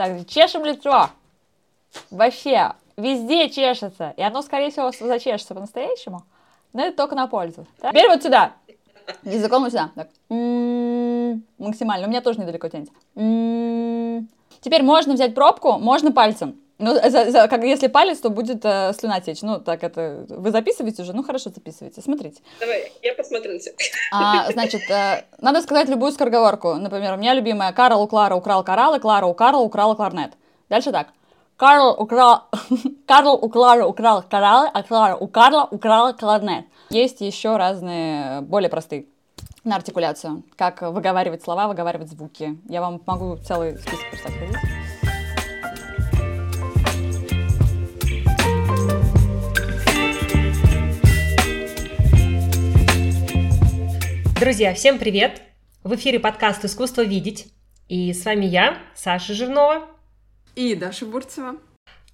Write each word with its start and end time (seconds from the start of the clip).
Так, 0.00 0.26
чешем 0.26 0.64
лицо. 0.64 1.10
Вообще, 2.10 2.72
везде 2.96 3.50
чешется. 3.50 4.14
И 4.16 4.22
оно, 4.22 4.40
скорее 4.40 4.70
всего, 4.70 4.90
зачешется 4.92 5.54
по-настоящему. 5.54 6.22
Но 6.72 6.86
это 6.86 6.96
только 6.96 7.14
на 7.14 7.26
пользу. 7.26 7.66
Так? 7.82 7.90
Теперь 7.90 8.08
вот 8.08 8.22
сюда. 8.22 8.52
Языком 9.24 9.62
вот 9.62 9.72
сюда. 9.72 9.90
Так. 9.94 10.08
М-м-м. 10.30 11.44
Максимально. 11.58 12.06
У 12.06 12.08
меня 12.08 12.22
тоже 12.22 12.40
недалеко 12.40 12.66
тянется. 12.70 12.94
М-м-м. 13.14 14.26
Теперь 14.62 14.82
можно 14.82 15.12
взять 15.12 15.34
пробку, 15.34 15.72
можно 15.72 16.12
пальцем. 16.12 16.58
Ну, 16.80 16.94
за, 16.94 17.30
за, 17.30 17.48
как 17.48 17.62
если 17.62 17.88
палец, 17.88 18.18
то 18.20 18.30
будет 18.30 18.64
э, 18.64 18.92
слюна 18.98 19.20
течь. 19.20 19.42
Ну, 19.42 19.58
так 19.60 19.84
это... 19.84 20.24
Вы 20.28 20.50
записываете 20.50 21.02
уже? 21.02 21.12
Ну, 21.12 21.22
хорошо, 21.22 21.50
записывайте. 21.50 22.00
Смотрите. 22.00 22.40
Давай, 22.58 22.90
я 23.02 23.14
посмотрю 23.14 23.52
на 23.52 23.58
тебя. 23.58 23.74
А, 24.12 24.50
значит, 24.50 24.80
э, 24.90 25.24
надо 25.40 25.60
сказать 25.60 25.88
любую 25.88 26.10
скороговорку. 26.12 26.74
Например, 26.74 27.14
у 27.14 27.16
меня 27.18 27.34
любимая 27.34 27.72
Карл 27.72 28.02
у 28.02 28.06
Клары 28.06 28.34
украл 28.34 28.64
кораллы, 28.64 28.98
Клара 28.98 29.26
у 29.26 29.34
Карла 29.34 29.60
украла 29.60 29.94
кларнет. 29.94 30.32
Дальше 30.70 30.90
так. 30.90 31.08
Карл 31.56 31.94
украл... 31.98 32.44
Карл 33.06 33.34
у 33.34 33.50
Клары 33.50 33.84
украл 33.84 34.22
кораллы, 34.22 34.70
а 34.72 34.82
Клара 34.82 35.16
у 35.16 35.28
Карла 35.28 35.68
украла 35.70 36.12
кларнет. 36.12 36.64
Есть 36.88 37.20
еще 37.20 37.56
разные, 37.56 38.40
более 38.40 38.70
простые 38.70 39.04
на 39.64 39.76
артикуляцию. 39.76 40.44
Как 40.56 40.80
выговаривать 40.80 41.42
слова, 41.42 41.68
выговаривать 41.68 42.08
звуки. 42.08 42.58
Я 42.68 42.80
вам 42.80 43.02
могу 43.06 43.36
целый 43.36 43.76
список 43.76 44.08
просто 44.10 44.30
Друзья, 54.40 54.72
всем 54.72 54.98
привет! 54.98 55.42
В 55.84 55.94
эфире 55.96 56.18
подкаст 56.18 56.64
«Искусство 56.64 57.02
видеть». 57.02 57.48
И 57.90 58.10
с 58.14 58.24
вами 58.24 58.46
я, 58.46 58.78
Саша 58.94 59.34
Жирнова. 59.34 59.86
И 60.56 60.74
Даша 60.74 61.04
Бурцева. 61.04 61.56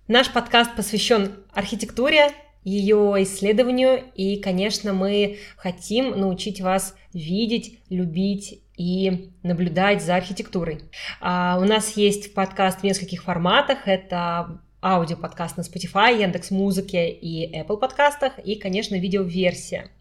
Наш 0.09 0.33
подкаст 0.33 0.75
посвящен 0.75 1.37
архитектуре, 1.53 2.33
ее 2.65 3.15
исследованию, 3.21 4.03
и, 4.17 4.41
конечно, 4.41 4.93
мы 4.93 5.39
хотим 5.57 6.19
научить 6.19 6.61
вас 6.61 6.97
видеть, 7.13 7.79
любить 7.91 8.61
и 8.77 9.31
наблюдать 9.45 10.03
за 10.03 10.17
архитектурой. 10.17 10.81
А 11.21 11.57
у 11.61 11.65
нас 11.65 11.97
есть 11.97 12.35
подкаст 12.35 12.81
в 12.81 12.83
нескольких 12.83 13.23
форматах. 13.23 13.87
Это 13.87 14.61
аудиоподкаст 14.83 15.59
на 15.59 15.61
Spotify, 15.61 16.21
Яндекс 16.21 16.51
Музыке 16.51 17.09
и 17.09 17.57
Apple 17.57 17.77
подкастах, 17.77 18.37
и, 18.41 18.57
конечно, 18.57 18.97
видеоверсия. 18.97 19.93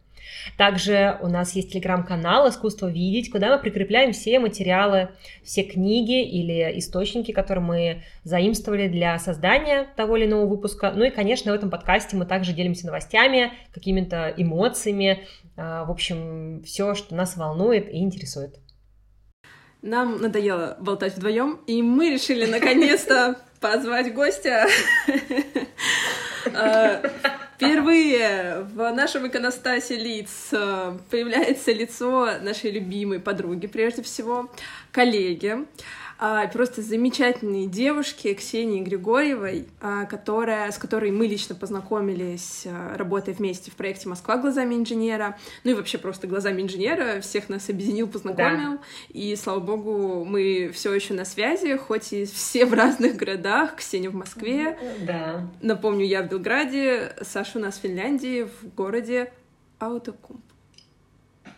Также 0.57 1.17
у 1.21 1.27
нас 1.27 1.55
есть 1.55 1.71
телеграм-канал 1.71 2.49
«Искусство 2.49 2.87
видеть», 2.87 3.31
куда 3.31 3.55
мы 3.55 3.61
прикрепляем 3.61 4.11
все 4.11 4.39
материалы, 4.39 5.09
все 5.43 5.63
книги 5.63 6.23
или 6.23 6.77
источники, 6.79 7.31
которые 7.31 7.63
мы 7.63 8.03
заимствовали 8.23 8.87
для 8.87 9.17
создания 9.19 9.87
того 9.95 10.17
или 10.17 10.25
иного 10.25 10.45
выпуска. 10.45 10.91
Ну 10.95 11.05
и, 11.05 11.09
конечно, 11.09 11.51
в 11.51 11.55
этом 11.55 11.69
подкасте 11.69 12.15
мы 12.15 12.25
также 12.25 12.53
делимся 12.53 12.87
новостями, 12.87 13.53
какими-то 13.73 14.33
эмоциями, 14.35 15.25
а, 15.57 15.85
в 15.85 15.91
общем, 15.91 16.63
все, 16.63 16.95
что 16.95 17.15
нас 17.15 17.37
волнует 17.37 17.89
и 17.89 17.99
интересует. 17.99 18.55
Нам 19.81 20.19
надоело 20.19 20.77
болтать 20.79 21.15
вдвоем, 21.15 21.59
и 21.67 21.81
мы 21.81 22.11
решили 22.11 22.45
наконец-то 22.45 23.37
позвать 23.59 24.13
гостя. 24.13 24.65
Впервые 27.55 28.67
в 28.73 28.91
нашем 28.91 29.27
иконостасе 29.27 29.95
лиц 29.95 30.49
э, 30.51 30.97
появляется 31.09 31.71
лицо 31.71 32.37
нашей 32.41 32.71
любимой 32.71 33.21
подруги, 33.21 33.67
прежде 33.67 34.01
всего, 34.01 34.51
коллеги, 34.91 35.65
просто 36.53 36.81
замечательной 36.81 37.67
девушки 37.67 38.33
Ксении 38.33 38.81
Григорьевой, 38.81 39.67
а, 39.81 40.05
которая, 40.05 40.71
с 40.71 40.77
которой 40.77 41.11
мы 41.11 41.27
лично 41.27 41.55
познакомились, 41.55 42.63
а, 42.65 42.95
работая 42.97 43.35
вместе 43.35 43.71
в 43.71 43.75
проекте 43.75 44.07
«Москва 44.07 44.37
глазами 44.37 44.75
инженера», 44.75 45.37
ну 45.63 45.71
и 45.71 45.73
вообще 45.73 45.97
просто 45.97 46.27
глазами 46.27 46.61
инженера, 46.61 47.19
всех 47.19 47.49
нас 47.49 47.69
объединил, 47.69 48.07
познакомил, 48.07 48.77
да. 48.77 48.81
и, 49.09 49.35
слава 49.35 49.59
богу, 49.59 50.23
мы 50.23 50.71
все 50.73 50.93
еще 50.93 51.13
на 51.13 51.25
связи, 51.25 51.75
хоть 51.75 52.13
и 52.13 52.25
все 52.25 52.65
в 52.65 52.73
разных 52.73 53.17
городах, 53.17 53.75
Ксения 53.75 54.09
в 54.09 54.15
Москве, 54.15 54.77
да. 55.01 55.47
напомню, 55.61 56.05
я 56.05 56.23
в 56.23 56.29
Белграде, 56.29 57.13
Саша 57.21 57.59
у 57.59 57.61
нас 57.61 57.75
в 57.77 57.81
Финляндии, 57.81 58.43
в 58.43 58.73
городе 58.73 59.33
Аутокумп. 59.79 60.44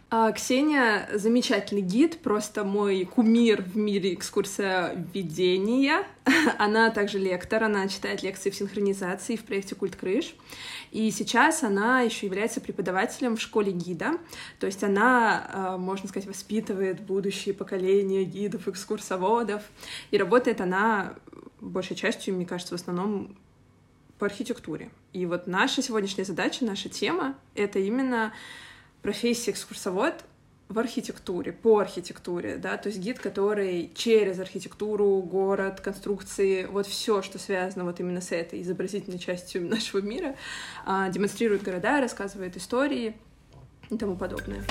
А, 0.09 0.31
Ксения 0.31 1.09
замечательный 1.13 1.81
гид, 1.81 2.19
просто 2.21 2.63
мой 2.63 3.03
кумир 3.03 3.61
в 3.61 3.75
мире 3.75 4.13
экскурсия 4.13 4.93
введения. 5.13 6.07
Она 6.57 6.91
также 6.91 7.19
лектор, 7.19 7.63
она 7.65 7.89
читает 7.89 8.23
лекции 8.23 8.49
в 8.49 8.55
синхронизации 8.55 9.35
в 9.35 9.43
проекте 9.43 9.75
«Культ 9.75 9.97
крыш». 9.97 10.33
И 10.91 11.11
сейчас 11.11 11.63
она 11.63 12.01
еще 12.01 12.25
является 12.25 12.61
преподавателем 12.61 13.35
в 13.35 13.41
школе 13.41 13.73
гида. 13.73 14.13
То 14.59 14.67
есть 14.67 14.81
она, 14.81 15.45
а, 15.51 15.77
можно 15.77 16.07
сказать, 16.07 16.27
воспитывает 16.27 17.01
будущее 17.01 17.53
поколение 17.53 18.23
гидов, 18.23 18.69
экскурсоводов. 18.69 19.63
И 20.11 20.17
работает 20.17 20.61
она 20.61 21.15
большей 21.59 21.97
частью, 21.97 22.35
мне 22.35 22.45
кажется, 22.45 22.77
в 22.77 22.79
основном 22.79 23.35
по 24.19 24.25
архитектуре. 24.25 24.89
И 25.11 25.25
вот 25.25 25.47
наша 25.47 25.81
сегодняшняя 25.81 26.23
задача, 26.23 26.63
наша 26.63 26.87
тема— 26.87 27.35
это 27.55 27.79
именно 27.79 28.31
профессия 29.07 29.51
экскурсовод 29.51 30.15
в 30.67 30.77
архитектуре, 30.77 31.53
по 31.53 31.79
архитектуре, 31.79 32.57
да, 32.57 32.75
то 32.75 32.89
есть 32.89 32.99
гид, 32.99 33.19
который 33.19 33.89
через 33.95 34.37
архитектуру, 34.37 35.21
город, 35.21 35.79
конструкции, 35.79 36.65
вот 36.65 36.87
все, 36.87 37.21
что 37.21 37.39
связано 37.39 37.85
вот 37.85 38.01
именно 38.01 38.19
с 38.19 38.33
этой 38.33 38.61
изобразительной 38.61 39.17
частью 39.17 39.65
нашего 39.69 40.01
мира, 40.01 40.35
а, 40.85 41.07
демонстрирует 41.07 41.63
города, 41.63 42.01
рассказывает 42.01 42.57
истории 42.57 43.15
и 43.89 43.97
тому 43.97 44.17
подобное. 44.17 44.61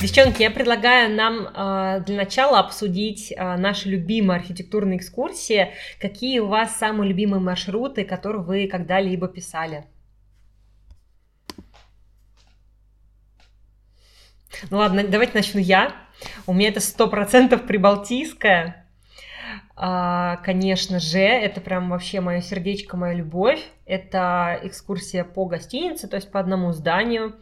Девчонки, 0.00 0.40
я 0.40 0.50
предлагаю 0.50 1.14
нам 1.14 1.48
э, 1.48 2.02
для 2.06 2.16
начала 2.16 2.60
обсудить 2.60 3.30
э, 3.30 3.56
наши 3.56 3.90
любимые 3.90 4.38
архитектурные 4.38 4.98
экскурсии. 4.98 5.74
Какие 6.00 6.38
у 6.38 6.46
вас 6.46 6.76
самые 6.76 7.10
любимые 7.10 7.40
маршруты, 7.40 8.04
которые 8.04 8.42
вы 8.42 8.68
когда-либо 8.68 9.28
писали? 9.28 9.84
Ну 14.70 14.78
ладно, 14.78 15.04
давайте 15.06 15.34
начну 15.34 15.60
я. 15.60 15.92
У 16.46 16.52
меня 16.52 16.68
это 16.68 16.80
сто 16.80 17.08
процентов 17.08 17.66
прибалтийская. 17.66 18.86
А, 19.76 20.36
конечно 20.44 21.00
же, 21.00 21.18
это 21.18 21.60
прям 21.60 21.90
вообще 21.90 22.20
мое 22.20 22.40
сердечко, 22.40 22.96
моя 22.96 23.14
любовь. 23.14 23.60
Это 23.86 24.58
экскурсия 24.62 25.24
по 25.24 25.46
гостинице, 25.46 26.06
то 26.06 26.16
есть 26.16 26.30
по 26.30 26.38
одному 26.38 26.72
зданию. 26.72 27.34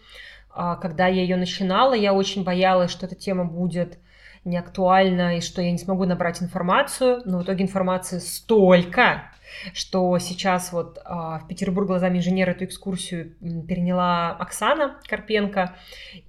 А, 0.51 0.77
когда 0.77 1.07
я 1.07 1.23
ее 1.23 1.37
начинала, 1.37 1.95
я 1.95 2.15
очень 2.15 2.45
боялась, 2.45 2.91
что 2.91 3.07
эта 3.07 3.15
тема 3.15 3.45
будет 3.45 3.99
не 4.45 4.57
актуальна 4.57 5.37
и 5.37 5.41
что 5.41 5.63
я 5.63 5.71
не 5.71 5.79
смогу 5.79 6.05
набрать 6.05 6.43
информацию. 6.43 7.23
Но 7.25 7.39
в 7.39 7.43
итоге 7.43 7.65
информации 7.65 8.19
столько, 8.19 9.31
что 9.75 10.19
сейчас 10.19 10.73
вот 10.73 10.99
а, 11.05 11.39
в 11.39 11.49
Петербург 11.49 11.87
глазами 11.87 12.19
инженера 12.19 12.51
эту 12.51 12.65
экскурсию 12.65 13.35
переняла 13.41 14.31
Оксана 14.31 15.01
Карпенко, 15.07 15.77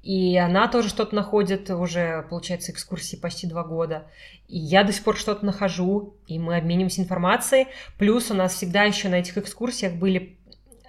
и 0.01 0.37
она 0.37 0.67
тоже 0.67 0.89
что-то 0.89 1.15
находит, 1.15 1.69
уже, 1.69 2.25
получается, 2.29 2.71
экскурсии 2.71 3.15
почти 3.15 3.47
два 3.47 3.63
года. 3.63 4.07
И 4.47 4.57
я 4.57 4.83
до 4.83 4.93
сих 4.93 5.03
пор 5.03 5.17
что-то 5.17 5.45
нахожу, 5.45 6.15
и 6.27 6.39
мы 6.39 6.57
обмениваемся 6.57 7.01
информацией. 7.01 7.67
Плюс 7.97 8.29
у 8.31 8.33
нас 8.33 8.53
всегда 8.53 8.83
еще 8.83 9.09
на 9.09 9.15
этих 9.15 9.37
экскурсиях 9.37 9.93
были 9.93 10.37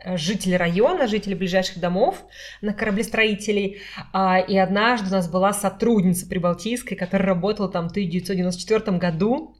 э, 0.05 0.17
жители 0.17 0.55
района, 0.55 1.07
жители 1.07 1.35
ближайших 1.35 1.79
домов 1.79 2.25
на 2.61 2.73
кораблестроителей. 2.73 3.81
А, 4.13 4.39
и 4.39 4.57
однажды 4.57 5.09
у 5.09 5.13
нас 5.13 5.29
была 5.31 5.53
сотрудница 5.53 6.27
Прибалтийской, 6.27 6.97
которая 6.97 7.29
работала 7.29 7.71
там 7.71 7.89
в 7.89 7.93
1994 7.93 8.99
году 8.99 9.57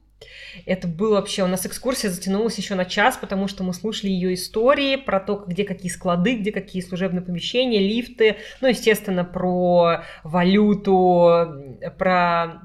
это 0.65 0.87
было 0.87 1.15
вообще, 1.15 1.43
у 1.43 1.47
нас 1.47 1.65
экскурсия 1.65 2.09
затянулась 2.09 2.57
еще 2.57 2.75
на 2.75 2.85
час, 2.85 3.17
потому 3.17 3.47
что 3.47 3.63
мы 3.63 3.73
слушали 3.73 4.09
ее 4.09 4.33
истории 4.33 4.95
про 4.95 5.19
то, 5.19 5.43
где 5.47 5.63
какие 5.63 5.91
склады, 5.91 6.37
где 6.37 6.51
какие 6.51 6.81
служебные 6.81 7.21
помещения, 7.21 7.79
лифты, 7.79 8.37
ну, 8.61 8.67
естественно, 8.67 9.23
про 9.23 10.03
валюту, 10.23 11.79
про 11.97 12.61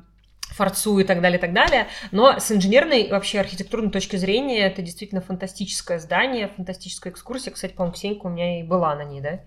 форцу 0.50 0.98
и 0.98 1.04
так 1.04 1.20
далее, 1.20 1.38
и 1.38 1.40
так 1.40 1.52
далее. 1.52 1.86
Но 2.10 2.38
с 2.38 2.50
инженерной 2.52 3.08
вообще 3.08 3.40
архитектурной 3.40 3.90
точки 3.90 4.16
зрения 4.16 4.66
это 4.66 4.82
действительно 4.82 5.20
фантастическое 5.20 5.98
здание, 5.98 6.50
фантастическая 6.56 7.12
экскурсия. 7.12 7.52
Кстати, 7.52 7.72
по-моему, 7.72 7.94
Ксенька 7.94 8.26
у 8.26 8.30
меня 8.30 8.60
и 8.60 8.62
была 8.62 8.94
на 8.94 9.04
ней, 9.04 9.20
да? 9.20 9.40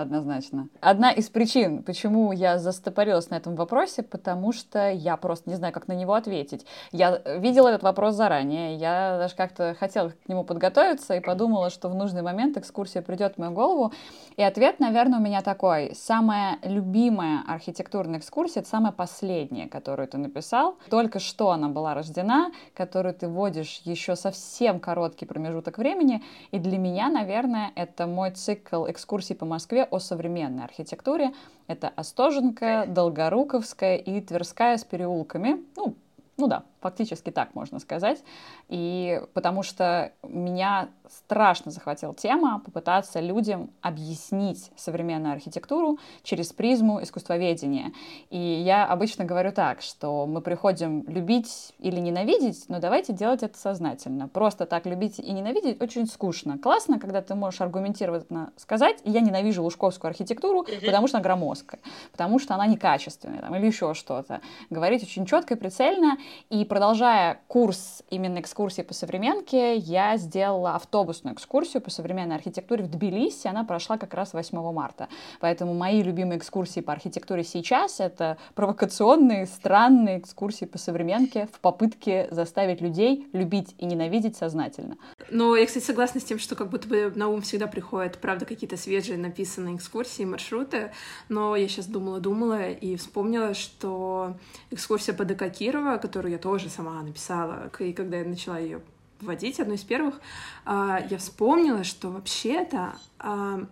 Однозначно. 0.00 0.68
Одна 0.80 1.10
из 1.10 1.28
причин, 1.28 1.82
почему 1.82 2.32
я 2.32 2.58
застопорилась 2.58 3.30
на 3.30 3.36
этом 3.36 3.56
вопросе, 3.56 4.02
потому 4.02 4.52
что 4.52 4.90
я 4.90 5.16
просто 5.16 5.48
не 5.48 5.56
знаю, 5.56 5.72
как 5.72 5.88
на 5.88 5.92
него 5.92 6.14
ответить. 6.14 6.66
Я 6.92 7.22
видела 7.38 7.68
этот 7.68 7.82
вопрос 7.82 8.14
заранее, 8.14 8.76
я 8.76 9.16
даже 9.18 9.34
как-то 9.34 9.74
хотела 9.78 10.10
к 10.10 10.28
нему 10.28 10.44
подготовиться 10.44 11.14
и 11.14 11.20
подумала, 11.20 11.70
что 11.70 11.88
в 11.88 11.94
нужный 11.94 12.22
момент 12.22 12.56
экскурсия 12.56 13.00
придет 13.02 13.34
в 13.34 13.38
мою 13.38 13.52
голову. 13.52 13.92
И 14.36 14.42
ответ, 14.42 14.80
наверное, 14.80 15.18
у 15.18 15.22
меня 15.22 15.40
такой. 15.40 15.94
Самая 15.94 16.58
любимая 16.62 17.42
архитектурная 17.46 18.18
экскурсия— 18.18 18.60
это 18.62 18.68
самая 18.68 18.92
последняя, 18.92 19.66
которую 19.66 20.08
ты 20.08 20.18
написал. 20.18 20.76
Только 20.90 21.18
что 21.20 21.50
она 21.50 21.68
была 21.68 21.94
рождена, 21.94 22.50
которую 22.74 23.14
ты 23.14 23.28
вводишь 23.28 23.80
еще 23.84 24.14
совсем 24.14 24.78
короткий 24.78 25.24
промежуток 25.24 25.78
времени. 25.78 26.22
И 26.50 26.58
для 26.58 26.78
меня, 26.78 27.08
наверное, 27.08 27.72
это 27.74 28.06
мой 28.06 28.30
цикл 28.32 28.86
экскурсий 28.86 29.34
по 29.34 29.46
Москве 29.46 29.85
о 29.90 29.98
современной 29.98 30.64
архитектуре. 30.64 31.32
Это 31.66 31.88
Остоженка, 31.96 32.84
Долгоруковская 32.86 33.96
и 33.96 34.20
Тверская 34.20 34.76
с 34.76 34.84
переулками. 34.84 35.64
Ну, 35.76 35.94
ну 36.36 36.46
да, 36.46 36.64
фактически 36.86 37.30
так 37.30 37.54
можно 37.54 37.80
сказать. 37.80 38.22
И 38.68 39.20
потому 39.34 39.64
что 39.64 40.12
меня 40.22 40.88
страшно 41.08 41.72
захватила 41.72 42.14
тема 42.14 42.60
попытаться 42.64 43.18
людям 43.20 43.70
объяснить 43.80 44.70
современную 44.76 45.32
архитектуру 45.32 45.98
через 46.22 46.52
призму 46.52 47.02
искусствоведения. 47.02 47.92
И 48.30 48.38
я 48.38 48.86
обычно 48.86 49.24
говорю 49.24 49.50
так, 49.50 49.82
что 49.82 50.26
мы 50.26 50.40
приходим 50.40 51.04
любить 51.08 51.74
или 51.80 51.98
ненавидеть, 51.98 52.64
но 52.68 52.78
давайте 52.78 53.12
делать 53.12 53.42
это 53.42 53.58
сознательно. 53.58 54.28
Просто 54.28 54.64
так 54.66 54.86
любить 54.86 55.18
и 55.18 55.32
ненавидеть 55.32 55.82
очень 55.82 56.06
скучно. 56.06 56.58
Классно, 56.58 57.00
когда 57.00 57.20
ты 57.20 57.34
можешь 57.34 57.60
аргументированно 57.60 58.52
сказать, 58.56 58.98
я 59.04 59.20
ненавижу 59.20 59.62
лужковскую 59.62 60.10
архитектуру, 60.10 60.64
потому 60.84 61.08
что 61.08 61.18
она 61.18 61.24
громоздкая, 61.24 61.80
потому 62.12 62.38
что 62.38 62.54
она 62.54 62.66
некачественная 62.66 63.40
там, 63.40 63.54
или 63.56 63.66
еще 63.66 63.94
что-то. 63.94 64.40
Говорить 64.70 65.02
очень 65.02 65.26
четко 65.26 65.54
и 65.54 65.56
прицельно. 65.56 66.16
И 66.50 66.64
продолжая 66.76 67.40
курс 67.48 68.02
именно 68.10 68.38
экскурсии 68.38 68.82
по 68.82 68.92
современке, 68.92 69.76
я 69.76 70.18
сделала 70.18 70.74
автобусную 70.74 71.34
экскурсию 71.34 71.80
по 71.80 71.88
современной 71.88 72.36
архитектуре 72.36 72.84
в 72.84 72.90
Тбилиси. 72.90 73.46
Она 73.46 73.64
прошла 73.64 73.96
как 73.96 74.12
раз 74.12 74.34
8 74.34 74.72
марта. 74.74 75.08
Поэтому 75.40 75.72
мои 75.72 76.02
любимые 76.02 76.36
экскурсии 76.36 76.80
по 76.80 76.92
архитектуре 76.92 77.44
сейчас— 77.44 77.98
это 77.98 78.36
провокационные, 78.54 79.46
странные 79.46 80.18
экскурсии 80.18 80.66
по 80.66 80.76
современке 80.76 81.48
в 81.50 81.60
попытке 81.60 82.28
заставить 82.30 82.82
людей 82.82 83.26
любить 83.32 83.74
и 83.78 83.86
ненавидеть 83.86 84.36
сознательно. 84.36 84.98
Но 85.30 85.56
я, 85.56 85.64
кстати, 85.64 85.82
согласна 85.82 86.20
с 86.20 86.24
тем, 86.24 86.38
что 86.38 86.56
как 86.56 86.68
будто 86.68 86.88
бы 86.88 87.10
на 87.16 87.28
ум 87.28 87.40
всегда 87.40 87.68
приходят, 87.68 88.18
правда, 88.18 88.44
какие-то 88.44 88.76
свежие 88.76 89.16
написанные 89.16 89.76
экскурсии, 89.76 90.24
маршруты. 90.24 90.92
Но 91.30 91.56
я 91.56 91.68
сейчас 91.68 91.86
думала-думала 91.86 92.68
и 92.68 92.96
вспомнила, 92.96 93.54
что 93.54 94.34
экскурсия 94.70 95.14
по 95.14 95.24
ДК 95.24 95.50
Кирова, 95.50 95.96
которую 95.96 96.32
я 96.32 96.38
тоже 96.38 96.55
тоже 96.56 96.70
сама 96.70 97.02
написала, 97.02 97.70
и 97.80 97.92
когда 97.92 98.16
я 98.16 98.24
начала 98.24 98.58
ее 98.58 98.80
вводить, 99.20 99.60
одной 99.60 99.76
из 99.76 99.82
первых, 99.82 100.22
а, 100.64 101.04
я 101.10 101.18
вспомнила, 101.18 101.84
что 101.84 102.08
вообще-то 102.08 102.94
а, 103.18 103.66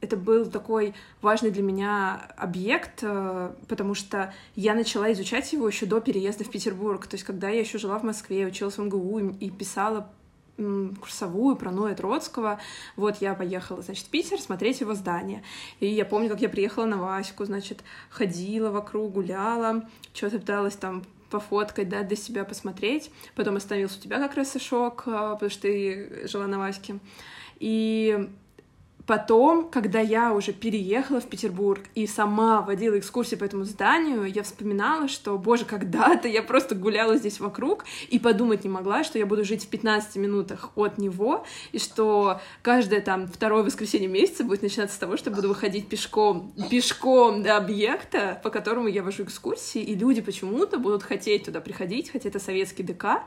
это 0.00 0.16
был 0.16 0.46
такой 0.46 0.94
важный 1.20 1.50
для 1.50 1.64
меня 1.64 2.30
объект, 2.36 3.00
а, 3.02 3.56
потому 3.66 3.94
что 3.94 4.32
я 4.54 4.74
начала 4.74 5.12
изучать 5.12 5.52
его 5.52 5.66
еще 5.66 5.86
до 5.86 6.00
переезда 6.00 6.44
в 6.44 6.50
Петербург. 6.50 7.08
То 7.08 7.16
есть, 7.16 7.24
когда 7.24 7.48
я 7.48 7.58
еще 7.58 7.76
жила 7.76 7.98
в 7.98 8.04
Москве, 8.04 8.46
училась 8.46 8.78
в 8.78 8.84
МГУ 8.84 9.18
и 9.40 9.50
писала 9.50 10.08
курсовую 10.56 11.56
про 11.56 11.72
Ноя 11.72 11.96
Троцкого. 11.96 12.60
Вот 12.94 13.16
я 13.20 13.34
поехала, 13.34 13.82
значит, 13.82 14.06
в 14.06 14.10
Питер 14.10 14.40
смотреть 14.40 14.80
его 14.80 14.94
здание. 14.94 15.42
И 15.80 15.86
я 15.86 16.04
помню, 16.04 16.28
как 16.28 16.40
я 16.40 16.48
приехала 16.48 16.84
на 16.84 16.98
Ваську, 16.98 17.44
значит, 17.44 17.82
ходила 18.10 18.70
вокруг, 18.70 19.12
гуляла, 19.12 19.88
что-то 20.14 20.38
пыталась 20.38 20.76
там 20.76 21.04
пофоткать, 21.30 21.88
да, 21.88 22.02
для 22.02 22.16
себя 22.16 22.44
посмотреть. 22.44 23.10
Потом 23.34 23.56
остановился 23.56 23.98
у 23.98 24.02
тебя 24.02 24.18
как 24.18 24.34
раз 24.34 24.56
и 24.56 24.58
шок, 24.58 25.04
а, 25.06 25.34
потому 25.34 25.50
что 25.50 25.62
ты 25.62 26.26
жила 26.28 26.46
на 26.46 26.58
Ваське. 26.58 26.98
И 27.58 28.28
Потом, 29.08 29.70
когда 29.70 30.00
я 30.00 30.34
уже 30.34 30.52
переехала 30.52 31.18
в 31.18 31.26
Петербург 31.26 31.80
и 31.94 32.06
сама 32.06 32.60
водила 32.60 32.98
экскурсии 32.98 33.36
по 33.36 33.44
этому 33.44 33.64
зданию, 33.64 34.26
я 34.26 34.42
вспоминала, 34.42 35.08
что, 35.08 35.38
боже, 35.38 35.64
когда-то 35.64 36.28
я 36.28 36.42
просто 36.42 36.74
гуляла 36.74 37.16
здесь 37.16 37.40
вокруг 37.40 37.86
и 38.10 38.18
подумать 38.18 38.64
не 38.64 38.68
могла, 38.68 39.04
что 39.04 39.18
я 39.18 39.24
буду 39.24 39.46
жить 39.46 39.64
в 39.64 39.68
15 39.68 40.16
минутах 40.16 40.72
от 40.74 40.98
него, 40.98 41.46
и 41.72 41.78
что 41.78 42.42
каждое 42.60 43.00
там 43.00 43.28
второе 43.28 43.62
воскресенье 43.62 44.08
месяца 44.08 44.44
будет 44.44 44.60
начинаться 44.60 44.96
с 44.96 44.98
того, 44.98 45.16
что 45.16 45.30
буду 45.30 45.48
выходить 45.48 45.88
пешком, 45.88 46.52
пешком 46.68 47.42
до 47.42 47.56
объекта, 47.56 48.38
по 48.44 48.50
которому 48.50 48.88
я 48.88 49.02
вожу 49.02 49.22
экскурсии, 49.22 49.80
и 49.80 49.94
люди 49.94 50.20
почему-то 50.20 50.76
будут 50.78 51.02
хотеть 51.02 51.44
туда 51.44 51.62
приходить, 51.62 52.10
хотя 52.10 52.28
это 52.28 52.40
советский 52.40 52.82
ДК, 52.82 53.22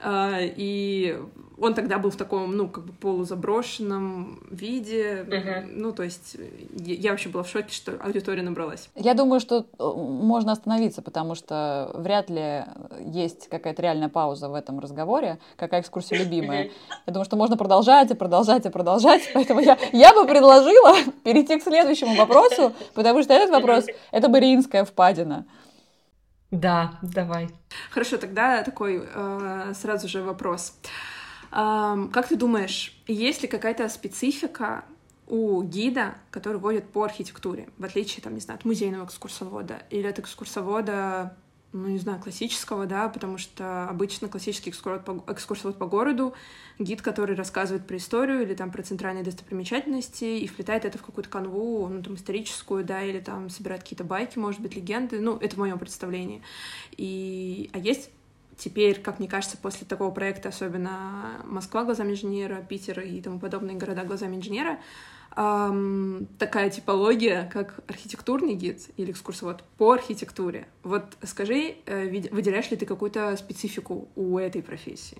а, 0.00 0.38
и 0.40 1.20
он 1.60 1.74
тогда 1.74 1.98
был 1.98 2.10
в 2.10 2.16
таком, 2.16 2.56
ну, 2.56 2.68
как 2.68 2.84
бы 2.84 2.92
полузаброшенном 2.92 4.40
виде, 4.50 5.26
uh-huh. 5.28 5.66
ну, 5.70 5.92
то 5.92 6.02
есть 6.02 6.36
я 6.74 7.10
вообще 7.10 7.28
была 7.28 7.42
в 7.42 7.48
шоке, 7.48 7.72
что 7.72 7.92
аудитория 8.00 8.42
набралась. 8.42 8.88
Я 8.94 9.14
думаю, 9.14 9.40
что 9.40 9.66
э, 9.78 9.84
можно 9.84 10.52
остановиться, 10.52 11.02
потому 11.02 11.34
что 11.34 11.90
вряд 11.94 12.30
ли 12.30 12.64
есть 13.04 13.48
какая-то 13.48 13.82
реальная 13.82 14.08
пауза 14.08 14.48
в 14.48 14.54
этом 14.54 14.80
разговоре, 14.80 15.38
какая 15.56 15.82
экскурсия 15.82 16.18
любимая. 16.18 16.70
Я 17.06 17.12
думаю, 17.12 17.26
что 17.26 17.36
можно 17.36 17.56
продолжать 17.56 18.10
и 18.10 18.14
продолжать 18.14 18.64
и 18.64 18.70
продолжать, 18.70 19.22
поэтому 19.34 19.60
я, 19.60 19.78
я 19.92 20.14
бы 20.14 20.26
предложила 20.26 20.94
перейти 21.24 21.58
к 21.58 21.62
следующему 21.62 22.14
вопросу, 22.14 22.72
потому 22.94 23.22
что 23.22 23.34
этот 23.34 23.50
вопрос— 23.50 23.84
это 24.12 24.28
Мариинская 24.28 24.84
впадина. 24.84 25.44
Да, 26.50 26.98
давай. 27.02 27.48
Хорошо, 27.90 28.16
тогда 28.16 28.62
такой 28.62 29.04
э, 29.14 29.72
сразу 29.74 30.08
же 30.08 30.22
вопрос. 30.22 30.74
Э, 30.82 31.19
как 31.50 32.28
ты 32.28 32.36
думаешь, 32.36 32.96
есть 33.06 33.42
ли 33.42 33.48
какая-то 33.48 33.88
специфика 33.88 34.84
у 35.26 35.62
гида, 35.62 36.14
который 36.30 36.58
водит 36.58 36.88
по 36.90 37.04
архитектуре, 37.04 37.68
в 37.78 37.84
отличие, 37.84 38.22
там, 38.22 38.34
не 38.34 38.40
знаю, 38.40 38.58
от 38.58 38.64
музейного 38.64 39.04
экскурсовода 39.04 39.82
или 39.90 40.06
от 40.06 40.18
экскурсовода 40.18 41.36
ну, 41.72 41.86
не 41.86 41.98
знаю, 41.98 42.20
классического, 42.20 42.86
да, 42.86 43.08
потому 43.08 43.38
что 43.38 43.88
обычно 43.88 44.28
классический 44.28 44.70
экскурсовод 44.70 45.78
по, 45.78 45.86
городу, 45.86 46.34
гид, 46.78 47.00
который 47.00 47.36
рассказывает 47.36 47.86
про 47.86 47.96
историю 47.96 48.42
или 48.42 48.54
там 48.54 48.72
про 48.72 48.82
центральные 48.82 49.22
достопримечательности 49.22 50.24
и 50.24 50.46
вплетает 50.48 50.84
это 50.84 50.98
в 50.98 51.02
какую-то 51.02 51.30
канву, 51.30 51.86
ну, 51.88 52.02
там, 52.02 52.16
историческую, 52.16 52.84
да, 52.84 53.02
или 53.02 53.20
там 53.20 53.50
собирает 53.50 53.82
какие-то 53.82 54.04
байки, 54.04 54.38
может 54.38 54.60
быть, 54.60 54.74
легенды, 54.74 55.20
ну, 55.20 55.36
это 55.36 55.54
в 55.54 55.58
моем 55.58 55.78
представлении. 55.78 56.42
И... 56.96 57.70
А 57.72 57.78
есть 57.78 58.10
теперь, 58.60 59.00
как 59.00 59.18
мне 59.18 59.28
кажется, 59.28 59.56
после 59.56 59.86
такого 59.86 60.10
проекта, 60.10 60.50
особенно 60.50 61.42
Москва 61.44 61.84
глазами 61.84 62.12
инженера, 62.12 62.56
Питер 62.68 63.00
и 63.00 63.20
тому 63.20 63.40
подобные 63.40 63.76
города 63.76 64.04
глазами 64.04 64.36
инженера, 64.36 64.78
эм, 65.36 66.28
такая 66.38 66.70
типология, 66.70 67.48
как 67.52 67.80
архитектурный 67.88 68.54
гид 68.54 68.90
или 68.96 69.10
экскурсовод 69.12 69.64
по 69.78 69.92
архитектуре. 69.92 70.68
Вот 70.82 71.16
скажи, 71.22 71.76
э, 71.86 72.08
выделяешь 72.30 72.70
ли 72.70 72.76
ты 72.76 72.86
какую-то 72.86 73.36
специфику 73.36 74.08
у 74.14 74.38
этой 74.38 74.62
профессии? 74.62 75.18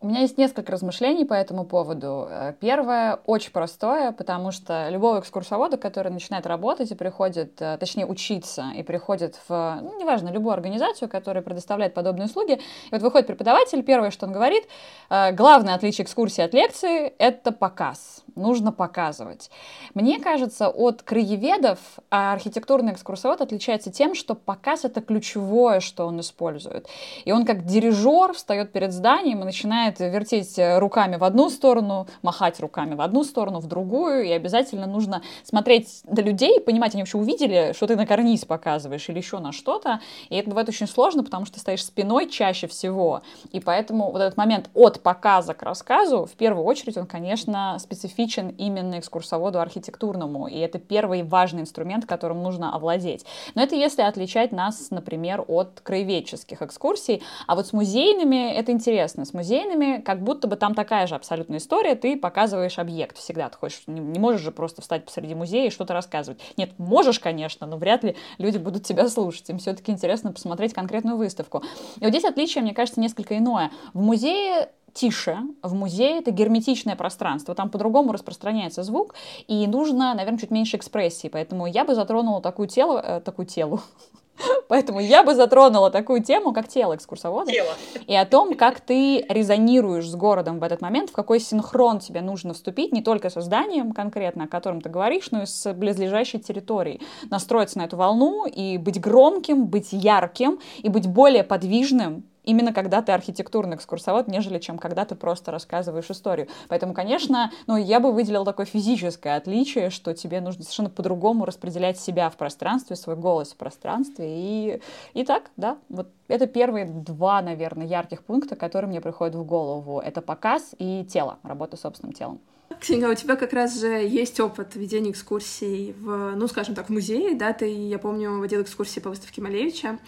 У 0.00 0.06
меня 0.06 0.20
есть 0.20 0.38
несколько 0.38 0.70
размышлений 0.70 1.24
по 1.24 1.34
этому 1.34 1.64
поводу. 1.64 2.28
Э, 2.30 2.54
первое 2.60 3.18
очень 3.26 3.50
простое, 3.50 4.12
потому 4.12 4.52
что 4.52 4.88
любого 4.90 5.18
экскурсовода, 5.18 5.76
который 5.76 6.12
начинает 6.12 6.46
работать 6.46 6.92
и 6.92 6.94
приходит, 6.94 7.60
э, 7.60 7.76
точнее 7.78 8.06
учиться, 8.06 8.66
и 8.76 8.84
приходит 8.84 9.40
в, 9.48 9.80
ну, 9.82 9.98
неважно, 9.98 10.28
любую 10.28 10.52
организацию, 10.52 11.08
которая 11.08 11.42
предоставляет 11.42 11.94
подобные 11.94 12.26
услуги, 12.26 12.52
и 12.52 12.60
вот 12.92 13.02
выходит 13.02 13.26
преподаватель, 13.26 13.82
первое, 13.82 14.12
что 14.12 14.26
он 14.26 14.32
говорит, 14.32 14.68
э, 15.10 15.32
главное 15.32 15.74
отличие 15.74 16.04
экскурсии 16.04 16.42
от 16.42 16.54
лекции— 16.54 17.12
это 17.18 17.50
показ. 17.50 18.22
Нужно 18.36 18.70
показывать. 18.70 19.50
Мне 19.94 20.20
кажется, 20.20 20.68
от 20.68 21.02
краеведов 21.02 21.80
архитектурный 22.08 22.92
экскурсовод 22.92 23.40
отличается 23.40 23.90
тем, 23.90 24.14
что 24.14 24.36
показ— 24.36 24.84
это 24.84 25.00
ключевое, 25.00 25.80
что 25.80 26.06
он 26.06 26.20
использует. 26.20 26.86
И 27.24 27.32
он 27.32 27.44
как 27.44 27.64
дирижер 27.64 28.32
встает 28.34 28.70
перед 28.70 28.92
зданием 28.92 29.42
и 29.42 29.44
начинает 29.44 29.87
начинает 29.88 30.14
вертеть 30.14 30.58
э, 30.58 30.78
руками 30.78 31.16
в 31.16 31.24
одну 31.24 31.50
сторону, 31.50 32.06
махать 32.22 32.60
руками 32.60 32.94
в 32.94 33.00
одну 33.00 33.24
сторону, 33.24 33.60
в 33.60 33.66
другую, 33.66 34.24
и 34.24 34.30
обязательно 34.30 34.86
нужно 34.86 35.22
смотреть 35.42 36.02
на 36.04 36.20
людей 36.20 36.60
понимать, 36.60 36.94
они 36.94 37.02
вообще 37.02 37.18
увидели, 37.18 37.72
что 37.74 37.86
ты 37.86 37.96
на 37.96 38.06
карниз 38.06 38.44
показываешь 38.44 39.08
или 39.08 39.18
еще 39.18 39.38
на 39.38 39.52
что-то, 39.52 40.00
и 40.28 40.36
это 40.36 40.50
бывает 40.50 40.68
очень 40.68 40.86
сложно, 40.86 41.24
потому 41.24 41.46
что 41.46 41.54
ты 41.54 41.60
стоишь 41.60 41.84
спиной 41.84 42.28
чаще 42.28 42.66
всего, 42.66 43.22
и 43.52 43.60
поэтому 43.60 44.10
вот 44.10 44.20
этот 44.20 44.36
момент 44.36 44.70
от 44.74 45.00
показа 45.00 45.54
к 45.54 45.62
рассказу, 45.62 46.26
в 46.26 46.32
первую 46.32 46.64
очередь, 46.64 46.96
он, 46.96 47.06
конечно, 47.06 47.76
специфичен 47.78 48.50
именно 48.50 48.98
экскурсоводу 48.98 49.60
архитектурному, 49.60 50.48
и 50.48 50.58
это 50.58 50.78
первый 50.78 51.22
важный 51.22 51.62
инструмент, 51.62 52.06
которым 52.06 52.42
нужно 52.42 52.74
овладеть. 52.74 53.24
Но 53.54 53.62
это 53.62 53.74
если 53.74 54.02
отличать 54.02 54.52
нас, 54.52 54.90
например, 54.90 55.44
от 55.46 55.80
краеведческих 55.80 56.62
экскурсий, 56.62 57.22
а 57.46 57.54
вот 57.54 57.66
с 57.66 57.72
музейными 57.72 58.52
это 58.52 58.72
интересно. 58.72 59.24
С 59.24 59.32
музейными 59.32 59.77
музейными, 59.78 60.00
как 60.00 60.22
будто 60.22 60.48
бы 60.48 60.56
там 60.56 60.74
такая 60.74 61.06
же 61.06 61.14
абсолютная 61.14 61.58
история, 61.58 61.94
ты 61.94 62.16
показываешь 62.16 62.78
объект 62.78 63.16
всегда. 63.16 63.48
Ты 63.48 63.56
хочешь, 63.56 63.82
не, 63.86 64.00
не 64.00 64.18
можешь 64.18 64.40
же 64.40 64.50
просто 64.50 64.82
встать 64.82 65.04
посреди 65.04 65.34
музея 65.34 65.68
и 65.68 65.70
что-то 65.70 65.94
рассказывать. 65.94 66.40
Нет, 66.56 66.78
можешь, 66.78 67.18
конечно, 67.18 67.66
но 67.66 67.76
вряд 67.76 68.04
ли 68.04 68.16
люди 68.38 68.58
будут 68.58 68.84
тебя 68.84 69.08
слушать. 69.08 69.48
Им 69.50 69.58
все-таки 69.58 69.92
интересно 69.92 70.32
посмотреть 70.32 70.74
конкретную 70.74 71.16
выставку. 71.16 71.62
И 71.96 72.00
вот 72.00 72.10
здесь 72.10 72.24
отличие, 72.24 72.62
мне 72.62 72.74
кажется, 72.74 73.00
несколько 73.00 73.36
иное. 73.36 73.70
В 73.94 74.00
музее 74.00 74.70
тише. 74.94 75.38
В 75.62 75.74
музее 75.74 76.18
это 76.18 76.32
герметичное 76.32 76.96
пространство, 76.96 77.54
там 77.54 77.70
по-другому 77.70 78.10
распространяется 78.10 78.82
звук, 78.82 79.14
и 79.46 79.66
нужно, 79.68 80.14
наверное, 80.14 80.40
чуть 80.40 80.50
меньше 80.50 80.76
экспрессии. 80.76 81.28
Поэтому 81.28 81.66
я 81.66 81.84
бы 81.84 81.94
затронула 81.94 82.40
такую 82.40 82.68
тело, 82.68 82.98
э, 82.98 83.20
такую 83.20 83.46
телу, 83.46 83.80
Поэтому 84.68 85.00
я 85.00 85.22
бы 85.22 85.34
затронула 85.34 85.90
такую 85.90 86.22
тему, 86.22 86.52
как 86.52 86.68
тело 86.68 86.94
экскурсовода. 86.94 87.50
Тело. 87.50 87.70
И 88.06 88.14
о 88.14 88.26
том, 88.26 88.54
как 88.54 88.80
ты 88.80 89.24
резонируешь 89.28 90.08
с 90.08 90.14
городом 90.14 90.58
в 90.58 90.62
этот 90.62 90.80
момент, 90.80 91.10
в 91.10 91.12
какой 91.12 91.40
синхрон 91.40 92.00
тебе 92.00 92.20
нужно 92.20 92.54
вступить, 92.54 92.92
не 92.92 93.02
только 93.02 93.30
со 93.30 93.40
зданием 93.40 93.92
конкретно, 93.92 94.44
о 94.44 94.48
котором 94.48 94.80
ты 94.80 94.88
говоришь, 94.88 95.30
но 95.30 95.42
и 95.42 95.46
с 95.46 95.72
близлежащей 95.72 96.38
территорией. 96.38 97.00
Настроиться 97.30 97.78
на 97.78 97.82
эту 97.82 97.96
волну 97.96 98.46
и 98.46 98.78
быть 98.78 99.00
громким, 99.00 99.66
быть 99.66 99.88
ярким 99.92 100.58
и 100.82 100.88
быть 100.88 101.06
более 101.06 101.44
подвижным, 101.44 102.24
именно 102.48 102.72
когда 102.72 103.02
ты 103.02 103.12
архитектурный 103.12 103.76
экскурсовод, 103.76 104.26
нежели 104.26 104.58
чем 104.58 104.78
когда 104.78 105.04
ты 105.04 105.14
просто 105.14 105.52
рассказываешь 105.52 106.10
историю. 106.10 106.48
Поэтому, 106.68 106.94
конечно, 106.94 107.52
ну, 107.66 107.76
я 107.76 108.00
бы 108.00 108.10
выделила 108.10 108.44
такое 108.44 108.64
физическое 108.64 109.36
отличие, 109.36 109.90
что 109.90 110.14
тебе 110.14 110.40
нужно 110.40 110.62
совершенно 110.62 110.88
по-другому 110.88 111.44
распределять 111.44 112.00
себя 112.00 112.30
в 112.30 112.36
пространстве, 112.36 112.96
свой 112.96 113.16
голос 113.16 113.52
в 113.52 113.56
пространстве. 113.56 114.26
И, 114.28 114.80
и 115.12 115.24
так, 115.24 115.50
да, 115.58 115.76
вот 115.90 116.08
это 116.26 116.46
первые 116.46 116.86
два, 116.86 117.42
наверное, 117.42 117.86
ярких 117.86 118.22
пункта, 118.22 118.56
которые 118.56 118.88
мне 118.88 119.02
приходят 119.02 119.34
в 119.34 119.44
голову. 119.44 120.00
Это 120.00 120.22
показ 120.22 120.74
и 120.78 121.04
тело, 121.04 121.38
работа 121.42 121.76
с 121.76 121.80
собственным 121.80 122.14
телом. 122.14 122.40
Ксения, 122.80 123.08
у 123.08 123.14
тебя 123.14 123.36
как 123.36 123.52
раз 123.52 123.78
же 123.78 123.88
есть 123.88 124.38
опыт 124.40 124.76
ведения 124.76 125.10
экскурсий 125.10 125.94
в, 125.98 126.34
ну, 126.36 126.48
скажем 126.48 126.74
так, 126.74 126.86
в 126.86 126.90
музее, 126.90 127.34
да, 127.34 127.52
ты, 127.52 127.66
я 127.66 127.98
помню, 127.98 128.38
водил 128.38 128.62
экскурсии 128.62 129.00
по 129.00 129.10
выставке 129.10 129.42
Малевича. 129.42 129.98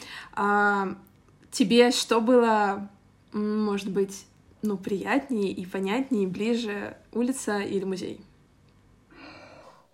Тебе 1.50 1.90
что 1.90 2.21
было, 2.21 2.88
может 3.33 3.90
быть, 3.90 4.25
ну, 4.62 4.76
приятнее 4.76 5.50
и 5.50 5.66
понятнее, 5.66 6.28
ближе 6.28 6.97
улица 7.12 7.59
или 7.61 7.85
музей? 7.85 8.21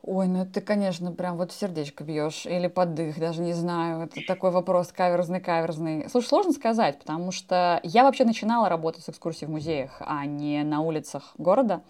Ой, 0.02 0.28
ну 0.28 0.46
ты, 0.46 0.60
конечно, 0.60 1.10
прям 1.10 1.36
вот 1.36 1.50
в 1.50 1.58
сердечко 1.58 2.04
бьешь 2.04 2.46
или 2.46 2.68
под 2.68 2.94
дых, 2.94 3.18
даже 3.18 3.42
не 3.42 3.54
знаю. 3.54 4.04
Это 4.04 4.20
такой 4.25 4.52
вопрос 4.52 4.92
каверзный, 4.92 5.40
каверзный. 5.40 6.08
Слушай, 6.08 6.28
сложно 6.28 6.52
сказать, 6.52 7.00
потому 7.00 7.32
что 7.32 7.80
я 7.82 8.04
вообще 8.04 8.25
начинала 8.25 8.68
работать 8.68 9.02
с 9.02 9.08
экскурсией 9.08 9.48
в 9.48 9.50
музеях, 9.50 9.96
а 9.98 10.25
не 10.25 10.62
на 10.62 10.80
улицах 10.80 11.34
города, 11.38 11.82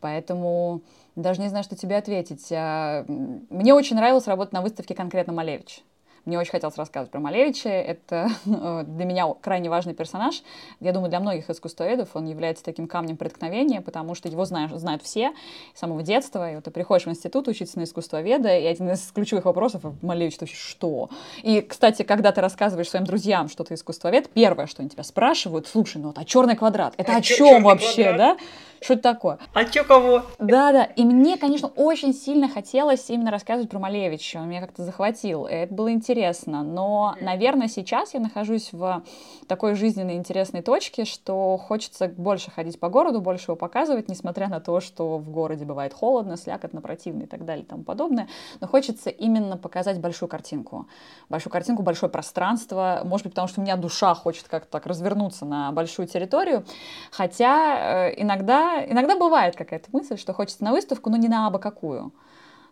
поэтому 0.00 0.80
даже 1.14 1.42
не 1.42 1.48
знаю, 1.48 1.62
что 1.62 1.76
тебе 1.76 1.96
ответить. 1.96 2.50
А, 2.52 3.04
мне 3.06 3.74
очень 3.74 3.96
нравилось 3.96 4.26
работать 4.26 4.54
на 4.54 4.62
выставке 4.62 4.94
конкретно 4.94 5.34
Малевич. 5.34 5.82
Мне 6.28 6.38
очень 6.38 6.50
хотелось 6.50 6.76
рассказывать 6.76 7.10
про 7.10 7.20
Малевича. 7.20 7.70
Это 7.70 8.28
э, 8.46 8.84
для 8.86 9.06
меня 9.06 9.32
крайне 9.40 9.70
важный 9.70 9.94
персонаж. 9.94 10.42
Я 10.78 10.92
думаю, 10.92 11.08
для 11.08 11.20
многих 11.20 11.48
искусствоведов 11.48 12.10
он 12.12 12.26
является 12.26 12.62
таким 12.62 12.86
камнем 12.86 13.16
преткновения, 13.16 13.80
потому 13.80 14.14
что 14.14 14.28
его 14.28 14.44
знают, 14.44 14.78
знают 14.78 15.02
все 15.02 15.32
с 15.74 15.80
самого 15.80 16.02
детства. 16.02 16.52
И 16.52 16.54
вот 16.56 16.64
ты 16.64 16.70
приходишь 16.70 17.06
в 17.06 17.10
институт 17.10 17.48
учиться 17.48 17.78
на 17.78 17.84
искусствоведа, 17.84 18.58
и 18.58 18.66
один 18.66 18.90
из 18.90 19.10
ключевых 19.10 19.46
вопросов— 19.46 19.80
Малевич, 20.02 20.36
ты 20.36 20.44
вообще 20.44 20.56
что? 20.56 21.08
И, 21.42 21.62
кстати, 21.62 22.02
когда 22.02 22.30
ты 22.30 22.42
рассказываешь 22.42 22.90
своим 22.90 23.06
друзьям, 23.06 23.48
что 23.48 23.64
ты 23.64 23.72
искусствовед, 23.72 24.28
первое, 24.28 24.66
что 24.66 24.82
они 24.82 24.90
тебя 24.90 25.04
спрашивают, 25.04 25.66
слушай, 25.66 25.96
ну 25.96 26.08
вот 26.08 26.18
а 26.18 26.26
черный 26.26 26.56
квадрат, 26.56 26.92
это 26.98 27.14
а 27.14 27.16
о 27.16 27.20
чем 27.22 27.62
вообще, 27.62 28.04
квадрат? 28.04 28.36
да? 28.36 28.44
Что 28.80 28.94
это 28.94 29.02
такое? 29.02 29.38
А 29.54 29.64
чё 29.64 29.84
кого? 29.84 30.22
Да-да, 30.38 30.84
и 30.84 31.04
мне, 31.04 31.36
конечно, 31.36 31.68
очень 31.68 32.14
сильно 32.14 32.48
хотелось 32.48 33.08
именно 33.10 33.30
рассказывать 33.30 33.70
про 33.70 33.78
Малевича, 33.78 34.36
он 34.36 34.48
меня 34.48 34.60
как-то 34.60 34.84
захватил, 34.84 35.46
и 35.46 35.52
это 35.52 35.74
было 35.74 35.90
интересно, 35.90 36.17
но, 36.62 37.14
наверное, 37.20 37.68
сейчас 37.68 38.14
я 38.14 38.20
нахожусь 38.20 38.72
в 38.72 39.02
такой 39.46 39.74
жизненной 39.74 40.14
интересной 40.14 40.62
точке, 40.62 41.04
что 41.04 41.56
хочется 41.56 42.08
больше 42.08 42.50
ходить 42.50 42.78
по 42.80 42.88
городу, 42.88 43.20
больше 43.20 43.50
его 43.50 43.56
показывать, 43.56 44.08
несмотря 44.08 44.48
на 44.48 44.60
то, 44.60 44.80
что 44.80 45.18
в 45.18 45.30
городе 45.30 45.64
бывает 45.64 45.94
холодно, 45.94 46.36
слякотно, 46.36 46.80
противно 46.80 47.22
и 47.22 47.26
так 47.26 47.44
далее 47.44 47.64
и 47.64 47.66
тому 47.66 47.84
подобное, 47.84 48.28
но 48.60 48.66
хочется 48.66 49.10
именно 49.10 49.56
показать 49.56 50.00
большую 50.00 50.28
картинку, 50.28 50.86
большую 51.28 51.52
картинку, 51.52 51.82
большое 51.82 52.10
пространство, 52.10 53.02
может 53.04 53.24
быть, 53.24 53.32
потому 53.32 53.48
что 53.48 53.60
у 53.60 53.64
меня 53.64 53.76
душа 53.76 54.14
хочет 54.14 54.48
как-то 54.48 54.70
так 54.70 54.86
развернуться 54.86 55.44
на 55.44 55.72
большую 55.72 56.08
территорию, 56.08 56.64
хотя 57.10 58.08
э, 58.08 58.22
иногда 58.22 58.84
иногда 58.84 59.16
бывает 59.16 59.56
какая-то 59.56 59.88
мысль, 59.92 60.16
что 60.16 60.32
хочется 60.32 60.64
на 60.64 60.72
выставку, 60.72 61.10
но 61.10 61.16
не 61.16 61.28
на 61.28 61.46
абы 61.46 61.58
какую 61.58 62.12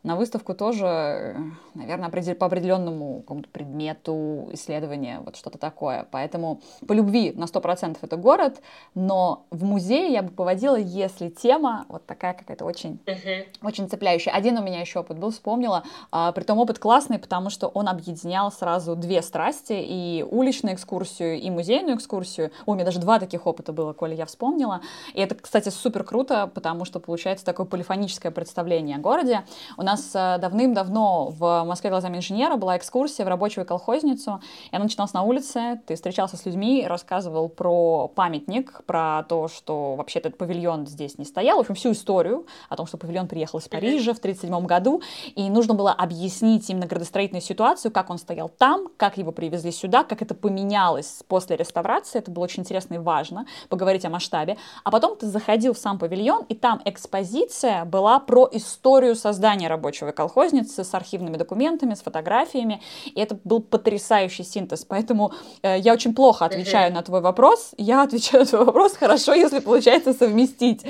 на 0.02 0.16
выставку 0.16 0.54
тоже, 0.54 1.36
наверное, 1.74 2.10
по 2.34 2.46
определенному 2.46 3.20
какому-то 3.20 3.48
предмету 3.48 4.48
исследования, 4.52 5.20
вот 5.24 5.36
что-то 5.36 5.58
такое. 5.58 6.06
Поэтому 6.10 6.60
по 6.86 6.92
любви 6.92 7.32
на 7.34 7.44
100% 7.44 7.98
это 8.00 8.16
город, 8.16 8.60
но 8.94 9.46
в 9.50 9.64
музее 9.64 10.12
я 10.12 10.22
бы 10.22 10.30
поводила, 10.30 10.76
если 10.76 11.28
тема 11.28 11.86
вот 11.88 12.06
такая 12.06 12.34
какая-то 12.34 12.64
очень, 12.64 12.98
uh-huh. 13.06 13.46
очень 13.62 13.88
цепляющая. 13.88 14.32
Один 14.32 14.58
у 14.58 14.62
меня 14.62 14.80
еще 14.80 15.00
опыт 15.00 15.18
был, 15.18 15.30
вспомнила. 15.30 15.82
А, 16.10 16.32
притом 16.32 16.58
опыт 16.58 16.78
классный, 16.78 17.18
потому 17.18 17.50
что 17.50 17.68
он 17.68 17.88
объединял 17.88 18.50
сразу 18.52 18.96
две 18.96 19.22
страсти, 19.22 19.74
и 19.74 20.24
уличную 20.28 20.74
экскурсию, 20.74 21.40
и 21.40 21.50
музейную 21.50 21.96
экскурсию. 21.96 22.50
О, 22.64 22.72
у 22.72 22.74
меня 22.74 22.84
даже 22.84 23.00
два 23.00 23.18
таких 23.18 23.46
опыта 23.46 23.72
было, 23.72 23.92
коли 23.92 24.14
я 24.14 24.26
вспомнила. 24.26 24.80
И 25.14 25.20
это, 25.20 25.34
кстати, 25.34 25.68
супер 25.68 26.04
круто, 26.04 26.50
потому 26.52 26.84
что 26.84 27.00
получается 27.00 27.44
такое 27.44 27.66
полифоническое 27.66 28.32
представление 28.32 28.96
о 28.96 29.00
городе. 29.00 29.44
У 29.76 29.82
нас 29.82 29.95
нас 29.96 30.10
э, 30.14 30.38
давным-давно 30.40 31.30
в 31.30 31.64
Москве 31.64 31.88
глазами 31.90 32.18
инженера 32.18 32.56
была 32.56 32.76
экскурсия 32.76 33.24
в 33.24 33.28
рабочую 33.28 33.64
колхозницу, 33.64 34.40
и 34.70 34.76
она 34.76 34.84
начиналась 34.84 35.14
на 35.14 35.22
улице, 35.22 35.80
ты 35.86 35.94
встречался 35.94 36.36
с 36.36 36.44
людьми, 36.44 36.84
рассказывал 36.86 37.48
про 37.48 38.08
памятник, 38.08 38.82
про 38.84 39.24
то, 39.28 39.48
что 39.48 39.94
вообще 39.94 40.18
этот 40.18 40.36
павильон 40.36 40.86
здесь 40.86 41.16
не 41.18 41.24
стоял, 41.24 41.56
в 41.56 41.60
общем, 41.60 41.74
всю 41.74 41.92
историю 41.92 42.46
о 42.68 42.76
том, 42.76 42.86
что 42.86 42.98
павильон 42.98 43.26
приехал 43.26 43.58
из 43.58 43.68
Парижа 43.68 44.12
в 44.12 44.18
1937 44.18 44.66
году, 44.66 45.02
и 45.34 45.48
нужно 45.48 45.74
было 45.74 45.92
объяснить 45.92 46.68
именно 46.68 46.86
градостроительную 46.86 47.42
ситуацию, 47.42 47.90
как 47.90 48.10
он 48.10 48.18
стоял 48.18 48.50
там, 48.50 48.88
как 48.96 49.16
его 49.16 49.32
привезли 49.32 49.72
сюда, 49.72 50.04
как 50.04 50.20
это 50.20 50.34
поменялось 50.34 51.22
после 51.26 51.56
реставрации, 51.56 52.18
это 52.18 52.30
было 52.30 52.44
очень 52.44 52.62
интересно 52.62 52.94
и 52.94 52.98
важно, 52.98 53.46
поговорить 53.70 54.04
о 54.04 54.10
масштабе. 54.10 54.58
А 54.84 54.90
потом 54.90 55.16
ты 55.16 55.26
заходил 55.26 55.72
в 55.72 55.78
сам 55.78 55.98
павильон, 55.98 56.44
и 56.48 56.54
там 56.54 56.82
экспозиция 56.84 57.84
была 57.86 58.20
про 58.20 58.48
историю 58.52 59.16
создания 59.16 59.68
рабочего 59.76 60.12
колхозницы 60.12 60.84
с 60.84 60.94
архивными 60.94 61.36
документами, 61.36 61.94
с 61.94 62.00
фотографиями. 62.00 62.80
И 63.04 63.20
это 63.20 63.38
был 63.44 63.60
потрясающий 63.60 64.44
синтез. 64.44 64.84
Поэтому 64.84 65.32
э, 65.62 65.78
я 65.78 65.92
очень 65.92 66.14
плохо 66.14 66.46
отвечаю 66.46 66.92
на 66.92 67.02
твой 67.02 67.20
вопрос. 67.20 67.72
Я 67.76 68.02
отвечаю 68.02 68.44
на 68.44 68.46
твой 68.46 68.64
вопрос 68.64 68.96
хорошо, 68.96 69.34
если 69.34 69.60
получается 69.60 70.12
совместить. 70.14 70.84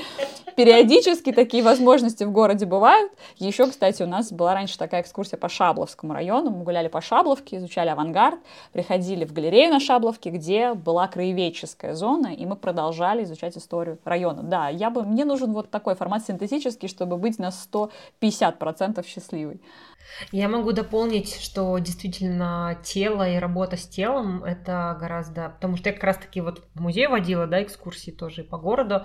Периодически 0.57 1.33
такие 1.33 1.63
возможности 1.63 2.25
в 2.25 2.33
городе 2.33 2.65
бывают. 2.65 3.13
Еще, 3.37 3.67
кстати, 3.67 4.03
у 4.03 4.07
нас 4.07 4.33
была 4.33 4.55
раньше 4.55 4.79
такая 4.79 5.03
экскурсия 5.03 5.39
по 5.39 5.51
Шабловскому 5.51 6.15
району. 6.15 6.51
Мы 6.51 6.65
гуляли 6.65 6.89
по 6.89 7.03
Шабловке, 7.03 7.59
изучали 7.59 7.91
авангард, 7.91 8.39
приходили 8.73 9.27
в 9.27 9.35
галерею 9.35 9.71
на 9.71 9.81
Шабловке, 9.81 10.31
где 10.31 10.73
была 10.73 11.09
краеведческая 11.09 11.95
зона, 11.95 12.29
и 12.29 12.47
мы 12.47 12.57
продолжали 12.57 13.25
изучать 13.25 13.59
историю 13.59 13.99
района. 14.05 14.43
Да, 14.43 14.69
я 14.71 14.89
бы, 14.89 15.03
мне 15.03 15.27
нужен 15.27 15.53
вот 15.53 15.71
такой 15.71 15.95
формат 15.95 16.25
синтетический, 16.25 16.89
чтобы 16.89 17.19
быть 17.19 17.39
на 17.39 17.51
150% 17.51 17.91
процентов 18.77 19.07
счастливый. 19.07 19.61
Я 20.33 20.49
могу 20.49 20.73
дополнить, 20.73 21.41
что 21.41 21.79
действительно 21.79 22.79
тело 22.83 23.29
и 23.29 23.39
работа 23.39 23.77
с 23.77 23.87
телом 23.87 24.45
это 24.45 24.97
гораздо... 24.99 25.51
Потому 25.51 25.77
что 25.77 25.91
я 25.91 25.93
как 25.93 26.05
раз-таки 26.05 26.41
вот 26.41 26.65
в 26.75 26.81
музей 26.81 27.07
водила, 27.07 27.47
да, 27.47 27.63
экскурсии 27.63 28.11
тоже 28.11 28.43
по 28.43 28.59
городу. 28.59 29.05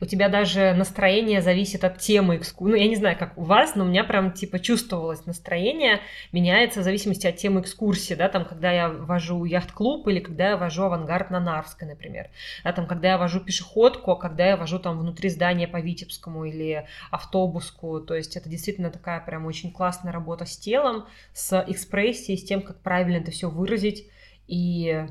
У 0.00 0.06
тебя 0.06 0.28
даже 0.28 0.72
настроение 0.74 1.42
зависит 1.42 1.84
от 1.84 1.98
темы 1.98 2.36
экскурсии. 2.36 2.72
Ну, 2.72 2.76
я 2.76 2.88
не 2.88 2.96
знаю, 2.96 3.18
как 3.18 3.36
у 3.36 3.42
вас, 3.42 3.74
но 3.74 3.84
у 3.84 3.88
меня 3.88 4.04
прям 4.04 4.32
типа 4.32 4.58
чувствовалось 4.58 5.26
настроение 5.26 6.00
меняется 6.32 6.80
в 6.80 6.84
зависимости 6.84 7.26
от 7.26 7.36
темы 7.36 7.60
экскурсии, 7.60 8.14
да, 8.14 8.28
там, 8.28 8.44
когда 8.44 8.70
я 8.70 8.88
вожу 8.88 9.44
яхт-клуб 9.44 10.06
или 10.08 10.20
когда 10.20 10.50
я 10.50 10.56
вожу 10.56 10.84
авангард 10.84 11.30
на 11.30 11.40
Нарвской, 11.40 11.88
например. 11.88 12.30
Да, 12.64 12.72
там, 12.72 12.86
когда 12.86 13.08
я 13.08 13.18
вожу 13.18 13.40
пешеходку, 13.40 14.12
а 14.12 14.16
когда 14.16 14.46
я 14.46 14.56
вожу 14.56 14.78
там 14.78 14.98
внутри 14.98 15.28
здания 15.28 15.66
по 15.66 15.80
Витебскому 15.80 16.44
или 16.44 16.86
автобуску. 17.10 18.00
То 18.00 18.14
есть 18.14 18.36
это 18.36 18.48
действительно 18.48 18.90
такая 18.90 19.20
прям 19.20 19.46
очень 19.46 19.72
классная 19.72 20.12
работа 20.12 20.31
с 20.40 20.56
телом, 20.56 21.06
с 21.32 21.64
экспрессией, 21.68 22.38
с 22.38 22.44
тем, 22.44 22.62
как 22.62 22.80
правильно 22.80 23.18
это 23.18 23.30
все 23.30 23.48
выразить 23.48 24.08
и 24.46 25.06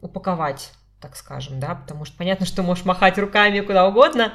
упаковать 0.00 0.72
так 1.00 1.16
скажем, 1.16 1.58
да, 1.58 1.74
потому 1.74 2.04
что 2.04 2.16
понятно, 2.18 2.44
что 2.44 2.62
можешь 2.62 2.84
махать 2.84 3.18
руками 3.18 3.60
куда 3.60 3.88
угодно, 3.88 4.34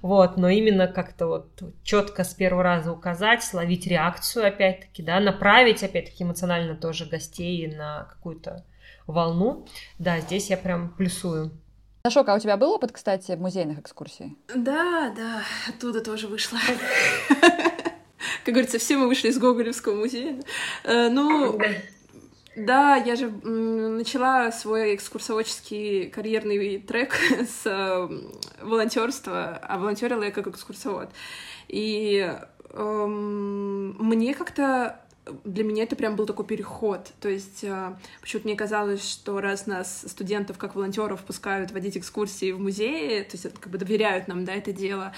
вот, 0.00 0.38
но 0.38 0.48
именно 0.48 0.88
как-то 0.88 1.26
вот 1.26 1.62
четко 1.82 2.24
с 2.24 2.32
первого 2.32 2.62
раза 2.62 2.90
указать, 2.90 3.44
словить 3.44 3.86
реакцию, 3.86 4.46
опять-таки, 4.46 5.02
да, 5.02 5.20
направить, 5.20 5.82
опять-таки, 5.82 6.24
эмоционально 6.24 6.74
тоже 6.74 7.04
гостей 7.04 7.66
на 7.66 8.04
какую-то 8.04 8.64
волну, 9.06 9.66
да, 9.98 10.20
здесь 10.20 10.48
я 10.48 10.56
прям 10.56 10.88
плюсую. 10.88 11.50
Сашок, 12.04 12.28
а 12.28 12.34
у 12.34 12.38
тебя 12.38 12.56
был 12.56 12.72
опыт, 12.72 12.92
кстати, 12.92 13.32
музейных 13.32 13.80
экскурсий? 13.80 14.38
Да, 14.54 15.12
да, 15.14 15.42
оттуда 15.68 16.00
тоже 16.00 16.28
вышла. 16.28 16.58
Как 18.44 18.54
говорится, 18.54 18.78
все 18.78 18.96
мы 18.96 19.08
вышли 19.08 19.28
из 19.28 19.38
Гоголевского 19.38 19.94
музея. 19.94 20.40
Э, 20.84 21.08
ну, 21.08 21.58
да, 22.56 22.96
я 22.96 23.16
же 23.16 23.28
начала 23.30 24.50
свой 24.50 24.94
экскурсоводческий 24.94 26.08
карьерный 26.08 26.78
трек 26.78 27.14
с 27.62 28.08
волонтерства, 28.62 29.60
а 29.62 29.78
волонтерила 29.78 30.22
я 30.22 30.30
как 30.30 30.46
экскурсовод. 30.46 31.10
И 31.68 32.32
эм, 32.70 33.96
мне 33.98 34.34
как-то 34.34 35.00
для 35.44 35.64
меня 35.64 35.82
это 35.84 35.96
прям 35.96 36.16
был 36.16 36.26
такой 36.26 36.46
переход. 36.46 37.12
То 37.20 37.28
есть 37.28 37.64
э, 37.64 37.96
почему-то 38.20 38.48
мне 38.48 38.56
казалось, 38.56 39.08
что 39.08 39.40
раз 39.40 39.66
нас, 39.66 40.04
студентов, 40.06 40.58
как 40.58 40.74
волонтеров, 40.74 41.22
пускают 41.24 41.70
водить 41.72 41.96
экскурсии 41.96 42.52
в 42.52 42.60
музее, 42.60 43.24
то 43.24 43.36
есть 43.36 43.48
как 43.60 43.72
бы 43.72 43.78
доверяют 43.78 44.28
нам, 44.28 44.44
да, 44.44 44.54
это 44.54 44.72
дело, 44.72 45.12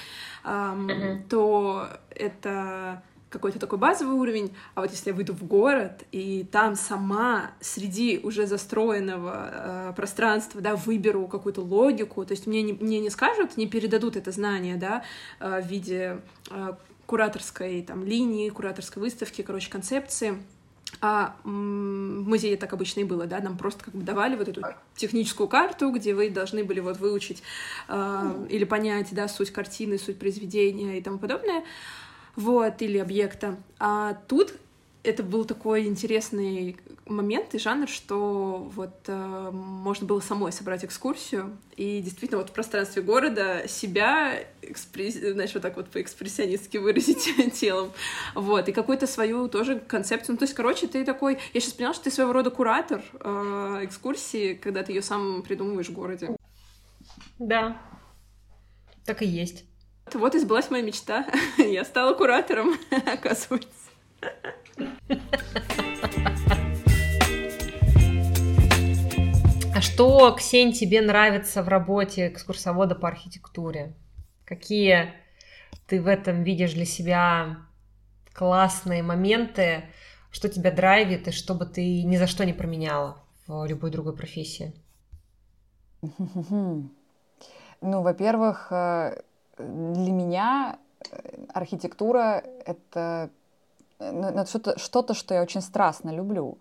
то 1.29 1.89
это 2.11 3.03
какой-то 3.31 3.59
такой 3.59 3.79
базовый 3.79 4.15
уровень, 4.15 4.55
а 4.75 4.81
вот 4.81 4.91
если 4.91 5.11
я 5.11 5.15
выйду 5.15 5.35
в 5.35 5.45
город 5.45 6.05
и 6.13 6.47
там 6.51 6.77
сама 6.77 7.51
среди 7.61 8.21
уже 8.23 8.47
застроенного 8.47 9.51
э, 9.51 9.93
пространства, 9.95 10.61
да, 10.61 10.77
выберу 10.77 11.27
какую-то 11.27 11.61
логику, 11.61 12.25
то 12.25 12.33
есть 12.33 12.47
мне 12.47 12.63
не, 12.63 12.73
мне 12.73 13.01
не 13.01 13.11
скажут, 13.11 13.57
не 13.57 13.67
передадут 13.67 14.17
это 14.17 14.31
знание, 14.31 14.77
да, 14.77 15.03
э, 15.41 15.61
в 15.61 15.67
виде 15.67 16.21
э, 16.51 16.73
кураторской 17.09 17.83
там 17.83 18.05
линии, 18.05 18.51
кураторской 18.51 19.03
выставки, 19.03 19.41
короче, 19.41 19.71
концепции, 19.71 20.37
а 21.01 21.37
в 21.43 21.49
музее 21.49 22.59
так 22.59 22.75
обычно 22.75 23.01
и 23.01 23.05
было, 23.05 23.27
да, 23.27 23.41
нам 23.41 23.57
просто 23.57 23.83
как 23.83 23.95
бы 23.95 24.03
давали 24.03 24.37
вот 24.37 24.47
эту 24.49 24.61
техническую 24.95 25.49
карту, 25.49 25.91
где 25.91 26.15
вы 26.15 26.29
должны 26.29 26.65
были 26.65 26.81
вот 26.81 26.99
выучить 26.99 27.43
э, 27.89 28.47
или 28.51 28.65
понять, 28.65 29.09
да, 29.13 29.27
суть 29.27 29.51
картины, 29.51 29.99
суть 29.99 30.19
произведения 30.19 30.99
и 30.99 31.03
тому 31.03 31.19
подобное 31.19 31.65
вот, 32.37 32.83
или 32.83 32.99
объекта. 32.99 33.57
А 33.79 34.15
тут 34.29 34.53
это 35.03 35.23
был 35.23 35.45
такой 35.45 35.87
интересный 35.87 36.77
момент 37.07 37.55
и 37.55 37.59
жанр, 37.59 37.89
что 37.89 38.71
вот 38.75 38.95
э, 39.07 39.51
можно 39.53 40.07
было 40.07 40.21
самой 40.21 40.53
собрать 40.53 40.85
экскурсию 40.85 41.57
и 41.77 42.01
действительно 42.01 42.39
вот 42.39 42.51
в 42.51 42.53
пространстве 42.53 43.03
города 43.03 43.67
себя, 43.67 44.45
экспресс... 44.61 45.15
знаешь, 45.15 45.55
вот 45.55 45.63
так 45.63 45.77
вот 45.77 45.89
по-экспрессионистски 45.89 46.77
выразить 46.77 47.29
телом, 47.55 47.93
вот, 48.35 48.69
и 48.69 48.73
какую-то 48.73 49.07
свою 49.07 49.49
тоже 49.49 49.79
концепцию, 49.79 50.35
ну, 50.35 50.39
то 50.39 50.45
есть, 50.45 50.55
короче, 50.55 50.87
ты 50.87 51.05
такой, 51.05 51.39
я 51.55 51.61
сейчас 51.61 51.73
поняла, 51.73 51.95
что 51.95 52.05
ты 52.05 52.11
своего 52.11 52.33
рода 52.33 52.51
куратор 52.51 53.03
э, 53.21 53.81
экскурсии, 53.85 54.55
когда 54.55 54.83
ты 54.83 54.93
ее 54.93 55.03
сам 55.03 55.43
придумываешь 55.43 55.89
в 55.89 55.93
городе. 55.93 56.37
Да, 57.39 57.81
так 59.09 59.23
и 59.23 59.27
есть. 59.27 59.65
Вот 60.13 60.35
и 60.35 60.39
сбылась 60.39 60.71
моя 60.71 60.83
мечта. 60.83 61.27
Я 61.59 61.85
стала 61.85 62.13
куратором, 62.13 62.75
оказывается. 63.07 63.71
А 69.75 69.81
что, 69.81 70.33
Ксень, 70.33 70.73
тебе 70.73 71.01
нравится 71.01 71.63
в 71.63 71.69
работе 71.69 72.29
экскурсовода 72.29 72.95
по 72.95 73.07
архитектуре? 73.07 73.95
Какие 74.45 75.15
ты 75.87 76.01
в 76.01 76.09
этом 76.09 76.43
видишь 76.43 76.73
для 76.73 76.85
себя 76.85 77.59
классные 78.33 79.03
моменты, 79.03 79.85
что 80.31 80.49
тебя 80.49 80.71
драйвит 80.71 81.29
и 81.29 81.31
что 81.31 81.55
бы 81.55 81.65
ты 81.65 82.03
ни 82.03 82.17
за 82.17 82.27
что 82.27 82.45
не 82.45 82.53
променяла 82.53 83.23
в 83.47 83.65
любой 83.67 83.91
другой 83.91 84.17
профессии? 84.17 84.75
Ну, 87.81 88.03
во-первых, 88.03 88.73
э, 88.73 89.23
для 89.59 90.11
меня 90.11 90.79
э, 91.11 91.47
архитектура— 91.55 92.43
это, 92.67 93.31
это 93.31 93.31
что-то, 93.99 94.79
что-то, 94.79 95.15
что 95.15 95.35
я 95.35 95.43
очень 95.43 95.61
страстно 95.61 96.11
люблю. 96.11 96.59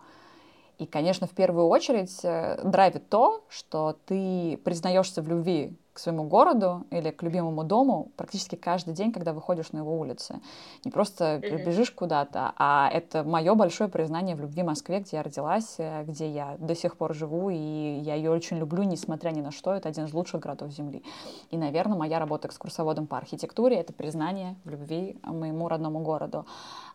И, 0.77 0.85
конечно, 0.85 1.25
в 1.25 1.31
первую 1.31 1.67
очередь 1.67 2.19
э, 2.23 2.61
драйвит 2.63 3.09
то, 3.09 3.43
что 3.49 3.97
ты 4.05 4.59
признаешься 4.63 5.21
в 5.21 5.27
любви 5.27 5.75
к 5.97 5.99
своему 5.99 6.25
городу 6.25 6.85
или 6.91 7.09
к 7.09 7.23
любимому 7.23 7.63
дому 7.63 8.11
практически 8.17 8.55
каждый 8.55 8.93
день, 8.93 9.11
когда 9.11 9.33
выходишь 9.33 9.71
на 9.71 9.79
его 9.79 9.99
улицы. 9.99 10.39
Не 10.85 10.91
просто 10.91 11.39
бежишь 11.39 11.89
куда-то, 11.89 12.53
а 12.55 12.87
это 12.93 13.23
мое 13.23 13.55
большое 13.55 13.89
признание 13.89 14.35
в 14.35 14.39
любви 14.39 14.61
Москве, 14.61 14.99
где 14.99 15.17
я 15.17 15.23
родилась, 15.23 15.73
э, 15.79 16.03
где 16.03 16.29
я 16.29 16.55
до 16.59 16.75
сих 16.75 16.97
пор 16.97 17.15
живу, 17.15 17.49
и 17.49 17.55
я 17.55 18.13
ее 18.13 18.29
очень 18.29 18.57
люблю, 18.57 18.83
несмотря 18.83 19.31
ни 19.31 19.41
на 19.41 19.49
что. 19.49 19.73
Это 19.73 19.89
один 19.89 20.05
из 20.05 20.13
лучших 20.13 20.39
городов 20.39 20.69
Земли. 20.69 21.01
И, 21.49 21.57
наверное, 21.57 21.97
моя 21.97 22.19
работа 22.19 22.47
экскурсоводом 22.47 23.07
по 23.07 23.17
архитектуре— 23.17 23.77
это 23.79 23.91
признание 23.91 24.55
в 24.65 24.69
любви 24.69 25.17
моему 25.23 25.67
родному 25.67 26.01
городу. 26.01 26.45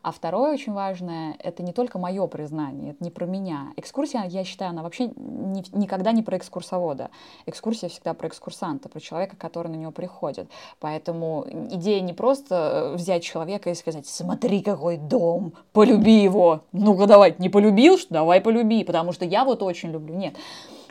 А 0.03 0.11
второе 0.11 0.53
очень 0.53 0.72
важное— 0.72 1.37
это 1.38 1.62
не 1.62 1.72
только 1.72 1.98
мое 1.98 2.27
признание, 2.27 2.90
это 2.90 3.03
не 3.05 3.11
про 3.11 3.24
меня. 3.24 3.72
Экскурсия, 3.77 4.24
я 4.24 4.44
считаю, 4.44 4.70
она 4.70 4.83
вообще 4.83 5.09
не, 5.16 5.64
никогда 5.72 6.11
не 6.12 6.22
про 6.22 6.37
экскурсовода. 6.37 7.11
Экскурсия 7.46 7.88
всегда 7.88 8.12
про 8.12 8.27
экскурсанта, 8.27 8.88
про 8.92 9.00
человека, 9.00 9.37
который 9.37 9.68
на 9.68 9.76
него 9.76 9.90
приходит. 9.90 10.48
Поэтому 10.78 11.46
идея 11.70 12.00
не 12.00 12.12
просто 12.12 12.55
э, 12.92 12.94
взять 12.96 13.22
человека 13.22 13.70
и 13.70 13.74
сказать, 13.74 14.07
смотри, 14.07 14.62
какой 14.62 14.98
дом, 14.98 15.55
полюби 15.72 16.22
его. 16.22 16.61
Ну-ка 16.72 17.07
давай, 17.07 17.35
не 17.38 17.48
полюбил, 17.48 17.98
что 17.98 18.12
давай 18.14 18.40
полюби, 18.40 18.85
потому 18.85 19.12
что 19.12 19.24
я 19.24 19.44
вот 19.44 19.62
очень 19.62 19.90
люблю. 19.90 20.14
Нет 20.14 20.35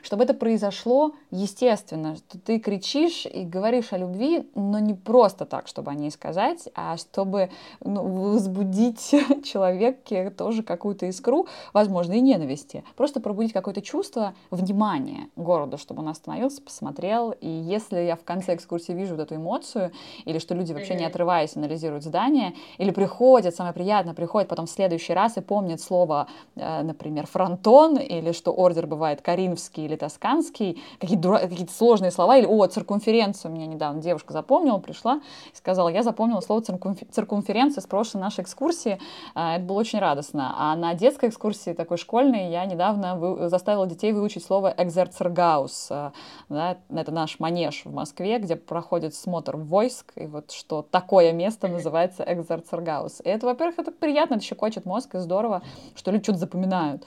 чтобы 0.02 0.24
это 0.24 0.34
произошло 0.34 1.14
естественно, 1.30 2.16
что 2.16 2.40
ты 2.40 2.60
кричишь 2.60 3.26
и 3.26 3.44
говоришь 3.44 3.94
о 3.94 3.98
любви, 3.98 4.50
но 4.56 4.80
не 4.80 4.94
просто 4.94 5.46
так, 5.46 5.68
чтобы 5.68 5.92
о 5.92 5.96
ней 5.96 6.12
сказать, 6.12 6.70
а 6.76 6.98
чтобы 6.98 7.50
ну, 7.84 8.32
возбудить 8.32 9.16
человеке 9.44 10.30
тоже 10.32 10.64
какую-то 10.64 11.06
искру, 11.08 11.48
возможно, 11.74 12.14
и 12.14 12.22
ненависти. 12.22 12.84
Просто 12.96 13.20
пробудить 13.20 13.54
какое-то 13.54 13.82
чувство 13.82 14.34
внимания 14.50 15.30
городу, 15.36 15.78
чтобы 15.78 16.02
он 16.02 16.10
остановился, 16.10 16.62
посмотрел. 16.62 17.32
И 17.32 17.48
если 17.48 18.00
я 18.00 18.16
в 18.16 18.24
конце 18.24 18.56
экскурсии 18.56 18.94
вижу 18.94 19.16
вот 19.16 19.22
эту 19.22 19.36
эмоцию, 19.36 19.92
или 20.26 20.40
что 20.40 20.56
люди 20.56 20.74
вообще 20.74 20.96
не 20.96 21.06
отрываясь 21.06 21.56
анализируют 21.56 22.04
здание, 22.04 22.54
или 22.78 22.92
приходят, 22.92 23.56
самое 23.56 23.74
приятное, 23.74 24.14
приходят 24.14 24.50
потом 24.50 24.66
в 24.66 24.70
следующий 24.70 25.14
раз 25.14 25.38
и 25.38 25.42
помнят 25.42 25.82
слово, 25.82 26.28
э, 26.56 26.84
например, 26.84 27.28
фронтон, 27.28 27.98
или 27.98 28.32
что 28.32 28.52
ордер 28.52 28.88
бывает 28.88 29.22
коринфский 29.22 29.88
или 29.92 29.98
тосканский, 29.98 30.82
какие-то, 31.00 31.22
дура... 31.22 31.40
какие 31.40 31.68
сложные 31.68 32.12
слова, 32.12 32.38
или, 32.38 32.46
о, 32.46 32.66
циркумференцию, 32.66 33.52
меня 33.52 33.68
недавно 33.68 34.02
девушка 34.02 34.34
запомнила, 34.34 34.78
пришла 34.78 35.22
и 35.52 35.56
сказала, 35.56 35.90
я 35.90 36.04
запомнила 36.04 36.40
слово 36.42 36.62
циркумференция 36.62 37.82
с 37.82 37.88
прошлой 37.88 38.22
нашей 38.22 38.44
экскурсии, 38.44 39.00
а, 39.36 39.56
это 39.58 39.66
было 39.66 39.80
очень 39.80 40.00
радостно. 40.00 40.54
А 40.58 40.76
на 40.76 40.94
детской 40.94 41.30
экскурсии, 41.30 41.74
такой 41.74 41.98
школьной, 41.98 42.50
я 42.50 42.66
недавно 42.66 43.16
вы... 43.16 43.50
заставила 43.50 43.86
детей 43.86 44.14
выучить 44.14 44.44
слово 44.44 44.74
экзерцергаус, 44.78 45.88
а, 45.92 46.14
да, 46.50 46.78
это 46.90 47.12
наш 47.12 47.40
манеж 47.40 47.84
в 47.86 47.94
Москве, 47.94 48.40
где 48.40 48.56
проходит 48.56 49.14
смотр 49.14 49.58
войск, 49.58 50.14
и 50.16 50.26
вот 50.26 50.52
что 50.52 50.82
такое 50.82 51.34
место 51.34 51.68
называется 51.68 52.24
экзерцергаус. 52.26 53.22
И 53.24 53.30
это, 53.30 53.46
во-первых, 53.46 53.80
это 53.80 53.92
приятно, 53.92 54.36
это 54.36 54.44
щекочет 54.44 54.86
мозг, 54.86 55.16
и 55.16 55.20
здорово, 55.20 55.62
что 55.96 56.12
люди 56.12 56.24
что-то 56.24 56.40
запоминают. 56.40 57.06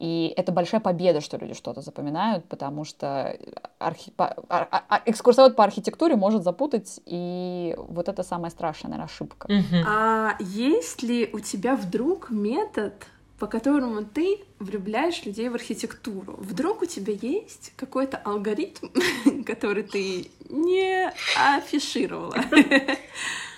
И 0.00 0.32
это 0.34 0.50
большая 0.50 0.80
победа, 0.80 1.20
что 1.20 1.36
люди 1.36 1.52
что-то 1.52 1.82
запоминают, 1.82 2.46
потому 2.46 2.84
что 2.86 3.36
архи... 3.78 4.12
А, 4.16 4.34
а, 4.48 4.84
а, 4.88 5.02
экскурсовод 5.04 5.56
по 5.56 5.62
архитектуре 5.62 6.16
может 6.16 6.42
запутать, 6.42 7.00
и 7.04 7.76
вот 7.76 8.08
это 8.08 8.22
самая 8.22 8.50
страшная, 8.50 8.92
наверное, 8.92 9.12
ошибка. 9.12 9.46
Uh-huh. 9.46 9.84
А 9.86 10.36
есть 10.40 11.02
ли 11.02 11.28
у 11.34 11.40
тебя 11.40 11.76
вдруг 11.76 12.30
метод, 12.30 12.94
по 13.38 13.46
которому 13.46 14.04
ты 14.04 14.38
влюбляешь 14.58 15.24
людей 15.24 15.50
в 15.50 15.54
архитектуру. 15.54 16.36
Вдруг 16.38 16.82
у 16.82 16.86
тебя 16.86 17.12
есть 17.14 17.72
какой-то 17.76 18.16
алгоритм, 18.18 18.88
который 19.46 19.82
ты 19.82 20.30
не 20.48 21.12
афишировала? 21.36 22.36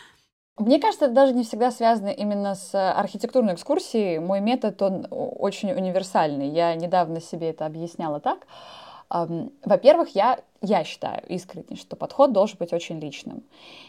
Мне 0.58 0.78
кажется, 0.78 1.06
это 1.06 1.14
даже 1.14 1.32
не 1.32 1.44
всегда 1.44 1.70
связано 1.70 2.08
именно 2.08 2.54
с 2.54 2.74
архитектурной 2.74 3.54
экскурсией. 3.54 4.18
Мой 4.18 4.40
метод, 4.40 4.80
он 4.82 5.06
очень 5.10 5.72
универсальный. 5.72 6.48
Я 6.48 6.74
недавно 6.74 7.20
себе 7.20 7.50
это 7.50 7.64
объясняла 7.66 8.20
так. 8.20 8.46
Во-первых, 9.08 10.14
я 10.14 10.40
я 10.62 10.84
считаю 10.84 11.22
искренне, 11.26 11.76
что 11.76 11.96
подход 11.96 12.32
должен 12.32 12.56
быть 12.58 12.72
очень 12.72 13.00
личным. 13.00 13.42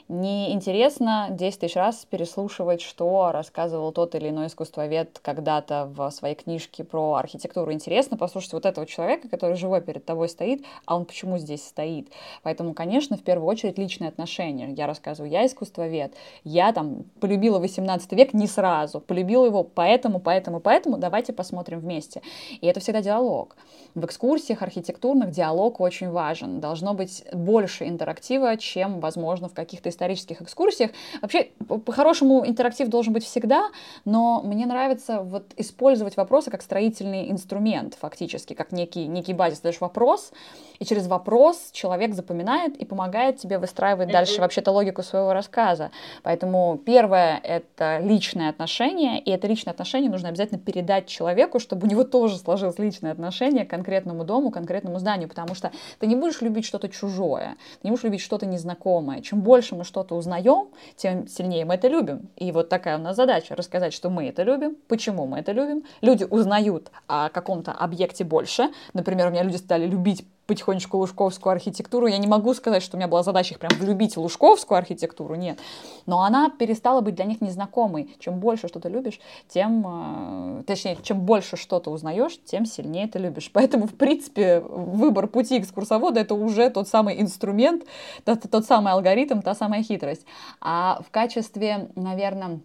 Неинтересно 0.08 1.28
10 1.30 1.60
тысяч 1.60 1.76
раз 1.76 2.06
переслушивать, 2.10 2.82
что 2.82 3.32
рассказывал 3.32 3.92
тот 3.92 4.16
или 4.16 4.30
иной 4.30 4.48
искусствовед 4.48 5.20
когда-то 5.20 5.92
в 5.96 6.10
своей 6.10 6.34
книжке 6.34 6.84
про 6.84 7.14
архитектуру. 7.14 7.72
Интересно 7.72 8.18
послушать 8.18 8.54
вот 8.54 8.66
этого 8.66 8.88
человека, 8.88 9.30
который 9.30 9.56
живой 9.56 9.82
перед 9.82 10.04
тобой 10.04 10.30
стоит, 10.30 10.66
а 10.86 10.96
он 10.96 11.06
почему 11.06 11.38
здесь 11.38 11.64
стоит. 11.66 12.10
Поэтому, 12.42 12.74
конечно, 12.74 13.18
в 13.18 13.24
первую 13.24 13.48
очередь 13.48 13.78
личные 13.78 14.10
отношения. 14.10 14.74
Я 14.74 14.88
рассказываю, 14.88 15.32
я 15.32 15.46
искусствовед, 15.46 16.16
я 16.44 16.74
там 16.74 17.04
полюбила 17.20 17.60
18 17.60 18.12
век 18.14 18.34
не 18.34 18.48
сразу, 18.48 19.00
полюбила 19.00 19.46
его 19.46 19.64
поэтому, 19.64 20.20
поэтому, 20.20 20.60
поэтому, 20.60 20.98
давайте 20.98 21.34
посмотрим 21.34 21.80
вместе. 21.80 22.24
И 22.62 22.66
это 22.66 22.80
всегда 22.80 23.02
диалог. 23.02 23.56
В 23.94 24.06
экскурсиях 24.06 24.64
архитектурных 24.64 25.30
диалог 25.30 25.80
очень 25.80 26.10
важен 26.10 26.63
должно 26.64 26.94
быть 26.94 27.26
больше 27.34 27.86
интерактива, 27.88 28.56
чем, 28.56 29.02
возможно, 29.02 29.50
в 29.50 29.54
каких-то 29.54 29.90
исторических 29.90 30.42
экскурсиях. 30.42 30.92
Вообще, 31.22 31.50
по-хорошему, 31.86 32.46
интерактив 32.48 32.88
должен 32.88 33.12
быть 33.12 33.26
всегда, 33.26 33.70
но 34.06 34.42
мне 34.42 34.66
нравится 34.66 35.20
вот 35.22 35.44
использовать 35.58 36.16
вопросы 36.16 36.50
как 36.52 36.62
строительный 36.62 37.30
инструмент, 37.30 37.98
фактически, 38.00 38.54
как 38.54 38.72
некий, 38.72 39.08
некий 39.08 39.34
базис. 39.34 39.60
Даешь 39.60 39.82
вопрос, 39.82 40.32
и 40.80 40.86
через 40.86 41.08
вопрос 41.08 41.70
человек 41.74 42.14
запоминает 42.14 42.78
и 42.78 42.86
помогает 42.86 43.38
тебе 43.38 43.58
выстраивать 43.60 44.10
дальше 44.10 44.40
вообще-то 44.40 44.72
логику 44.72 45.04
своего 45.04 45.34
рассказа. 45.34 45.92
Поэтому 46.24 46.80
первое— 46.86 47.40
это 47.44 48.00
личное 48.02 48.50
отношение, 48.50 49.20
и 49.20 49.32
это 49.32 49.48
личное 49.48 49.72
отношение 49.72 50.10
нужно 50.10 50.30
обязательно 50.30 50.60
передать 50.60 51.08
человеку, 51.08 51.60
чтобы 51.60 51.88
у 51.88 51.90
него 51.90 52.06
тоже 52.06 52.38
сложилось 52.38 52.80
личное 52.80 53.12
отношение 53.12 53.66
к 53.66 53.70
конкретному 53.70 54.24
дому, 54.24 54.50
конкретному 54.50 55.00
зданию, 55.00 55.28
потому 55.28 55.56
что 55.56 55.72
ты 56.00 56.08
не 56.08 56.16
будешь 56.16 56.42
любить 56.42 56.53
что-то 56.62 56.90
чужое, 56.90 57.58
ты 57.82 57.88
не 57.88 57.92
будешь 57.92 58.04
любить 58.04 58.22
что-то 58.22 58.46
незнакомое. 58.46 59.22
Чем 59.22 59.42
больше 59.42 59.76
мы 59.76 59.84
что-то 59.84 60.16
узнаем, 60.16 60.70
тем 60.96 61.28
сильнее 61.28 61.66
мы 61.66 61.76
это 61.76 61.88
любим. 61.88 62.30
И 62.36 62.52
вот 62.52 62.70
такая 62.70 62.98
у 62.98 63.02
нас 63.02 63.16
задача— 63.16 63.56
рассказать, 63.58 63.94
что 63.94 64.10
мы 64.10 64.28
это 64.28 64.44
любим, 64.44 64.78
почему 64.88 65.26
мы 65.26 65.40
это 65.40 65.52
любим. 65.52 65.84
Люди 66.02 66.24
узнают 66.24 66.92
о 67.08 67.30
каком-то 67.30 67.72
объекте 67.72 68.24
больше. 68.24 68.70
Например, 68.94 69.28
у 69.28 69.32
меня 69.32 69.44
люди 69.44 69.58
стали 69.58 69.88
любить 69.88 70.26
потихонечку 70.54 70.98
лужковскую 70.98 71.52
архитектуру. 71.52 72.06
Я 72.06 72.20
не 72.20 72.28
могу 72.28 72.54
сказать, 72.54 72.84
что 72.84 72.96
у 72.96 73.00
меня 73.00 73.08
была 73.08 73.24
задача 73.24 73.56
их 73.56 73.60
прям 73.60 73.72
влюбить 73.80 74.16
в 74.16 74.22
лужковскую 74.22 74.78
архитектуру, 74.78 75.36
нет. 75.36 75.60
Но 76.06 76.22
она 76.22 76.50
перестала 76.50 77.02
быть 77.02 77.16
для 77.16 77.26
них 77.26 77.42
незнакомой. 77.42 78.16
Чем 78.20 78.40
больше 78.40 78.68
что-то 78.68 78.88
любишь, 78.88 79.20
тем, 79.48 80.60
э, 80.60 80.64
точнее, 80.64 80.98
чем 81.02 81.22
больше 81.22 81.58
что-то 81.58 81.90
узнаешь, 81.90 82.40
тем 82.46 82.66
сильнее 82.66 83.08
ты 83.08 83.18
любишь. 83.18 83.50
Поэтому, 83.54 83.88
в 83.88 83.96
принципе, 83.96 84.60
выбор 84.60 85.28
пути 85.28 85.58
экскурсовода— 85.60 86.20
это 86.22 86.36
уже 86.36 86.70
тот 86.70 86.88
самый 86.88 87.20
инструмент, 87.20 87.84
тот, 88.24 88.42
тот 88.50 88.66
самый 88.66 88.94
алгоритм, 88.94 89.42
та 89.42 89.56
самая 89.56 89.82
хитрость. 89.82 90.26
А 90.62 91.02
в 91.08 91.10
качестве, 91.10 91.90
наверное, 91.96 92.60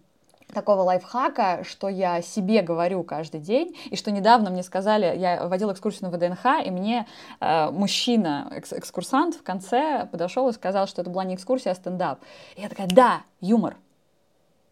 такого 0.53 0.81
лайфхака, 0.81 1.63
что 1.63 1.89
я 1.89 2.21
себе 2.21 2.61
говорю 2.61 3.03
каждый 3.03 3.39
день, 3.39 3.75
и 3.85 3.95
что 3.95 4.11
недавно 4.11 4.49
мне 4.49 4.63
сказали, 4.63 5.17
я 5.17 5.47
водила 5.47 5.73
экскурсию 5.73 6.09
на 6.09 6.17
ВДНХ, 6.17 6.65
и 6.65 6.71
мне 6.71 7.07
э, 7.39 7.69
мужчина, 7.71 8.51
экс 8.55 8.73
экскурсант 8.73 9.35
в 9.35 9.43
конце 9.43 10.07
подошел 10.11 10.49
и 10.49 10.53
сказал, 10.53 10.87
что 10.87 11.01
это 11.01 11.09
была 11.09 11.23
не 11.23 11.35
экскурсия, 11.35 11.71
а 11.71 11.75
стендап. 11.75 12.19
И 12.55 12.61
я 12.61 12.69
такая, 12.69 12.87
да, 12.87 13.21
юмор, 13.41 13.75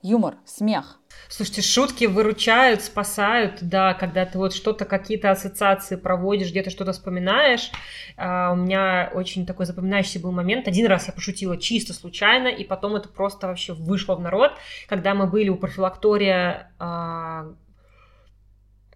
юмор, 0.01 0.35
смех. 0.45 0.99
Слушайте, 1.29 1.61
шутки 1.61 2.05
выручают, 2.05 2.81
спасают, 2.81 3.57
да, 3.61 3.93
когда 3.93 4.25
ты 4.25 4.37
вот 4.37 4.53
что-то, 4.53 4.85
какие-то 4.85 5.31
ассоциации 5.31 5.95
проводишь, 5.95 6.51
где-то 6.51 6.69
что-то 6.69 6.93
вспоминаешь. 6.93 7.71
А, 8.15 8.51
у 8.53 8.55
меня 8.55 9.11
очень 9.13 9.45
такой 9.45 9.65
запоминающийся 9.65 10.19
был 10.19 10.31
момент. 10.31 10.67
Один 10.67 10.87
раз 10.87 11.07
я 11.07 11.13
пошутила 11.13 11.57
чисто 11.57 11.93
случайно, 11.93 12.47
и 12.47 12.63
потом 12.63 12.95
это 12.95 13.09
просто 13.09 13.47
вообще 13.47 13.73
вышло 13.73 14.15
в 14.15 14.21
народ, 14.21 14.53
когда 14.87 15.13
мы 15.13 15.27
были 15.27 15.49
у 15.49 15.55
профилактория 15.55 16.71
а, 16.79 17.53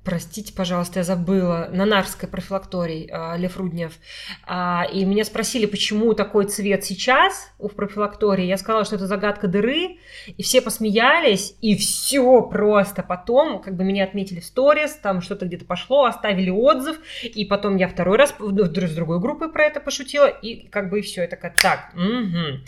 Простите, 0.03 0.51
пожалуйста, 0.51 0.99
я 0.99 1.03
забыла. 1.03 1.69
На 1.71 1.85
Нарвской 1.85 2.27
профилактории 2.27 3.07
э, 3.07 3.37
Лев 3.37 3.55
Руднев. 3.57 3.93
А, 4.47 4.83
и 4.91 5.05
меня 5.05 5.23
спросили, 5.23 5.67
почему 5.67 6.15
такой 6.15 6.45
цвет 6.45 6.83
сейчас 6.83 7.51
у 7.59 7.69
профилактории. 7.69 8.45
Я 8.45 8.57
сказала, 8.57 8.83
что 8.83 8.95
это 8.95 9.05
загадка 9.05 9.47
дыры. 9.47 9.99
И 10.25 10.41
все 10.41 10.63
посмеялись. 10.63 11.55
И 11.61 11.77
все 11.77 12.41
просто. 12.41 13.03
Потом 13.03 13.61
как 13.61 13.75
бы 13.75 13.83
меня 13.83 14.03
отметили 14.05 14.39
в 14.39 14.45
сторис, 14.45 14.95
там 14.95 15.21
что-то 15.21 15.45
где-то 15.45 15.65
пошло, 15.65 16.05
оставили 16.05 16.49
отзыв. 16.49 16.97
И 17.23 17.45
потом 17.45 17.75
я 17.75 17.87
второй 17.87 18.17
раз 18.17 18.33
с 18.39 18.95
другой 18.95 19.19
группой 19.19 19.51
про 19.51 19.65
это 19.65 19.79
пошутила. 19.79 20.27
И 20.27 20.67
как 20.69 20.89
бы 20.89 20.99
и 20.99 21.01
все. 21.03 21.21
Я 21.21 21.27
такая, 21.27 21.53
так, 21.61 21.91
угу. 21.93 22.59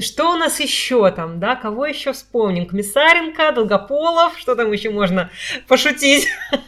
Что 0.00 0.32
у 0.32 0.36
нас 0.36 0.60
еще 0.60 1.10
там, 1.10 1.40
да? 1.40 1.56
Кого 1.56 1.86
еще 1.86 2.12
вспомним? 2.12 2.66
Комиссаренко, 2.66 3.52
Долгополов, 3.52 4.38
что 4.38 4.54
там 4.54 4.70
еще 4.70 4.90
можно 4.90 5.30
пошутить? 5.66 6.28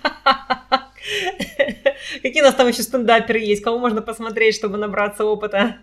Какие 2.23 2.41
у 2.41 2.45
нас 2.45 2.55
там 2.55 2.67
еще 2.69 2.83
стендаперы 2.83 3.41
есть? 3.41 3.63
Кого 3.63 3.79
можно 3.79 4.01
посмотреть, 4.01 4.55
чтобы 4.55 4.79
набраться 4.79 5.27
опыта? 5.27 5.77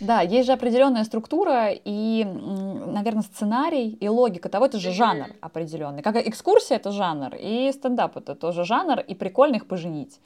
Да, 0.00 0.22
есть 0.22 0.46
же 0.46 0.52
определенная 0.52 1.04
структура 1.04 1.68
и, 1.72 2.24
наверное, 2.24 3.22
сценарий 3.22 3.90
и 3.90 4.08
логика 4.08 4.48
того, 4.48 4.64
это 4.64 4.78
же 4.78 4.92
жанр 4.92 5.26
определенный. 5.42 6.02
Как 6.02 6.16
экскурсия 6.16 6.78
это 6.78 6.90
жанр, 6.90 7.34
и 7.38 7.70
стендап 7.72 8.16
это 8.16 8.34
тоже 8.34 8.64
жанр, 8.64 9.00
и 9.00 9.14
прикольно 9.14 9.56
их 9.56 9.68
поженить. 9.68 10.18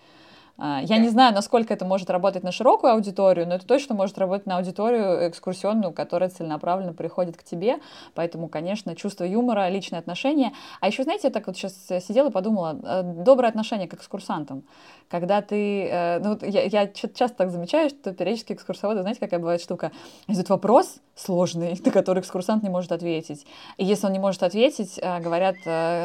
А, 0.57 0.81
я 0.83 0.99
не 0.99 1.09
знаю, 1.09 1.35
насколько 1.35 1.75
это 1.75 1.85
может 1.85 2.11
работать 2.11 2.45
на 2.45 2.53
широкую 2.53 2.93
аудиторию, 2.93 3.47
но 3.47 3.57
это 3.57 3.67
точно 3.67 3.95
может 3.95 4.17
работать 4.19 4.47
на 4.47 4.57
аудиторию 4.57 5.29
экскурсионную, 5.29 5.93
которая 5.93 6.29
целенаправленно 6.29 6.93
приходит 6.93 7.37
к 7.37 7.43
тебе. 7.43 7.79
Поэтому, 8.15 8.49
конечно, 8.49 8.95
чувство 8.95 9.25
юмора, 9.25 9.69
личные 9.69 9.99
отношения. 9.99 10.53
А 10.81 10.87
еще, 10.87 11.03
знаете, 11.03 11.29
я 11.29 11.33
так 11.33 11.47
вот 11.47 11.57
сейчас 11.57 11.75
сидела 12.05 12.29
и 12.29 12.33
подумала, 12.33 12.79
э, 12.83 13.03
доброе 13.03 13.49
отношение 13.49 13.89
к 13.89 13.95
экскурсантам. 13.95 14.63
Когда 15.09 15.43
ты... 15.43 15.89
Э, 15.89 16.19
ну, 16.21 16.39
я, 16.43 16.63
я 16.65 16.87
часто 16.87 17.37
так 17.37 17.51
замечаю, 17.51 17.91
что 17.91 18.13
периодически 18.13 18.53
экскурсоводы, 18.53 19.01
знаете, 19.03 19.21
какая 19.21 19.41
бывает 19.41 19.61
штука? 19.61 19.91
Идет 20.29 20.49
вопрос 20.51 21.01
сложный, 21.17 21.81
на 21.85 21.91
который 21.91 22.21
экскурсант 22.21 22.63
не 22.63 22.69
может 22.69 22.93
ответить. 22.93 23.45
И 23.77 23.85
если 23.85 24.07
он 24.07 24.13
не 24.13 24.21
может 24.21 24.45
ответить, 24.45 25.01
э, 25.03 25.19
говорят 25.21 25.57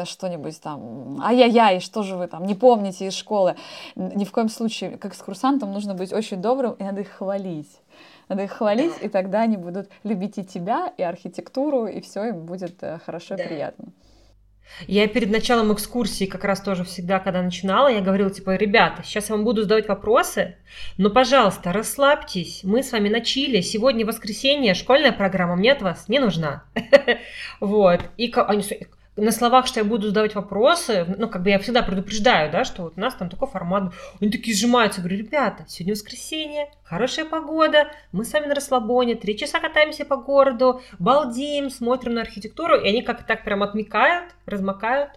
что-нибудь 0.08 0.60
там, 0.60 1.20
ай-яй-яй, 1.22 1.80
что 1.80 2.02
же 2.02 2.16
вы 2.16 2.26
там, 2.26 2.44
не 2.44 2.54
помните 2.54 3.06
из 3.06 3.14
школы. 3.14 3.54
Ни 3.94 4.24
в 4.24 4.32
коем 4.32 4.39
случае, 4.48 4.96
как 4.96 5.12
экскурсантам, 5.12 5.72
нужно 5.72 5.94
быть 5.94 6.12
очень 6.12 6.40
добрым, 6.40 6.72
и 6.74 6.82
надо 6.82 7.02
их 7.02 7.10
хвалить. 7.10 7.70
Надо 8.28 8.44
их 8.44 8.52
хвалить, 8.52 8.92
да. 9.00 9.06
и 9.06 9.08
тогда 9.08 9.42
они 9.42 9.56
будут 9.56 9.90
любить 10.04 10.38
и 10.38 10.44
тебя, 10.44 10.92
и 10.96 11.02
архитектуру, 11.02 11.86
и 11.86 12.00
все 12.00 12.28
им 12.28 12.46
будет 12.46 12.82
э, 12.82 12.98
хорошо 13.04 13.36
да. 13.36 13.44
и 13.44 13.48
приятно. 13.48 13.92
Я 14.86 15.06
перед 15.08 15.30
началом 15.30 15.72
экскурсии 15.72 16.26
как 16.26 16.44
раз 16.44 16.60
тоже 16.60 16.84
всегда, 16.84 17.18
когда 17.18 17.42
начинала, 17.42 17.88
я 17.88 18.00
говорила, 18.00 18.30
типа, 18.30 18.56
ребята, 18.56 19.02
сейчас 19.02 19.28
я 19.28 19.36
вам 19.36 19.44
буду 19.44 19.62
задавать 19.62 19.88
вопросы, 19.88 20.56
но, 20.96 21.10
пожалуйста, 21.10 21.72
расслабьтесь, 21.72 22.60
мы 22.62 22.82
с 22.82 22.92
вами 22.92 23.08
на 23.08 23.20
чили, 23.20 23.60
сегодня 23.60 24.06
воскресенье, 24.06 24.74
школьная 24.74 25.12
программа 25.12 25.56
мне 25.56 25.72
от 25.72 25.82
вас 25.82 26.08
не 26.08 26.18
нужна. 26.18 26.64
Вот. 27.60 28.00
И 28.16 28.32
они 28.46 28.62
на 29.20 29.32
словах, 29.32 29.66
что 29.66 29.80
я 29.80 29.84
буду 29.84 30.08
задавать 30.08 30.34
вопросы, 30.34 31.04
ну, 31.18 31.28
как 31.28 31.42
бы 31.42 31.50
я 31.50 31.58
всегда 31.58 31.82
предупреждаю, 31.82 32.50
да, 32.50 32.64
что 32.64 32.82
вот 32.82 32.94
у 32.96 33.00
нас 33.00 33.14
там 33.14 33.28
такой 33.28 33.48
формат. 33.48 33.92
Они 34.20 34.30
такие 34.30 34.56
сжимаются. 34.56 35.00
Я 35.00 35.06
говорю, 35.06 35.24
ребята, 35.24 35.64
сегодня 35.68 35.94
воскресенье, 35.94 36.70
хорошая 36.84 37.24
погода, 37.24 37.90
мы 38.12 38.24
с 38.24 38.32
вами 38.32 38.46
на 38.46 38.54
расслабоне, 38.54 39.14
три 39.14 39.36
часа 39.36 39.60
катаемся 39.60 40.04
по 40.04 40.16
городу, 40.16 40.82
балдеем, 40.98 41.70
смотрим 41.70 42.14
на 42.14 42.22
архитектуру, 42.22 42.76
и 42.76 42.88
они 42.88 43.02
как-то 43.02 43.24
так 43.24 43.44
прям 43.44 43.62
отмекают, 43.62 44.34
размокают. 44.46 45.10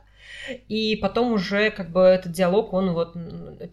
И 0.67 0.95
потом 0.95 1.33
уже 1.33 1.71
как 1.71 1.89
бы 1.91 2.01
этот 2.01 2.31
диалог, 2.31 2.73
он 2.73 2.93
вот... 2.93 3.15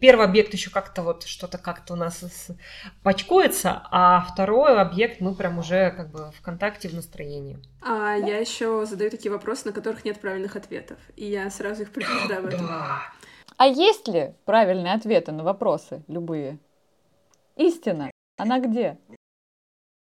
Первый 0.00 0.26
объект 0.26 0.52
еще 0.52 0.70
как-то 0.70 1.02
вот 1.02 1.24
что-то 1.24 1.59
как-то 1.59 1.94
у 1.94 1.96
нас 1.96 2.50
почкуется, 3.02 3.83
а 3.90 4.20
второй 4.20 4.78
объект 4.80 5.20
мы 5.20 5.35
прям 5.35 5.59
уже 5.59 5.90
как 5.90 6.11
бы 6.11 6.30
в 6.33 6.40
контакте, 6.42 6.88
в 6.88 6.94
настроении. 6.94 7.59
А 7.83 8.14
я 8.14 8.38
еще 8.38 8.87
задаю 8.87 9.11
такие 9.11 9.30
вопросы, 9.30 9.66
на 9.66 9.72
которых 9.72 10.04
нет 10.04 10.20
правильных 10.20 10.56
ответов. 10.56 10.98
И 11.16 11.26
я 11.26 11.50
сразу 11.50 11.83
их 11.83 11.92
предупреждаю 11.92 12.42
в 12.42 12.46
этом. 12.46 12.68
А 13.56 13.66
есть 13.66 14.09
ли 14.09 14.35
правильные 14.44 14.94
ответы 14.94 15.33
на 15.33 15.44
вопросы 15.44 16.02
любые? 16.09 16.59
Истина, 17.56 18.11
она 18.38 18.59
где? 18.59 18.96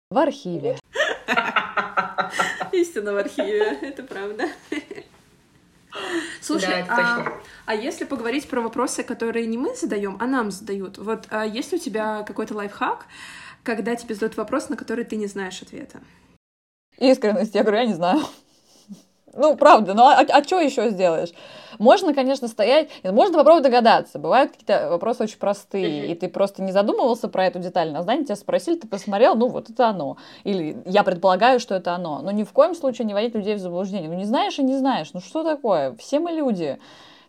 В 0.10 0.18
архиве. 0.18 0.80
Истина 2.72 3.13
в 3.13 3.18
архиве, 3.18 3.78
это 3.82 4.04
правда. 4.04 4.46
Слушай, 6.41 6.86
да, 6.88 6.95
а, 6.95 7.34
а 7.65 7.75
если 7.75 8.05
поговорить 8.05 8.47
про 8.47 8.62
вопросы, 8.62 9.03
которые 9.03 9.45
не 9.45 9.58
мы 9.58 9.75
задаем, 9.75 10.17
а 10.19 10.27
нам 10.27 10.51
задают, 10.51 10.97
вот 10.97 11.27
а 11.29 11.45
есть 11.45 11.71
ли 11.71 11.77
у 11.77 11.81
тебя 11.81 12.23
какой-то 12.23 12.53
лайфхак, 12.53 13.05
когда 13.63 13.95
тебе 13.95 14.13
задают 14.13 14.38
вопрос, 14.38 14.69
на 14.69 14.77
который 14.77 15.05
ты 15.05 15.15
не 15.15 15.27
знаешь 15.27 15.62
ответа? 15.62 15.99
Искренность, 16.97 17.55
я 17.55 17.63
говорю, 17.63 17.79
я 17.79 17.86
не 17.86 17.93
знаю. 17.93 18.21
Ну, 19.38 19.58
правда, 19.58 19.93
ну 19.93 20.03
а, 20.03 20.21
а 20.21 20.43
что 20.45 20.62
еще 20.62 20.91
сделаешь? 20.91 21.31
Можно, 21.80 22.14
конечно, 22.14 22.48
стоять, 22.48 22.90
можно 23.04 23.38
попробовать 23.38 23.64
догадаться. 23.64 24.20
Бывают 24.20 24.52
какие-то 24.52 24.90
вопросы 24.90 25.24
очень 25.24 25.38
простые, 25.38 26.08
и 26.08 26.16
ты 26.16 26.28
просто 26.28 26.64
не 26.64 26.72
задумывался 26.72 27.28
про 27.28 27.46
эту 27.46 27.60
деталь. 27.60 27.92
На 27.92 28.04
знание 28.04 28.26
тебя 28.26 28.36
спросили, 28.36 28.76
ты 28.76 28.88
посмотрел, 28.88 29.36
ну 29.36 29.48
вот 29.48 29.70
это 29.70 29.88
оно. 29.88 30.18
Или 30.44 30.78
я 30.86 31.04
предполагаю, 31.04 31.60
что 31.60 31.76
это 31.76 31.94
оно. 31.94 32.22
Но 32.22 32.32
ни 32.32 32.44
в 32.44 32.52
коем 32.52 32.76
случае 32.76 33.06
не 33.06 33.14
вводить 33.14 33.36
людей 33.36 33.56
в 33.56 33.60
заблуждение. 33.60 34.10
Ну 34.10 34.16
не 34.16 34.26
знаешь 34.26 34.60
и 34.60 34.64
не 34.64 34.78
знаешь. 34.78 35.12
Ну 35.14 35.20
что 35.20 35.44
такое? 35.44 35.96
Все 35.96 36.20
мы 36.20 36.32
люди 36.32 36.78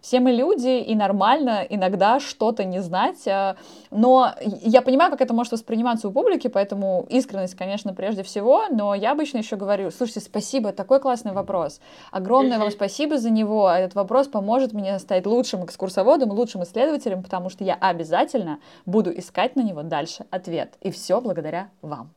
Все 0.06 0.20
мы 0.20 0.30
люди, 0.30 0.68
и 0.68 0.94
нормально 0.94 1.66
иногда 1.68 2.20
что-то 2.20 2.62
не 2.62 2.80
знать, 2.80 3.26
а, 3.26 3.56
но 3.90 4.32
я 4.40 4.80
понимаю, 4.80 5.10
как 5.10 5.20
это 5.20 5.34
может 5.34 5.52
восприниматься 5.52 6.06
у 6.06 6.12
публики, 6.12 6.46
поэтому 6.46 7.04
искренность, 7.08 7.56
конечно, 7.56 7.92
прежде 7.92 8.22
всего, 8.22 8.68
но 8.70 8.94
я 8.94 9.10
обычно 9.10 9.38
еще 9.38 9.56
говорю, 9.56 9.90
слушайте, 9.90 10.20
спасибо, 10.20 10.70
такой 10.70 11.00
классный 11.00 11.32
вопрос, 11.32 11.80
огромное 12.12 12.60
вам 12.60 12.70
спасибо 12.70 13.18
за 13.18 13.30
него, 13.30 13.68
этот 13.68 13.96
вопрос 13.96 14.28
поможет 14.28 14.72
мне 14.72 14.96
стать 15.00 15.26
лучшим 15.26 15.64
экскурсоводом, 15.64 16.30
лучшим 16.30 16.62
исследователем, 16.62 17.24
потому 17.24 17.50
что 17.50 17.64
я 17.64 17.74
обязательно 17.74 18.60
буду 18.84 19.10
искать 19.10 19.56
на 19.56 19.62
него 19.62 19.82
дальше 19.82 20.24
ответ, 20.30 20.74
и 20.82 20.92
все 20.92 21.20
благодаря 21.20 21.70
вам. 21.82 22.12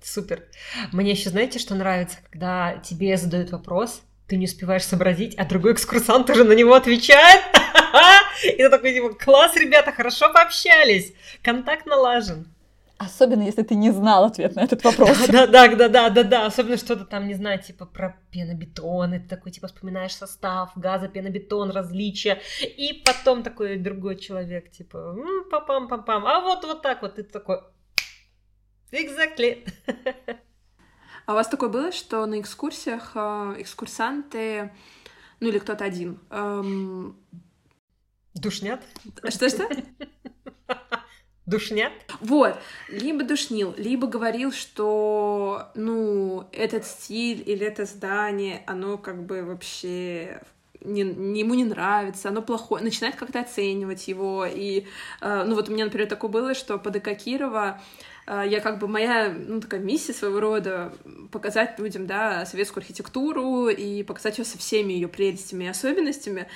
Супер. 0.00 0.44
Мне 0.92 1.10
еще, 1.10 1.30
знаете, 1.30 1.58
что 1.58 1.74
нравится, 1.74 2.18
когда 2.30 2.76
тебе 2.84 3.16
задают 3.16 3.50
вопрос, 3.50 4.02
ты 4.26 4.36
не 4.36 4.46
успеваешь 4.46 4.84
сообразить, 4.84 5.34
а 5.36 5.44
другой 5.44 5.72
экскурсант 5.72 6.30
уже 6.30 6.44
на 6.44 6.52
него 6.52 6.74
отвечает. 6.74 7.42
И 8.44 8.56
ты 8.56 8.70
такой, 8.70 8.94
типа, 8.94 9.14
класс, 9.14 9.56
ребята, 9.56 9.92
хорошо 9.92 10.32
пообщались, 10.32 11.12
контакт 11.42 11.86
налажен. 11.86 12.48
Особенно, 12.96 13.42
если 13.42 13.62
ты 13.62 13.74
не 13.74 13.90
знал 13.90 14.24
ответ 14.24 14.54
на 14.54 14.60
этот 14.60 14.84
вопрос. 14.84 15.26
Да, 15.28 15.46
да, 15.46 15.68
да, 15.68 15.88
да, 15.88 16.10
да, 16.10 16.22
да. 16.22 16.46
Особенно 16.46 16.76
что-то 16.76 17.04
там, 17.04 17.26
не 17.26 17.34
знаю, 17.34 17.60
типа 17.60 17.86
про 17.86 18.16
пенобетон. 18.30 19.14
И 19.14 19.18
ты 19.18 19.28
такой, 19.28 19.52
типа, 19.52 19.66
вспоминаешь 19.66 20.14
состав 20.14 20.70
газа, 20.76 21.08
пенобетон, 21.08 21.70
различия. 21.70 22.40
И 22.62 23.02
потом 23.04 23.42
такой 23.42 23.76
другой 23.78 24.16
человек, 24.16 24.70
типа, 24.70 25.16
пам-пам-пам-пам. 25.50 26.22
А 26.24 26.40
вот 26.40 26.64
вот 26.64 26.82
так 26.82 27.02
вот. 27.02 27.18
И 27.18 27.24
ты 27.24 27.30
такой, 27.30 27.58
Exactly. 28.94 29.66
А 31.26 31.32
у 31.32 31.34
вас 31.34 31.48
такое 31.48 31.68
было, 31.68 31.92
что 31.92 32.26
на 32.26 32.40
экскурсиях 32.40 33.12
э, 33.14 33.54
экскурсанты, 33.58 34.72
ну 35.40 35.48
или 35.48 35.58
кто-то 35.58 35.84
один... 35.84 36.18
Эм... 36.30 37.16
Душнят? 38.34 38.82
Что-что? 39.28 39.68
Душнят? 41.46 41.92
Вот. 42.20 42.58
Либо 42.88 43.22
душнил, 43.22 43.74
либо 43.76 44.06
говорил, 44.06 44.50
что, 44.50 45.70
ну, 45.74 46.48
этот 46.52 46.84
стиль 46.84 47.42
или 47.46 47.66
это 47.66 47.84
здание, 47.84 48.64
оно 48.66 48.98
как 48.98 49.24
бы 49.24 49.44
вообще 49.44 50.42
не, 50.80 51.02
ему 51.38 51.54
не 51.54 51.64
нравится, 51.64 52.28
оно 52.28 52.42
плохое, 52.42 52.82
начинает 52.82 53.16
как-то 53.16 53.40
оценивать 53.40 54.08
его. 54.08 54.46
И, 54.46 54.86
э, 55.20 55.44
ну, 55.46 55.54
вот 55.54 55.68
у 55.68 55.72
меня, 55.72 55.84
например, 55.84 56.08
такое 56.08 56.30
было, 56.30 56.54
что 56.54 56.78
под 56.78 56.94
ДК 56.94 57.14
Кирова 57.14 57.62
а, 57.68 57.80
я 58.26 58.60
как 58.60 58.78
бы 58.78 58.88
моя, 58.88 59.28
ну, 59.28 59.60
такая 59.60 59.80
миссия 59.80 60.12
своего 60.14 60.40
рода 60.40 60.92
показать 61.30 61.78
людям, 61.78 62.06
да, 62.06 62.46
советскую 62.46 62.82
архитектуру 62.82 63.68
и 63.68 64.02
показать 64.02 64.38
ее 64.38 64.44
со 64.44 64.56
всеми 64.56 64.92
ее 64.94 65.08
прелестями 65.08 65.64
и 65.64 65.68
особенностями, 65.68 66.48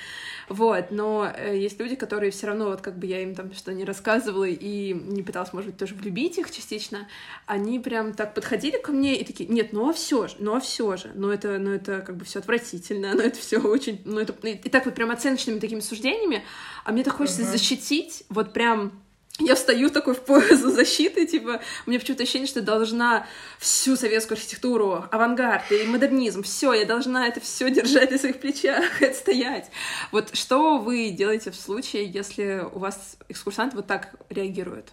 вот, 0.47 0.89
но 0.89 1.31
э, 1.35 1.57
есть 1.57 1.79
люди, 1.79 1.95
которые 1.95 2.31
все 2.31 2.47
равно, 2.47 2.69
вот 2.69 2.81
как 2.81 2.97
бы 2.97 3.05
я 3.05 3.21
им 3.21 3.35
там 3.35 3.53
что 3.53 3.73
не 3.73 3.85
рассказывала 3.85 4.45
и 4.45 4.93
не 4.93 5.21
пыталась, 5.21 5.53
может 5.53 5.69
быть, 5.69 5.77
тоже 5.77 5.95
влюбить 5.95 6.37
их 6.37 6.49
частично, 6.49 7.07
они 7.45 7.79
прям 7.79 8.13
так 8.13 8.33
подходили 8.33 8.77
ко 8.77 8.91
мне 8.91 9.19
и 9.19 9.23
такие, 9.23 9.49
нет, 9.49 9.73
ну 9.73 9.89
а 9.89 9.93
все 9.93 10.27
же, 10.27 10.35
ну 10.39 10.55
а 10.55 10.59
все 10.59 10.97
же, 10.97 11.11
ну 11.13 11.29
это, 11.29 11.59
ну 11.59 11.71
это 11.71 12.01
как 12.01 12.17
бы 12.17 12.25
все 12.25 12.39
отвратительно, 12.39 13.13
ну 13.13 13.21
это 13.21 13.37
все 13.37 13.59
очень, 13.59 14.01
ну 14.05 14.19
это, 14.19 14.33
и 14.47 14.69
так 14.69 14.85
вот 14.85 14.95
прям 14.95 15.11
оценочными 15.11 15.59
такими 15.59 15.81
суждениями, 15.81 16.43
а 16.83 16.91
мне 16.91 17.03
так 17.03 17.13
хочется 17.13 17.43
uh-huh. 17.43 17.51
защитить, 17.51 18.23
вот 18.29 18.53
прям 18.53 18.93
я 19.39 19.55
встаю 19.55 19.89
такой 19.89 20.13
в 20.13 20.21
позу 20.21 20.69
защиты, 20.71 21.25
типа, 21.25 21.61
у 21.85 21.89
меня 21.89 21.99
почему-то 21.99 22.23
ощущение, 22.23 22.47
что 22.47 22.59
я 22.59 22.65
должна 22.65 23.25
всю 23.57 23.95
советскую 23.95 24.37
архитектуру, 24.37 25.05
авангард 25.11 25.71
и 25.71 25.83
модернизм, 25.83 26.43
все, 26.43 26.73
я 26.73 26.85
должна 26.85 27.27
это 27.27 27.39
все 27.39 27.71
держать 27.71 28.11
на 28.11 28.17
своих 28.17 28.39
плечах 28.39 29.01
и 29.01 29.05
отстоять. 29.05 29.71
Вот 30.11 30.35
что 30.35 30.77
вы 30.77 31.09
делаете 31.11 31.51
в 31.51 31.55
случае, 31.55 32.05
если 32.05 32.65
у 32.71 32.79
вас 32.79 33.17
экскурсант 33.29 33.73
вот 33.73 33.87
так 33.87 34.15
реагирует? 34.29 34.91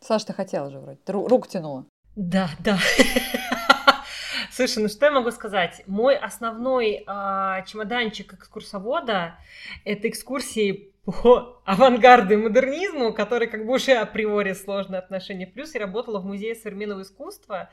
Саша, 0.00 0.28
ты 0.28 0.32
хотела 0.32 0.70
же 0.70 0.78
вроде, 0.78 0.98
ты 1.04 1.12
руку 1.12 1.48
тянула. 1.48 1.86
Да, 2.16 2.50
да. 2.58 2.78
Слушай, 4.50 4.82
ну 4.82 4.88
что 4.88 5.06
я 5.06 5.12
могу 5.12 5.30
сказать? 5.30 5.82
Мой 5.86 6.16
основной 6.16 7.04
э, 7.06 7.64
чемоданчик 7.66 8.34
экскурсовода— 8.34 9.38
это 9.84 10.08
экскурсии 10.08 10.89
по 11.04 11.62
авангарду 11.64 12.34
и 12.34 12.36
модернизму, 12.36 13.12
который 13.12 13.48
как 13.48 13.64
бы 13.64 13.74
уже 13.74 13.92
априори 13.92 14.52
сложное 14.52 14.98
отношение. 14.98 15.46
Плюс 15.46 15.74
я 15.74 15.80
работала 15.80 16.20
в 16.20 16.26
Музее 16.26 16.54
современного 16.54 17.02
искусства, 17.02 17.70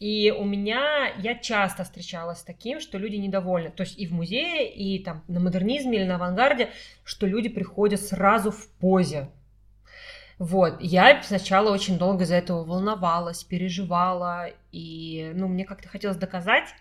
и 0.00 0.32
у 0.36 0.44
меня, 0.44 1.12
я 1.18 1.36
часто 1.36 1.84
встречалась 1.84 2.40
с 2.40 2.42
таким, 2.42 2.80
что 2.80 2.98
люди 2.98 3.16
недовольны. 3.16 3.70
То 3.70 3.84
есть 3.84 3.98
и 3.98 4.06
в 4.06 4.12
музее, 4.12 4.68
и 4.72 5.02
там 5.02 5.22
на 5.28 5.40
модернизме 5.40 5.98
или 5.98 6.04
на 6.04 6.16
авангарде, 6.16 6.70
что 7.04 7.26
люди 7.26 7.48
приходят 7.48 8.00
сразу 8.00 8.50
в 8.50 8.68
позе. 8.80 9.30
Вот, 10.40 10.80
я 10.80 11.22
сначала 11.22 11.72
очень 11.72 11.96
долго 11.96 12.24
из-за 12.24 12.34
этого 12.34 12.64
волновалась, 12.64 13.44
переживала, 13.44 14.48
и, 14.72 15.30
ну, 15.32 15.46
мне 15.46 15.64
как-то 15.64 15.88
хотелось 15.88 16.16
доказать, 16.16 16.74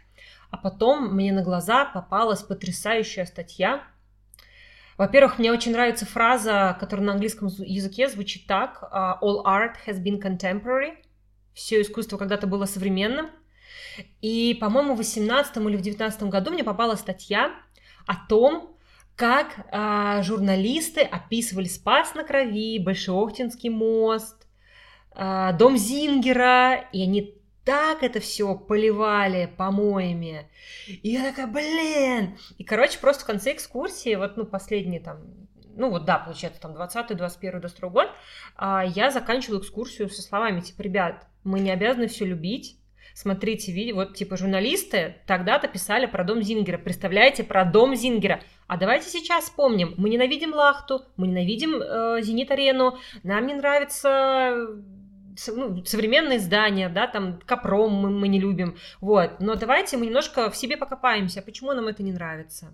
а 0.49 0.58
потом 0.58 1.13
мне 1.13 1.32
на 1.32 1.43
глаза 1.43 1.86
попалась 1.86 2.41
потрясающая 2.41 3.25
статья 3.25 3.84
во-первых, 4.97 5.39
мне 5.39 5.51
очень 5.51 5.71
нравится 5.71 6.06
фраза, 6.06 6.77
которая 6.79 7.08
на 7.08 7.13
английском 7.13 7.47
языке 7.47 8.08
звучит 8.08 8.45
так. 8.47 8.84
А, 8.91 9.19
All 9.21 9.43
art 9.45 9.75
has 9.88 10.01
been 10.03 10.21
contemporary. 10.21 10.97
Все 11.53 11.82
искусство 11.82 12.17
когда-то 12.17 12.47
было 12.47 12.65
современным. 12.65 13.29
И, 14.21 14.58
по-моему, 14.60 14.95
в 14.95 14.97
18 14.97 15.58
или 15.58 15.77
в 15.77 15.82
19 15.82 16.23
году 16.23 16.51
мне 16.51 16.63
попала 16.63 16.95
статья 16.95 17.51
о 18.06 18.15
том, 18.27 18.77
как 19.15 19.67
а, 19.71 20.21
журналисты 20.23 21.01
описывали 21.01 21.65
Спас 21.65 22.15
на 22.15 22.23
Крови, 22.23 22.79
Большеохтинский 22.79 23.69
мост, 23.69 24.47
а, 25.12 25.53
дом 25.53 25.77
Зингера, 25.77 26.88
и 26.91 27.03
они 27.03 27.42
так 27.65 28.04
это 28.04 28.19
все 28.19 28.56
поливали 28.56 29.52
помоями. 29.58 30.49
И 30.88 31.10
я 31.10 31.30
такая, 31.30 31.47
блин! 31.47 32.38
И, 32.58 32.63
короче, 32.63 32.99
просто 32.99 33.23
в 33.23 33.28
конце 33.28 33.54
экскурсии, 33.54 34.15
вот, 34.15 34.38
ну, 34.38 34.45
последние 34.45 34.99
там, 34.99 35.21
ну, 35.76 35.89
вот, 35.89 36.06
да, 36.06 36.19
получается, 36.19 36.62
там, 36.62 36.73
20 36.73 37.15
21 37.15 37.62
22 37.62 37.89
год, 37.89 38.10
а, 38.56 38.84
я 38.86 39.12
заканчивала 39.12 39.60
экскурсию 39.60 40.10
со 40.10 40.21
словами, 40.21 40.62
типа, 40.62 40.82
ребят, 40.82 41.28
мы 41.43 41.60
не 41.60 41.71
обязаны 41.71 42.08
все 42.08 42.26
любить, 42.26 42.78
смотрите, 43.13 43.71
видите, 43.71 43.93
вот, 43.93 44.15
типа, 44.15 44.38
журналисты 44.38 45.17
тогда-то 45.26 45.67
писали 45.67 46.06
про 46.06 46.23
дом 46.23 46.43
Зингера, 46.43 46.78
представляете, 46.78 47.43
про 47.43 47.65
дом 47.65 47.95
Зингера, 47.95 48.41
а 48.67 48.78
давайте 48.78 49.10
сейчас 49.10 49.45
вспомним, 49.45 49.93
мы 49.97 50.10
ненавидим 50.10 50.54
Лахту, 50.54 51.04
мы 51.15 51.28
ненавидим 51.28 51.82
э, 51.82 52.21
Зенит-арену, 52.21 52.97
нам 53.23 53.47
не 53.47 53.54
нравится 53.54 54.67
ну, 55.48 55.84
современные 55.86 56.39
здания, 56.39 56.89
да, 56.89 57.08
там 57.08 57.39
Капром 57.46 57.93
мы, 57.93 58.10
мы 58.10 58.28
не 58.28 58.39
любим, 58.39 58.78
вот, 59.02 59.39
но 59.39 59.56
давайте 59.56 59.98
мы 59.98 60.06
немножко 60.06 60.50
в 60.50 60.58
себе 60.58 60.78
покопаемся, 60.78 61.41
почему 61.41 61.74
нам 61.74 61.88
это 61.88 62.04
не 62.04 62.12
нравится. 62.12 62.74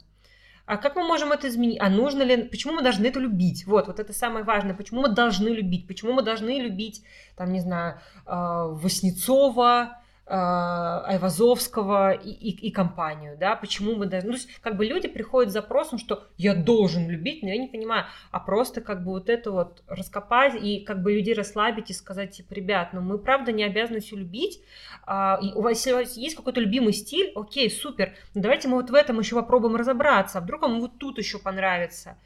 А 0.69 0.78
как 0.78 0.95
мы 0.95 1.04
можем 1.04 1.32
это 1.32 1.48
изменить? 1.48 1.80
А 1.82 1.89
нужно 1.89 2.22
ли, 2.22 2.43
почему 2.43 2.74
мы 2.74 2.84
должны 2.84 3.08
это 3.08 3.19
любить? 3.19 3.65
Вот, 3.65 3.88
вот 3.88 4.00
это 4.00 4.13
самое 4.13 4.45
важное. 4.45 4.76
Почему 4.76 5.02
мы 5.02 5.10
должны 5.10 5.50
любить? 5.50 5.88
Почему 5.88 6.13
мы 6.13 6.22
должны 6.22 6.62
любить, 6.62 7.04
там, 7.36 7.52
не 7.52 7.60
знаю, 7.60 8.00
а, 8.28 8.67
Васнецова, 8.67 10.00
Айвазовского 10.32 12.12
и, 12.12 12.30
и, 12.30 12.68
и 12.68 12.72
компанию, 12.72 13.36
да, 13.39 13.56
почему 13.56 13.96
мы 13.96 14.06
даже, 14.06 14.28
ну, 14.28 14.36
как 14.62 14.78
бы 14.78 14.86
люди 14.86 15.08
приходят 15.08 15.50
с 15.50 15.54
запросом, 15.54 15.98
что 15.98 16.28
я 16.38 16.54
должен 16.54 17.10
любить, 17.10 17.42
но 17.42 17.50
я 17.50 17.58
не 17.58 17.68
понимаю, 17.68 18.06
а 18.30 18.39
просто 18.39 18.82
как 18.82 19.04
бы 19.04 19.12
вот 19.12 19.28
это 19.28 19.52
вот 19.52 19.82
раскопать 19.88 20.54
и 20.62 20.82
как 20.82 21.02
бы 21.02 21.13
людей 21.13 21.34
расслабить 21.34 21.89
и 21.89 21.94
сказать, 21.94 22.32
типа, 22.32 22.54
ребят, 22.54 22.89
ну 22.94 23.02
мы 23.02 23.18
правда 23.18 23.52
не 23.52 23.63
обязаны 23.63 24.02
все 24.02 24.18
любить, 24.18 24.62
а, 25.06 25.39
и 25.42 25.52
у 25.54 25.62
вас, 25.62 25.78
если 25.78 25.94
у 25.94 25.96
вас 25.96 26.15
есть 26.15 26.36
какой-то 26.36 26.62
любимый 26.62 26.94
стиль, 26.94 27.32
окей, 27.36 27.72
супер, 27.72 28.13
но 28.36 28.42
давайте 28.42 28.68
мы 28.68 28.76
вот 28.76 28.92
в 28.92 28.94
этом 28.94 29.20
еще 29.20 29.36
попробуем 29.36 29.76
разобраться, 29.78 30.38
а 30.38 30.42
вдруг 30.42 30.62
вам 30.62 30.80
вот 30.80 31.00
тут 31.00 31.18
еще 31.18 31.39
понравится. 31.39 32.18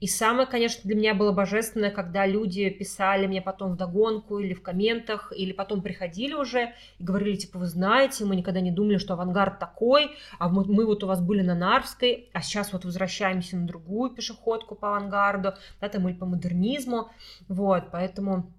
И 0.00 0.06
самое, 0.06 0.46
конечно, 0.46 0.82
для 0.84 0.94
меня 0.94 1.14
было 1.14 1.32
божественное, 1.32 1.90
когда 1.90 2.26
люди 2.26 2.68
писали 2.70 3.26
мне 3.26 3.42
потом 3.42 3.72
в 3.72 3.76
догонку 3.76 4.38
или 4.38 4.54
в 4.54 4.62
комментах, 4.62 5.32
или 5.34 5.52
потом 5.52 5.82
приходили 5.82 6.34
уже 6.34 6.74
и 6.98 7.04
говорили, 7.04 7.36
типа, 7.36 7.58
вы 7.58 7.66
знаете, 7.66 8.24
мы 8.24 8.36
никогда 8.36 8.60
не 8.60 8.70
думали, 8.70 8.98
что 8.98 9.14
авангард 9.14 9.58
такой, 9.58 10.12
а 10.38 10.48
мы, 10.48 10.64
мы 10.64 10.86
вот 10.86 11.04
у 11.04 11.06
вас 11.06 11.20
были 11.20 11.42
на 11.42 11.54
Нарвской, 11.54 12.28
а 12.32 12.42
сейчас 12.42 12.72
вот 12.72 12.84
возвращаемся 12.84 13.56
на 13.56 13.66
другую 13.66 14.10
пешеходку 14.10 14.74
по 14.74 14.88
авангарду, 14.88 15.54
да, 15.80 15.88
там 15.88 16.08
или 16.08 16.16
по 16.16 16.26
модернизму, 16.26 17.10
вот, 17.48 17.90
поэтому 17.90 18.52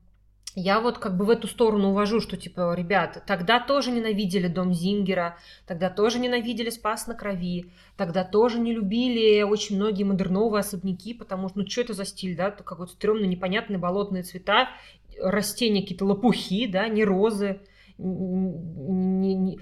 я 0.55 0.79
вот 0.79 0.97
как 0.97 1.15
бы 1.15 1.25
в 1.25 1.29
эту 1.29 1.47
сторону 1.47 1.89
увожу, 1.89 2.19
что 2.19 2.35
типа, 2.35 2.73
ребят, 2.75 3.23
тогда 3.25 3.59
тоже 3.59 3.91
ненавидели 3.91 4.47
дом 4.47 4.73
Зингера, 4.73 5.37
тогда 5.65 5.89
тоже 5.89 6.19
ненавидели 6.19 6.69
Спас 6.69 7.07
на 7.07 7.15
Крови, 7.15 7.71
тогда 7.95 8.23
тоже 8.23 8.59
не 8.59 8.73
любили 8.73 9.43
очень 9.43 9.77
многие 9.77 10.03
модерновые 10.03 10.59
особняки, 10.59 11.13
потому 11.13 11.49
что, 11.49 11.59
ну, 11.59 11.67
что 11.67 11.81
это 11.81 11.93
за 11.93 12.05
стиль, 12.05 12.35
да, 12.35 12.51
какой-то 12.51 12.91
стрёмный, 12.91 13.27
непонятный 13.27 13.77
болотные 13.77 14.23
цвета, 14.23 14.69
растения 15.19 15.81
какие-то 15.81 16.05
лопухи, 16.05 16.67
да, 16.67 16.87
не 16.87 17.05
розы, 17.05 17.61
не, 17.97 19.35
не, 19.35 19.59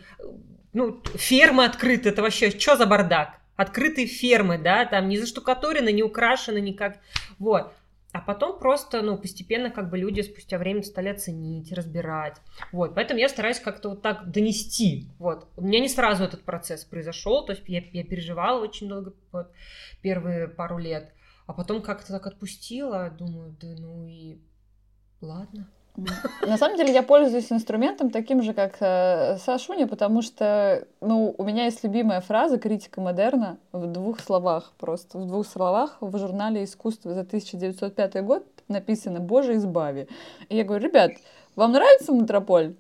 ну, 0.74 1.02
фермы 1.16 1.66
открыты, 1.66 2.10
это 2.10 2.22
вообще, 2.22 2.50
что 2.50 2.76
за 2.76 2.86
бардак? 2.86 3.40
открытые 3.60 4.08
фермы, 4.08 4.58
да, 4.58 4.86
там 4.86 5.10
не 5.10 5.18
заштукатурены, 5.18 5.92
не 5.92 6.02
украшены 6.02 6.62
никак, 6.62 6.98
вот. 7.40 7.74
А 8.12 8.22
потом 8.22 8.58
просто, 8.58 9.04
ну, 9.04 9.18
постепенно 9.18 9.70
как 9.70 9.92
бы 9.92 9.98
люди 9.98 10.22
спустя 10.22 10.58
время 10.58 10.82
стали 10.82 11.10
оценить, 11.10 11.72
разбирать. 11.72 12.38
Вот, 12.72 12.96
поэтому 12.96 13.20
я 13.20 13.30
стараюсь 13.30 13.60
как-то 13.60 13.90
вот 13.90 14.02
так 14.02 14.32
донести. 14.32 15.10
Вот, 15.20 15.48
у 15.56 15.62
меня 15.62 15.80
не 15.80 15.90
сразу 15.90 16.24
этот 16.24 16.44
процесс 16.44 16.84
произошел, 16.84 17.46
то 17.46 17.54
есть 17.54 17.64
я, 17.68 17.84
я 17.92 18.04
переживала 18.04 18.62
очень 18.62 18.90
долго, 18.90 19.14
вот, 19.32 19.52
первые 20.02 20.48
пару 20.48 20.80
лет. 20.80 21.14
А 21.46 21.54
потом 21.54 21.84
как-то 21.84 22.12
так 22.14 22.26
отпустила, 22.26 23.12
думаю, 23.12 23.56
да 23.62 23.68
ну 23.78 24.08
и 24.08 24.40
ладно. 25.22 25.70
На 26.42 26.58
самом 26.58 26.78
деле 26.78 26.94
я 26.94 27.04
пользуюсь 27.04 27.52
инструментом 27.52 28.10
таким 28.10 28.42
же, 28.42 28.54
как 28.54 28.78
э, 28.80 29.38
Сашуня, 29.38 29.88
потому 29.88 30.22
что, 30.22 30.88
ну, 31.02 31.34
у 31.38 31.44
меня 31.44 31.66
есть 31.66 31.84
любимая 31.84 32.22
фраза 32.22 32.58
«критика 32.58 33.02
модерна» 33.02 33.58
в 33.72 33.86
двух 33.88 34.20
словах 34.20 34.72
просто. 34.78 35.18
В 35.18 35.28
двух 35.28 35.46
словах 35.46 35.98
в 36.00 36.18
журнале 36.18 36.64
«Искусство» 36.64 37.14
за 37.14 37.22
1905 37.22 38.24
год 38.24 38.46
написано 38.68 39.20
«Боже, 39.20 39.56
избави». 39.56 40.08
И 40.48 40.56
я 40.56 40.64
говорю, 40.64 40.86
ребят, 40.86 41.12
вам 41.56 41.74
нравится 41.74 42.14
Метрополь? 42.14 42.76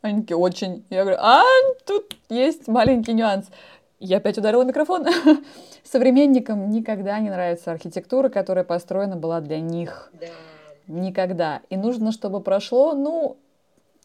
Они 0.00 0.22
такие, 0.22 0.36
очень. 0.36 0.84
Я 0.90 1.02
говорю, 1.02 1.18
а, 1.20 1.42
тут 1.86 2.16
есть 2.28 2.68
маленький 2.68 3.12
нюанс. 3.12 3.46
Я 4.00 4.16
опять 4.16 4.38
ударила 4.38 4.64
микрофон. 4.64 5.06
Современникам 5.84 6.70
никогда 6.70 7.18
не 7.18 7.30
нравится 7.30 7.70
архитектура, 7.70 8.30
которая 8.30 8.64
построена 8.64 9.16
была 9.16 9.40
для 9.40 9.60
них. 9.60 10.10
Да 10.18 10.26
никогда. 10.86 11.62
И 11.70 11.76
нужно, 11.76 12.12
чтобы 12.12 12.40
прошло, 12.40 12.94
ну, 12.94 13.36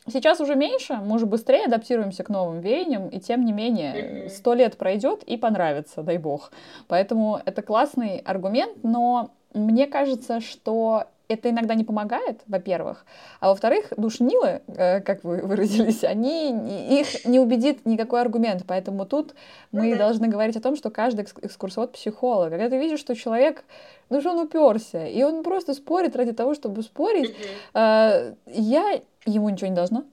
Сейчас 0.09 0.39
уже 0.39 0.55
меньше, 0.55 0.93
мы 1.03 1.15
уже 1.15 1.25
быстрее 1.25 1.65
адаптируемся 1.65 2.23
к 2.23 2.29
новым 2.29 2.61
веяниям, 2.61 3.09
и 3.09 3.19
тем 3.19 3.43
не 3.43 3.51
менее, 3.51 4.29
сто 4.29 4.53
лет 4.53 4.77
пройдет 4.77 5.21
и 5.23 5.35
понравится, 5.35 6.01
дай 6.01 6.17
бог. 6.17 6.53
Поэтому 6.87 7.41
это 7.43 7.61
классный 7.61 8.19
аргумент, 8.19 8.77
но 8.83 9.31
мне 9.53 9.85
кажется, 9.85 10.39
что 10.39 11.07
это 11.27 11.49
иногда 11.49 11.75
не 11.75 11.83
помогает, 11.83 12.41
во-первых, 12.47 13.05
а 13.39 13.49
во-вторых, 13.49 13.93
душнилы, 13.97 14.61
э, 14.67 15.01
как 15.01 15.23
вы 15.23 15.41
выразились, 15.41 16.03
они, 16.03 16.51
их 16.99 17.25
не 17.25 17.39
убедит 17.39 17.85
никакой 17.85 18.21
аргумент, 18.21 18.63
поэтому 18.65 19.05
тут 19.05 19.35
мы 19.71 19.91
mm-hmm. 19.91 19.97
должны 19.97 20.27
говорить 20.27 20.55
о 20.55 20.61
том, 20.61 20.75
что 20.75 20.89
каждый 20.89 21.25
экскурсовод 21.41 21.91
психолог. 21.93 22.51
Когда 22.51 22.69
ты 22.69 22.77
видишь, 22.77 22.99
что 22.99 23.15
человек, 23.15 23.63
ну 24.09 24.21
что 24.21 24.31
он 24.31 24.45
уперся, 24.45 25.05
и 25.05 25.21
он 25.23 25.43
просто 25.43 25.73
спорит 25.73 26.15
ради 26.15 26.31
того, 26.31 26.53
чтобы 26.53 26.81
спорить, 26.81 27.35
mm-hmm. 27.73 28.35
я 28.47 29.01
ему 29.25 29.49
ничего 29.49 29.67
не 29.67 29.75
должна. 29.75 30.03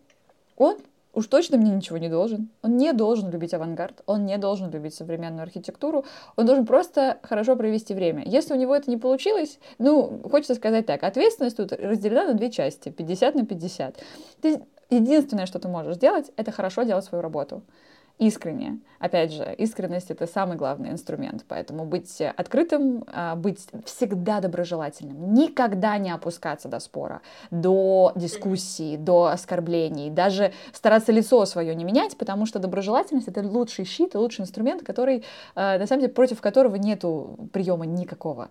Он 0.57 0.77
уж 1.15 1.27
точно 1.27 1.57
мне 1.57 1.71
ничего 1.71 1.99
не 1.99 2.09
должен. 2.09 2.49
Он 2.63 2.77
не 2.77 2.93
должен 2.93 3.31
любить 3.31 3.55
авангард, 3.55 4.03
он 4.07 4.27
не 4.27 4.37
должен 4.39 4.71
любить 4.71 4.95
современную 4.95 5.43
архитектуру, 5.43 6.05
он 6.37 6.47
должен 6.47 6.67
просто 6.67 7.19
хорошо 7.23 7.57
провести 7.57 7.95
время. 7.95 8.23
Если 8.27 8.55
у 8.55 8.57
него 8.57 8.75
это 8.75 8.91
не 8.91 8.97
получилось, 8.97 9.59
ну, 9.79 10.21
хочется 10.31 10.55
сказать 10.55 10.87
так, 10.87 11.03
ответственность 11.03 11.57
тут 11.57 11.73
разделена 11.73 12.27
на 12.27 12.35
две 12.35 12.51
части, 12.51 12.89
50 12.89 13.35
на 13.35 13.47
50. 13.47 14.03
Ты, 14.41 14.63
единственное, 14.91 15.47
что 15.47 15.59
ты 15.59 15.69
можешь 15.69 15.97
сделать, 15.97 16.31
это 16.37 16.53
хорошо 16.53 16.83
делать 16.83 17.05
свою 17.05 17.23
работу 17.23 17.63
искренне. 18.19 18.79
Опять 19.01 19.33
же, 19.33 19.55
искренность— 19.59 20.11
это 20.11 20.27
самый 20.27 20.57
главный 20.57 20.91
инструмент, 20.91 21.45
поэтому 21.49 21.85
быть 21.85 22.21
открытым, 22.21 23.05
а, 23.09 23.35
быть 23.35 23.67
всегда 23.85 24.41
доброжелательным, 24.41 25.35
никогда 25.35 25.99
не 25.99 26.11
опускаться 26.11 26.69
до 26.69 26.79
спора, 26.79 27.21
до 27.51 28.13
дискуссии, 28.15 28.97
до 28.97 29.27
оскорблений, 29.27 30.11
даже 30.11 30.53
стараться 30.73 31.13
лицо 31.13 31.45
свое 31.45 31.75
не 31.75 31.85
менять, 31.85 32.17
потому 32.17 32.47
что 32.47 32.59
доброжелательность— 32.59 33.29
это 33.29 33.43
лучший 33.43 33.85
щит 33.85 34.15
и 34.15 34.19
лучший 34.19 34.43
инструмент, 34.43 34.83
который, 34.83 35.25
а, 35.55 35.79
на 35.79 35.87
самом 35.87 36.03
деле, 36.03 36.13
против 36.13 36.41
которого 36.41 36.77
нету 36.77 37.51
приема 37.53 37.85
никакого. 37.85 38.49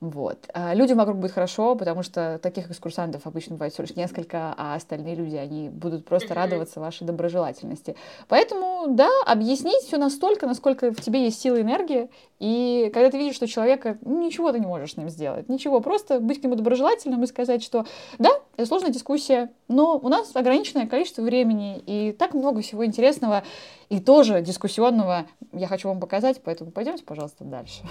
Вот. 0.00 0.38
А 0.54 0.74
людям 0.74 0.98
вокруг 0.98 1.18
будет 1.18 1.32
хорошо, 1.32 1.74
потому 1.74 2.04
что 2.04 2.38
таких 2.40 2.70
экскурсантов 2.70 3.26
обычно 3.26 3.56
бывает 3.56 3.72
всего 3.72 3.84
лишь 3.84 3.96
несколько, 3.96 4.54
а 4.56 4.76
остальные 4.76 5.16
люди, 5.16 5.34
они 5.34 5.68
будут 5.70 6.04
просто 6.04 6.34
радоваться 6.34 6.78
вашей 6.78 7.04
доброжелательности. 7.04 7.96
Поэтому, 8.28 8.86
да, 8.94 9.08
объяснить 9.26 9.82
все 9.82 9.96
настолько, 9.96 10.46
насколько 10.46 10.92
в 10.92 11.00
тебе 11.00 11.24
есть 11.24 11.40
сила 11.40 11.56
и 11.56 11.62
энергия, 11.62 12.10
и 12.38 12.92
когда 12.94 13.10
ты 13.10 13.18
видишь, 13.18 13.34
что 13.34 13.48
человека, 13.48 13.98
ну, 14.02 14.24
ничего 14.24 14.52
ты 14.52 14.60
не 14.60 14.66
можешь 14.66 14.92
с 14.92 14.96
ним 14.96 15.08
сделать, 15.08 15.48
ничего, 15.48 15.80
просто 15.80 16.20
быть 16.20 16.40
к 16.40 16.44
нему 16.44 16.54
доброжелательным 16.54 17.24
и 17.24 17.26
сказать, 17.26 17.64
что 17.64 17.84
да, 18.18 18.30
это 18.56 18.66
сложная 18.66 18.92
дискуссия, 18.92 19.50
но 19.66 19.98
у 19.98 20.08
нас 20.08 20.30
ограниченное 20.36 20.86
количество 20.86 21.22
времени, 21.22 21.82
и 21.86 22.12
так 22.12 22.34
много 22.34 22.60
всего 22.60 22.86
интересного 22.86 23.42
и 23.88 23.98
тоже 23.98 24.42
дискуссионного 24.42 25.26
я 25.52 25.66
хочу 25.66 25.88
вам 25.88 25.98
показать, 25.98 26.40
поэтому 26.44 26.70
пойдемте, 26.70 27.02
пожалуйста, 27.02 27.42
дальше. 27.42 27.82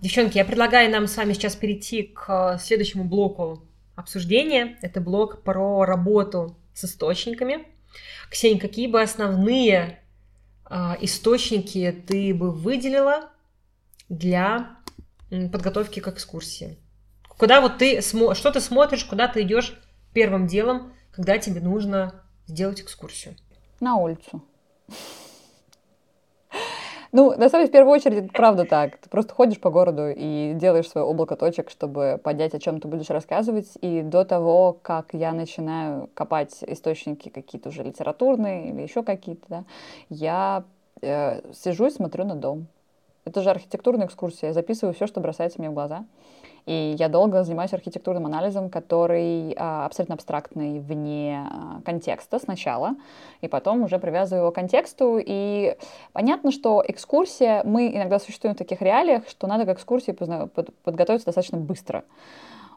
Девчонки, 0.00 0.38
я 0.38 0.44
предлагаю 0.44 0.90
нам 0.90 1.06
с 1.06 1.16
вами 1.16 1.32
сейчас 1.32 1.56
перейти 1.56 2.04
к 2.04 2.58
следующему 2.58 3.04
блоку 3.04 3.64
обсуждения. 3.96 4.78
Это 4.82 5.00
блок 5.00 5.42
про 5.42 5.84
работу 5.84 6.56
с 6.74 6.84
источниками. 6.84 7.66
Ксения, 8.30 8.60
какие 8.60 8.86
бы 8.86 9.02
основные 9.02 10.00
а, 10.64 10.96
источники 11.00 12.04
ты 12.06 12.32
бы 12.32 12.52
выделила 12.52 13.30
для 14.08 14.76
подготовки 15.28 16.00
к 16.00 16.08
экскурсии? 16.08 16.78
Куда 17.28 17.60
вот 17.60 17.78
ты, 17.78 18.00
что 18.02 18.52
ты 18.52 18.60
смотришь, 18.60 19.04
куда 19.04 19.26
ты 19.26 19.42
идешь 19.42 19.80
первым 20.12 20.46
делом, 20.46 20.92
когда 21.10 21.38
тебе 21.38 21.60
нужно 21.60 22.22
сделать 22.46 22.80
экскурсию? 22.80 23.34
На 23.80 23.96
улицу. 23.96 24.44
Ну, 27.12 27.36
на 27.36 27.48
самом 27.48 27.64
деле, 27.64 27.68
в 27.68 27.72
первую 27.72 27.94
очередь, 27.94 28.24
это 28.24 28.32
правда 28.32 28.64
так. 28.64 28.98
Ты 28.98 29.08
просто 29.08 29.34
ходишь 29.34 29.58
по 29.60 29.70
городу 29.70 30.08
и 30.14 30.52
делаешь 30.54 30.88
свое 30.88 31.04
облако 31.04 31.34
точек, 31.34 31.70
чтобы 31.70 32.20
понять, 32.22 32.54
о 32.54 32.60
чем 32.60 32.80
ты 32.80 32.86
будешь 32.86 33.10
рассказывать. 33.10 33.68
И 33.80 34.02
до 34.02 34.24
того, 34.24 34.78
как 34.80 35.12
я 35.12 35.32
начинаю 35.32 36.08
копать 36.14 36.62
источники 36.66 37.28
какие-то 37.28 37.70
уже 37.70 37.82
литературные 37.82 38.70
или 38.70 38.82
еще 38.82 39.02
какие-то, 39.02 39.44
да, 39.48 39.64
я 40.08 40.64
э, 41.02 41.40
сижу 41.52 41.86
и 41.86 41.90
смотрю 41.90 42.24
на 42.24 42.36
дом. 42.36 42.66
Это 43.24 43.42
же 43.42 43.50
архитектурная 43.50 44.06
экскурсия. 44.06 44.50
Я 44.50 44.54
записываю 44.54 44.94
все, 44.94 45.06
что 45.06 45.20
бросается 45.20 45.58
мне 45.58 45.70
в 45.70 45.74
глаза. 45.74 46.04
И 46.70 46.94
я 47.00 47.08
долго 47.08 47.42
занимаюсь 47.42 47.72
архитектурным 47.72 48.26
анализом, 48.26 48.70
который 48.70 49.56
а, 49.58 49.86
абсолютно 49.86 50.14
абстрактный, 50.14 50.78
вне 50.78 51.44
а, 51.50 51.80
контекста 51.84 52.38
сначала, 52.38 52.94
и 53.40 53.48
потом 53.48 53.82
уже 53.82 53.98
привязываю 53.98 54.42
его 54.42 54.52
к 54.52 54.54
контексту. 54.54 55.18
И 55.18 55.76
понятно, 56.12 56.52
что 56.52 56.80
экскурсия, 56.86 57.62
мы 57.64 57.88
иногда 57.88 58.20
существуем 58.20 58.54
в 58.54 58.58
таких 58.58 58.82
реалиях, 58.82 59.28
что 59.28 59.48
надо 59.48 59.66
к 59.66 59.76
экскурсии 59.76 60.12
подготовиться 60.12 61.26
достаточно 61.26 61.58
быстро. 61.58 62.04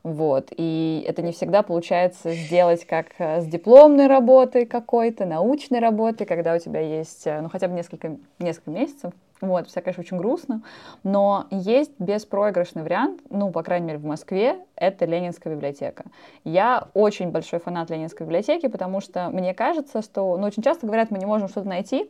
Вот. 0.02 0.48
И 0.58 1.06
это 1.08 1.22
не 1.22 1.32
всегда 1.32 1.62
получается 1.62 2.34
сделать 2.34 2.86
как 2.86 3.10
э, 3.20 3.42
с 3.42 3.46
дипломной 3.46 4.08
работой 4.08 4.66
какой-то, 4.66 5.26
научной 5.26 5.80
работой, 5.80 6.26
когда 6.26 6.56
у 6.56 6.58
тебя 6.58 6.80
есть, 6.80 7.28
э, 7.28 7.42
ну, 7.42 7.48
хотя 7.48 7.68
бы 7.68 7.76
несколько, 7.76 8.18
несколько 8.40 8.72
месяцев 8.72 9.14
вот, 9.48 9.68
все, 9.68 9.82
конечно, 9.82 10.02
очень 10.02 10.18
грустно, 10.18 10.64
но 11.04 11.48
есть 11.52 11.92
беспроигрышный 12.00 12.84
вариант, 12.84 13.22
ну, 13.30 13.52
по 13.52 13.64
крайней 13.64 13.88
мере, 13.88 14.00
в 14.00 14.06
Москве, 14.06 14.60
это 14.76 15.06
Ленинская 15.06 15.54
библиотека. 15.54 16.06
Я 16.44 16.88
очень 16.94 17.32
большой 17.32 17.60
фанат 17.60 17.90
Ленинской 17.90 18.26
библиотеки, 18.26 18.68
потому 18.68 19.02
что 19.02 19.30
мне 19.30 19.54
кажется, 19.54 20.02
что, 20.02 20.38
ну, 20.38 20.48
очень 20.48 20.64
часто 20.64 20.88
говорят, 20.88 21.12
мы 21.12 21.18
не 21.18 21.26
можем 21.26 21.48
что-то 21.48 21.68
найти, 21.68 22.10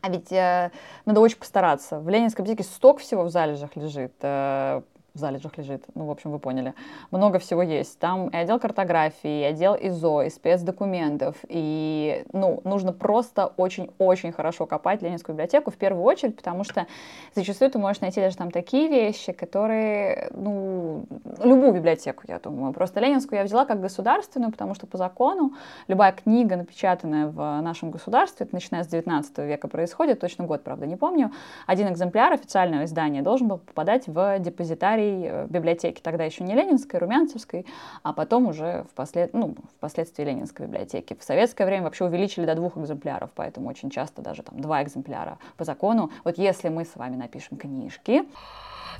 а 0.00 0.10
ведь 0.10 0.32
э, 0.32 0.70
надо 1.06 1.20
очень 1.20 1.38
постараться. 1.38 2.00
В 2.00 2.08
Ленинской 2.08 2.42
библиотеке 2.42 2.68
столько 2.68 3.00
всего 3.00 3.24
в 3.24 3.30
залежах 3.30 3.76
лежит. 3.76 4.12
Э, 4.22 4.82
в 5.14 5.18
залежах 5.18 5.56
лежит. 5.58 5.84
Ну, 5.94 6.06
в 6.06 6.10
общем, 6.10 6.32
вы 6.32 6.40
поняли. 6.40 6.74
Много 7.12 7.38
всего 7.38 7.62
есть. 7.62 7.98
Там 8.00 8.28
и 8.28 8.36
отдел 8.36 8.58
картографии, 8.58 9.42
и 9.42 9.44
отдел 9.44 9.76
ИЗО, 9.80 10.22
и 10.22 10.30
спецдокументов. 10.30 11.36
И, 11.48 12.24
ну, 12.32 12.60
нужно 12.64 12.92
просто 12.92 13.46
очень-очень 13.56 14.32
хорошо 14.32 14.66
копать 14.66 15.02
Ленинскую 15.02 15.34
библиотеку 15.34 15.70
в 15.70 15.76
первую 15.76 16.04
очередь, 16.04 16.36
потому 16.36 16.64
что 16.64 16.88
зачастую 17.34 17.70
ты 17.70 17.78
можешь 17.78 18.00
найти 18.00 18.20
даже 18.20 18.36
там 18.36 18.50
такие 18.50 18.88
вещи, 18.88 19.32
которые, 19.32 20.30
ну, 20.32 21.04
любую 21.42 21.72
библиотеку, 21.72 22.24
я 22.26 22.40
думаю. 22.40 22.72
Просто 22.72 22.98
Ленинскую 22.98 23.38
я 23.38 23.44
взяла 23.44 23.66
как 23.66 23.80
государственную, 23.80 24.50
потому 24.50 24.74
что 24.74 24.88
по 24.88 24.98
закону 24.98 25.52
любая 25.86 26.10
книга, 26.10 26.56
напечатанная 26.56 27.28
в 27.28 27.60
нашем 27.60 27.92
государстве, 27.92 28.46
это 28.46 28.54
начиная 28.54 28.82
с 28.82 28.88
19 28.88 29.38
века 29.38 29.68
происходит, 29.68 30.18
точно 30.18 30.44
год, 30.44 30.64
правда, 30.64 30.86
не 30.86 30.96
помню, 30.96 31.30
один 31.68 31.88
экземпляр 31.92 32.32
официального 32.32 32.84
издания 32.84 33.22
должен 33.22 33.46
был 33.46 33.58
попадать 33.58 34.08
в 34.08 34.40
депозитарий 34.40 35.03
Ленинской 35.04 35.30
э, 35.30 35.46
библиотеки, 35.48 36.00
тогда 36.00 36.24
еще 36.24 36.44
не 36.44 36.54
Ленинской, 36.54 37.00
Румянцевской, 37.00 37.66
а 38.02 38.12
потом 38.12 38.46
уже 38.46 38.84
впослед... 38.90 39.32
ну, 39.32 39.54
впоследствии 39.76 40.24
Ленинской 40.24 40.66
библиотеки. 40.66 41.16
В 41.18 41.24
советское 41.24 41.66
время 41.66 41.84
вообще 41.84 42.04
увеличили 42.04 42.46
до 42.46 42.54
двух 42.54 42.76
экземпляров, 42.76 43.30
поэтому 43.34 43.68
очень 43.68 43.90
часто 43.90 44.22
даже 44.22 44.42
там 44.42 44.60
два 44.60 44.82
экземпляра 44.82 45.38
по 45.56 45.64
закону. 45.64 46.10
Вот 46.24 46.38
если 46.38 46.68
мы 46.68 46.84
с 46.84 46.96
вами 46.96 47.16
напишем 47.16 47.56
книжки, 47.56 48.24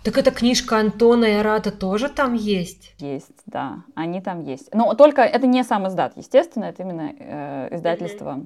так 0.03 0.19
эта 0.19 0.31
книжка 0.31 0.79
Антона 0.79 1.25
и 1.25 1.33
Арата 1.33 1.71
тоже 1.71 2.09
там 2.09 2.35
есть? 2.35 2.95
Есть, 2.99 3.43
да, 3.47 3.85
они 3.95 4.21
там 4.21 4.43
есть. 4.43 4.75
Но 4.75 4.95
только 4.95 5.23
это 5.23 5.47
не 5.47 5.65
сам 5.65 5.89
издат, 5.89 6.17
естественно, 6.17 6.65
это 6.65 6.83
именно 6.83 7.13
э, 7.19 7.69
издательство. 7.75 8.33
А, 8.33 8.41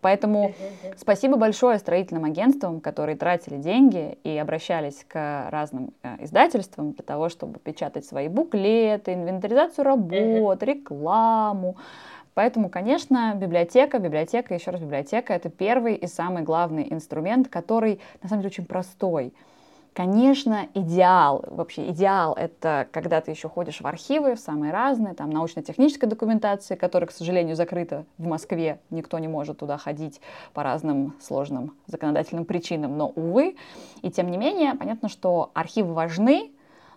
поэтому 0.00 0.54
спасибо 0.96 1.36
большое 1.36 1.78
строительным 1.78 2.24
агентствам, 2.24 2.80
которые 2.80 3.16
тратили 3.16 3.56
деньги 3.56 4.18
и 4.22 4.36
обращались 4.36 5.04
к 5.06 5.48
разным 5.50 5.92
э, 6.02 6.24
издательствам 6.24 6.92
для 6.92 7.02
того, 7.02 7.28
чтобы 7.28 7.58
печатать 7.58 8.04
свои 8.04 8.28
буклеты, 8.28 9.14
инвентаризацию 9.14 9.84
работ, 9.84 10.62
рекламу. 10.62 11.76
Поэтому, 12.34 12.68
конечно, 12.68 13.34
библиотека, 13.34 13.98
библиотека, 13.98 14.54
еще 14.54 14.70
раз 14.70 14.80
библиотека, 14.80 15.34
это 15.34 15.48
первый 15.48 15.96
и 15.96 16.06
самый 16.06 16.44
главный 16.44 16.86
инструмент, 16.92 17.48
который, 17.48 18.00
на 18.22 18.28
самом 18.28 18.42
деле, 18.42 18.52
очень 18.52 18.64
простой. 18.64 19.32
Конечно, 19.94 20.68
идеал, 20.74 21.44
вообще 21.48 21.90
идеал— 21.90 22.32
это 22.38 22.86
когда 22.92 23.20
ты 23.20 23.32
еще 23.32 23.48
ходишь 23.48 23.80
в 23.80 23.86
архивы, 23.86 24.36
в 24.36 24.38
самые 24.38 24.72
разные, 24.72 25.14
там 25.14 25.30
научно-техническая 25.30 26.08
документация, 26.08 26.76
которая, 26.76 27.08
к 27.08 27.10
сожалению, 27.10 27.56
закрыта 27.56 28.04
в 28.16 28.26
Москве, 28.26 28.78
никто 28.90 29.18
не 29.18 29.26
может 29.26 29.58
туда 29.58 29.76
ходить 29.76 30.20
по 30.54 30.62
разным 30.62 31.14
сложным 31.20 31.74
законодательным 31.86 32.44
причинам, 32.44 32.96
но, 32.96 33.08
увы, 33.08 33.56
и 34.02 34.10
тем 34.10 34.30
не 34.30 34.36
менее, 34.38 34.74
понятно, 34.74 35.08
что 35.08 35.50
архивы 35.54 35.94
важны, 35.94 36.52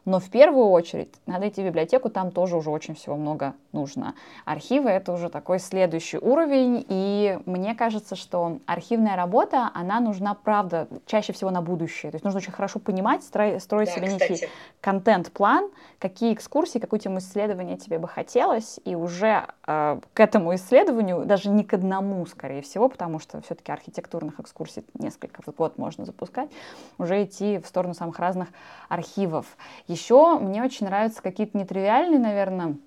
но 0.06 0.20
в 0.20 0.30
первую 0.30 0.70
очередь 0.70 1.10
надо 1.26 1.48
идти 1.48 1.62
в 1.62 1.66
библиотеку, 1.66 2.10
там 2.10 2.32
тоже 2.32 2.58
уже 2.58 2.70
очень 2.70 2.96
всего 2.96 3.16
много 3.16 3.54
нужно. 3.72 4.16
Архивы— 4.46 4.90
это 4.92 5.12
уже 5.12 5.30
такой 5.30 5.60
следующий 5.60 6.18
уровень, 6.18 6.86
и 6.88 7.40
мне 7.46 7.76
кажется, 7.76 8.16
что 8.16 8.60
архивная 8.66 9.16
работа, 9.16 9.70
она 9.74 10.00
нужна, 10.00 10.34
правда, 10.34 10.88
чаще 11.06 11.34
всего 11.34 11.52
на 11.52 11.62
будущее. 11.62 12.12
То 12.12 12.16
есть 12.16 12.26
нужно 12.26 12.40
очень 12.40 12.52
хорошо 12.52 12.80
понимать, 12.80 13.24
строить, 13.24 13.60
да, 13.60 13.86
себе 13.86 14.08
некий 14.08 14.48
контент-план, 14.82 15.70
какие 16.00 16.34
экскурсии, 16.34 16.80
какую 16.80 17.00
тему 17.00 17.20
исследования 17.20 17.78
тебе 17.78 18.00
бы 18.00 18.08
хотелось, 18.08 18.80
и 18.84 18.96
уже 18.96 19.46
э, 19.68 20.00
к 20.14 20.20
этому 20.20 20.56
исследованию, 20.56 21.26
даже 21.26 21.50
не 21.50 21.64
к 21.64 21.74
одному, 21.74 22.26
скорее 22.26 22.62
всего, 22.64 22.90
потому 22.90 23.20
что 23.20 23.42
все-таки 23.42 23.72
архитектурных 23.72 24.40
экскурсий 24.40 24.84
несколько 24.96 25.42
в 25.44 25.56
год 25.56 25.78
можно 25.78 26.06
запускать, 26.06 26.50
уже 26.98 27.24
идти 27.24 27.60
в 27.60 27.68
сторону 27.68 27.94
самых 27.94 28.18
разных 28.18 28.50
архивов. 28.90 29.46
Еще 29.92 30.40
мне 30.40 30.64
очень 30.64 30.86
нравятся 30.86 31.22
какие-то 31.22 31.58
нетривиальные, 31.58 32.18
наверное, 32.18 32.78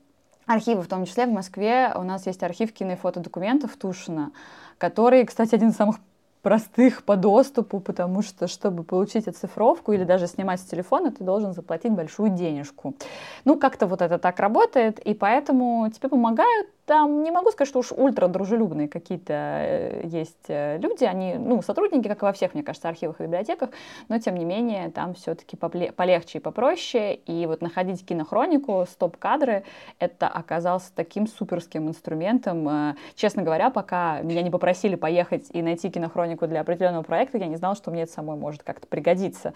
архивы, 0.47 0.81
в 0.81 0.89
том 0.89 1.05
числе 1.05 1.27
в 1.27 1.33
Москве 1.33 1.93
у 1.95 2.03
нас 2.03 2.27
есть 2.27 2.43
архив 2.43 2.73
кино 2.73 2.93
и 2.93 2.97
фотодокументов 2.97 3.77
Тушина, 3.77 4.33
который, 4.79 5.27
кстати, 5.27 5.55
один 5.55 5.69
из 5.69 5.77
самых 5.77 5.97
простых 6.41 7.05
по 7.05 7.17
доступу, 7.17 7.81
потому 7.81 8.23
что, 8.23 8.49
чтобы 8.49 8.85
получить 8.85 9.29
оцифровку 9.29 9.93
или 9.93 10.05
даже 10.05 10.27
снимать 10.27 10.61
с 10.61 10.65
телефона, 10.65 11.13
ты 11.13 11.25
должен 11.25 11.53
заплатить 11.53 11.93
большую 11.93 12.31
денежку. 12.31 12.95
Ну, 13.45 13.59
как-то 13.59 13.87
вот 13.87 14.01
это 14.01 14.19
так 14.19 14.41
работает, 14.41 14.99
и 14.99 15.13
поэтому 15.13 15.91
тебе 15.95 16.09
помогают 16.09 16.69
там 16.87 17.23
не 17.23 17.31
могу 17.31 17.51
сказать, 17.51 17.69
что 17.69 17.79
уж 17.79 17.93
ультра 17.93 18.29
дружелюбные 18.29 18.89
какие-то 18.89 19.33
э, 19.33 20.01
есть 20.05 20.45
э, 20.49 20.79
люди, 20.79 21.05
они, 21.05 21.35
ну, 21.35 21.63
сотрудники, 21.63 22.09
как 22.09 22.23
и 22.23 22.25
во 22.27 22.33
всех, 22.33 22.53
мне 22.53 22.63
кажется, 22.63 22.89
архивах 22.89 23.21
и 23.21 23.25
библиотеках, 23.25 23.71
но, 24.09 24.19
тем 24.19 24.37
не 24.37 24.45
менее, 24.45 24.91
там 24.91 25.15
все-таки 25.15 25.57
полегче 25.57 26.39
и 26.39 26.41
попроще, 26.41 27.15
и 27.15 27.47
вот 27.47 27.63
находить 27.63 28.05
кинохронику, 28.05 28.85
стоп-кадры, 28.91 29.65
это 29.99 30.29
оказался 30.29 30.93
таким 30.95 31.27
суперским 31.27 31.89
инструментом. 31.89 32.69
Э, 32.69 32.95
честно 33.15 33.43
говоря, 33.43 33.71
пока 33.71 34.21
меня 34.21 34.43
не 34.43 34.51
попросили 34.51 34.95
поехать 34.95 35.47
и 35.53 35.63
найти 35.63 35.89
кинохронику 35.89 36.47
для 36.47 36.61
определенного 36.61 37.03
проекта, 37.03 37.39
я 37.39 37.47
не 37.47 37.57
знала, 37.57 37.77
что 37.77 37.91
мне 37.91 38.03
это 38.03 38.13
самой 38.13 38.37
может 38.37 38.63
как-то 38.63 38.87
пригодиться. 38.87 39.55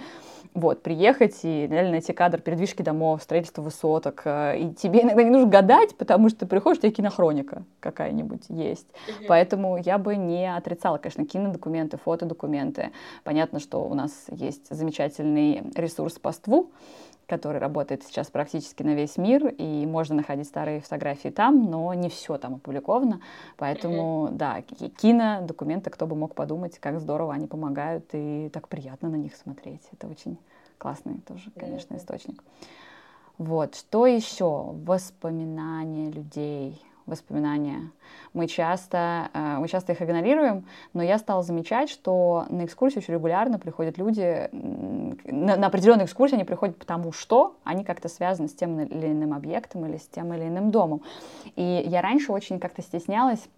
Вот, 0.54 0.82
приехать 0.82 1.40
и 1.42 1.66
реально 1.66 1.92
найти 1.92 2.14
кадр 2.14 2.40
передвижки 2.40 2.80
домов, 2.80 3.22
строительства 3.22 3.60
высоток, 3.60 4.22
и 4.24 4.74
тебе 4.80 5.02
иногда 5.02 5.22
не 5.22 5.30
нужно 5.30 5.48
гадать, 5.48 5.94
потому 5.96 6.30
что 6.30 6.40
ты 6.40 6.46
приходишь, 6.46 6.80
тебе 6.80 6.90
кинохроника 6.90 7.17
хроника 7.18 7.64
какая-нибудь 7.80 8.44
есть. 8.48 8.86
Угу. 9.08 9.24
Поэтому 9.26 9.76
я 9.76 9.98
бы 9.98 10.14
не 10.14 10.54
отрицала, 10.54 10.98
конечно, 10.98 11.26
кинодокументы, 11.26 11.96
фотодокументы. 11.96 12.92
Понятно, 13.24 13.58
что 13.58 13.82
у 13.84 13.94
нас 13.94 14.26
есть 14.30 14.68
замечательный 14.70 15.64
ресурс 15.74 16.20
по 16.20 16.30
ству, 16.30 16.70
который 17.26 17.58
работает 17.58 18.04
сейчас 18.04 18.28
практически 18.28 18.84
на 18.84 18.94
весь 18.94 19.16
мир, 19.16 19.48
и 19.48 19.84
можно 19.84 20.14
находить 20.14 20.46
старые 20.46 20.80
фотографии 20.80 21.30
там, 21.30 21.68
но 21.68 21.92
не 21.92 22.08
все 22.08 22.38
там 22.38 22.54
опубликовано. 22.54 23.20
Поэтому, 23.56 24.28
mm-hmm. 24.28 24.36
да, 24.36 24.62
кино, 24.96 25.40
документы, 25.42 25.90
кто 25.90 26.06
бы 26.06 26.14
мог 26.14 26.36
подумать, 26.36 26.78
как 26.78 27.00
здорово 27.00 27.34
они 27.34 27.48
помогают, 27.48 28.04
и 28.12 28.48
так 28.52 28.68
приятно 28.68 29.08
на 29.08 29.16
них 29.16 29.34
смотреть. 29.34 29.82
Это 29.90 30.06
очень 30.06 30.38
классный 30.78 31.18
тоже, 31.26 31.50
конечно, 31.58 31.94
mm-hmm. 31.94 31.98
источник. 31.98 32.44
Вот, 33.38 33.74
что 33.74 34.06
еще? 34.06 34.70
Воспоминания 34.84 36.10
людей 36.10 36.80
воспоминания. 37.08 37.90
Мы 38.32 38.46
часто, 38.46 39.30
э, 39.32 39.56
мы 39.58 39.68
часто 39.68 39.92
их 39.92 40.02
игнорируем, 40.02 40.64
но 40.92 41.02
я 41.02 41.18
стала 41.18 41.42
замечать, 41.42 41.90
что 41.90 42.46
на 42.50 42.64
экскурсии 42.64 42.98
очень 42.98 43.14
регулярно 43.14 43.58
приходят 43.58 43.98
люди, 43.98 44.48
на, 44.52 45.56
на 45.56 45.66
определенные 45.66 46.04
экскурсии 46.04 46.34
они 46.34 46.44
приходят 46.44 46.76
потому, 46.76 47.12
что 47.12 47.56
они 47.64 47.84
как-то 47.84 48.08
связаны 48.08 48.48
с 48.48 48.54
тем 48.54 48.80
или 48.80 49.08
иным 49.08 49.32
объектом 49.32 49.86
или 49.86 49.96
с 49.96 50.06
тем 50.06 50.32
или 50.34 50.44
иным 50.44 50.70
домом. 50.70 51.02
И 51.56 51.84
я 51.86 52.02
раньше 52.02 52.32
очень 52.32 52.60
как-то 52.60 52.82
стеснялась 52.82 53.48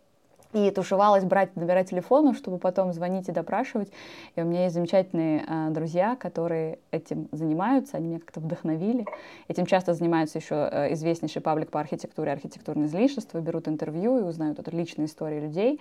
и 0.53 0.71
тушевалась 0.71 1.25
брать 1.25 1.55
номера 1.57 1.85
телефона, 1.85 2.35
чтобы 2.35 2.59
потом 2.59 2.93
звонить 2.93 3.29
и 3.29 3.33
допрашивать. 3.33 3.93
И 4.35 4.43
у 4.43 4.45
меня 4.45 4.65
есть 4.65 4.75
замечательные 4.75 5.45
э, 5.47 5.71
друзья, 5.71 6.17
которые 6.17 6.79
этим 6.91 7.29
занимаются, 7.33 7.97
они 7.97 8.09
меня 8.09 8.19
как-то 8.19 8.41
вдохновили. 8.41 9.07
Этим 9.49 9.67
часто 9.67 9.95
занимаются 9.95 10.39
еще 10.39 10.69
э, 10.71 10.93
известнейший 10.95 11.41
паблик 11.41 11.71
по 11.71 11.79
архитектуре, 11.81 12.33
архитектурное 12.33 12.87
излишество, 12.87 13.39
берут 13.39 13.69
интервью 13.69 14.19
и 14.19 14.23
узнают 14.23 14.59
это 14.59 14.71
личные 14.75 15.07
истории 15.07 15.41
людей. 15.41 15.81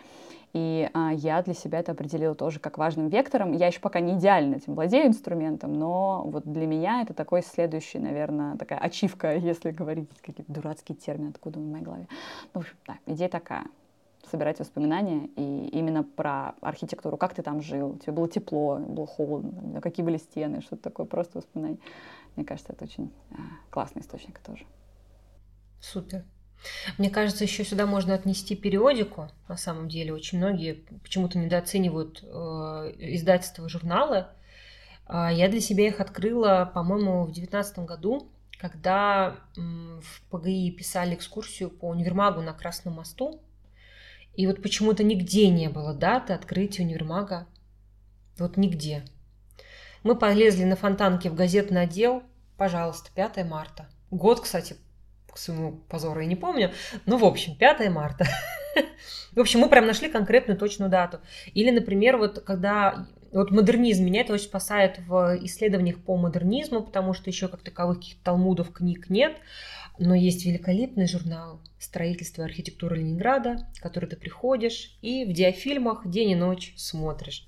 И 0.54 0.90
э, 0.94 1.10
я 1.14 1.42
для 1.42 1.54
себя 1.54 1.80
это 1.80 1.94
определила 1.94 2.36
тоже 2.36 2.60
как 2.60 2.78
важным 2.78 3.10
вектором. 3.10 3.54
Я 3.54 3.68
еще 3.68 3.80
пока 3.80 4.00
не 4.00 4.14
идеально 4.14 4.56
этим 4.56 4.76
владею 4.76 5.08
инструментом, 5.08 5.74
но 5.74 6.24
вот 6.26 6.44
для 6.46 6.68
меня 6.68 7.02
это 7.02 7.14
такой 7.14 7.42
следующий, 7.42 7.98
наверное, 7.98 8.56
такая 8.58 8.78
ачивка, 8.80 9.36
если 9.38 9.72
говорить 9.72 10.10
какие-то 10.22 10.52
дурацкие 10.52 10.96
термины, 10.96 11.30
откуда 11.30 11.60
в 11.60 11.64
моей 11.64 11.84
голове. 11.84 12.08
Ну, 12.54 12.62
в 12.62 12.64
общем, 12.64 12.76
да, 12.86 12.98
идея 13.08 13.30
такая 13.30 13.66
собирать 14.30 14.60
воспоминания 14.60 15.30
и 15.36 15.70
именно 15.70 16.04
про 16.04 16.56
архитектуру, 16.62 17.18
как 17.18 17.34
ты 17.34 17.42
там 17.42 17.62
жил, 17.62 17.98
тебе 17.98 18.14
было 18.14 18.30
тепло, 18.30 18.78
было 18.78 19.08
холодно, 19.08 19.82
какие 19.82 20.06
были 20.06 20.18
стены, 20.18 20.62
что-то 20.62 20.84
такое, 20.84 21.06
просто 21.06 21.40
воспоминания. 21.40 21.80
Мне 22.36 22.46
кажется, 22.46 22.74
это 22.74 22.86
очень 22.86 23.12
а, 23.32 23.38
классный 23.70 24.02
источник 24.02 24.40
тоже. 24.40 24.66
Супер. 25.82 26.24
Мне 26.98 27.10
кажется, 27.10 27.44
еще 27.44 27.64
сюда 27.64 27.86
можно 27.86 28.14
отнести 28.14 28.56
периодику. 28.56 29.30
На 29.48 29.58
самом 29.58 29.88
деле, 29.88 30.14
очень 30.14 30.38
многие 30.38 30.84
почему-то 31.04 31.38
недооценивают 31.38 32.24
э, 32.24 32.28
издательства 32.98 33.70
журналы. 33.70 34.28
Э, 35.08 35.30
я 35.32 35.48
для 35.48 35.62
себя 35.62 35.88
их 35.88 36.00
открыла, 36.00 36.70
по-моему, 36.74 37.24
в 37.24 37.32
2019 37.32 37.80
году, 37.80 38.30
когда 38.60 39.38
э, 39.56 39.62
в 39.62 40.22
ПГИ 40.30 40.72
писали 40.72 41.16
экскурсию 41.16 41.70
по 41.70 41.88
универмагу 41.88 42.42
на 42.42 42.54
Красном 42.54 42.96
мосту. 42.96 43.42
И 44.36 44.48
вот 44.48 44.62
почему-то 44.62 45.04
нигде 45.04 45.50
не 45.50 45.70
было 45.70 45.94
даты 45.94 46.34
открытия 46.34 46.84
универмага. 46.84 47.48
Вот 48.38 48.58
нигде. 48.58 49.04
Мы 50.04 50.16
полезли 50.16 50.64
на 50.64 50.76
фонтанке 50.76 51.30
в 51.30 51.36
газетный 51.36 51.82
отдел. 51.82 52.24
Пожалуйста, 52.58 53.12
5 53.14 53.46
марта. 53.46 53.88
Год, 54.12 54.42
кстати, 54.42 54.76
к 55.32 55.38
своему 55.38 55.74
позору 55.90 56.22
я 56.22 56.26
не 56.26 56.36
помню. 56.36 56.72
Ну, 57.06 57.18
в 57.18 57.26
общем, 57.26 57.56
5 57.56 57.90
марта. 57.90 58.26
В 59.34 59.40
общем, 59.40 59.60
мы 59.60 59.70
прям 59.70 59.86
нашли 59.86 60.10
конкретную 60.10 60.58
точную 60.58 60.90
дату. 60.90 61.20
Или, 61.54 61.72
например, 61.72 62.18
вот 62.18 62.40
когда 62.40 63.08
вот 63.32 63.52
модернизм 63.52 64.06
меня 64.06 64.22
это 64.22 64.34
очень 64.34 64.46
спасает 64.46 65.00
в 65.08 65.38
исследованиях 65.44 65.98
по 66.00 66.18
модернизму, 66.18 66.82
потому 66.82 67.14
что 67.14 67.30
еще 67.30 67.48
как 67.48 67.62
таковых 67.62 67.98
каких-то 67.98 68.24
талмудов, 68.24 68.72
книг 68.72 69.10
нет. 69.10 69.38
Но 70.00 70.16
есть 70.16 70.46
великолепный 70.46 71.08
журнал 71.08 71.60
«Строительство 71.78 72.42
и 72.42 72.46
архитектура 72.46 72.96
Ленинграда», 72.96 73.68
который 73.82 74.08
ты 74.08 74.16
приходишь 74.16 74.98
и 75.02 75.26
в 75.26 75.34
диафильмах 75.34 76.10
день 76.10 76.32
и 76.32 76.36
ночь 76.36 76.74
смотришь. 76.78 77.46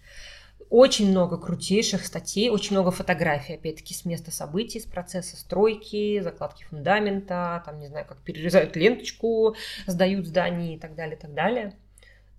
Очень 0.69 1.11
много 1.11 1.37
крутейших 1.37 2.05
статей, 2.05 2.49
очень 2.49 2.75
много 2.75 2.91
фотографий, 2.91 3.53
опять-таки, 3.53 3.93
с 3.93 4.03
места 4.03 4.31
событий, 4.31 4.81
с 4.81 4.85
процесса 4.85 5.37
стройки, 5.37 6.19
закладки 6.21 6.63
фундамента, 6.63 7.63
там, 7.65 7.79
не 7.79 7.87
знаю, 7.87 8.05
как 8.05 8.19
перерезают 8.19 8.75
ленточку, 8.75 9.55
сдают 9.87 10.27
здание 10.27 10.75
и 10.75 10.79
так 10.79 10.95
далее, 10.95 11.17
и 11.17 11.19
так 11.19 11.33
далее. 11.33 11.73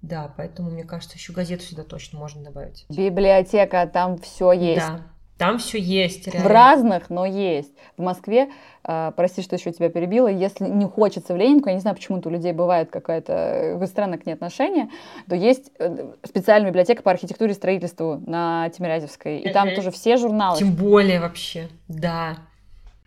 Да, 0.02 0.34
поэтому, 0.36 0.70
мне 0.70 0.84
кажется, 0.84 1.16
еще 1.16 1.32
газету 1.32 1.62
сюда 1.62 1.84
точно 1.84 2.18
можно 2.18 2.42
добавить. 2.42 2.84
Библиотека, 2.88 3.86
там 3.86 4.18
все 4.18 4.52
есть. 4.52 4.80
Да, 4.80 5.11
Там 5.42 5.58
все 5.58 5.78
есть. 5.78 6.26
Реально. 6.26 6.48
В 6.48 6.52
разных, 6.52 7.10
но 7.10 7.26
есть. 7.26 7.72
В 7.96 8.02
Москве, 8.02 8.50
э, 8.84 9.12
прости, 9.16 9.42
что 9.42 9.56
еще 9.56 9.72
тебя 9.72 9.88
перебила, 9.88 10.28
если 10.28 10.66
не 10.66 10.86
хочется 10.86 11.34
в 11.34 11.36
Ленинку, 11.36 11.68
я 11.68 11.74
не 11.74 11.80
знаю, 11.80 11.96
почему-то 11.96 12.28
у 12.28 12.32
людей 12.32 12.52
бывает 12.52 12.90
какая-то 12.90 13.80
странное 13.86 14.18
к 14.18 14.26
ней 14.26 14.32
отношение, 14.32 14.88
то 15.28 15.34
есть 15.34 15.70
э, 15.78 16.12
специальная 16.24 16.70
библиотека 16.70 17.02
по 17.02 17.10
архитектуре 17.10 17.52
и 17.52 17.54
строительству 17.54 18.22
на 18.26 18.68
Тимирязевской. 18.70 19.40
И 19.40 19.52
там 19.52 19.74
тоже 19.74 19.90
все 19.90 20.16
журналы. 20.16 20.58
Тем 20.58 20.74
более 20.74 21.20
вообще, 21.20 21.68
да. 21.88 22.36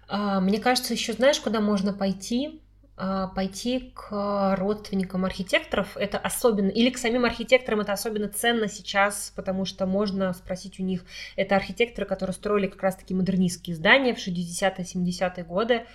А, 0.07 0.39
мне 0.39 0.59
кажется, 0.59 0.93
еще 0.93 1.13
знаешь, 1.13 1.39
куда 1.39 1.61
можно 1.61 1.93
пойти? 1.93 2.61
А, 2.97 3.27
пойти 3.27 3.91
к 3.93 4.55
родственникам 4.55 5.25
архитекторов, 5.25 5.97
это 5.97 6.17
особенно, 6.17 6.69
или 6.69 6.89
к 6.89 6.97
самим 6.97 7.25
архитекторам 7.25 7.81
это 7.81 7.91
особенно 7.91 8.29
ценно 8.29 8.69
сейчас, 8.69 9.33
потому 9.35 9.65
что 9.65 9.85
можно 9.85 10.31
спросить 10.31 10.79
у 10.79 10.83
них, 10.83 11.03
это 11.35 11.57
архитекторы, 11.57 12.07
которые 12.07 12.33
строили 12.33 12.67
как 12.67 12.81
раз-таки 12.81 13.13
модернистские 13.13 13.75
здания 13.75 14.15
в 14.15 14.25
60-е, 14.25 14.85
70-е 14.85 15.43
годы. 15.43 15.85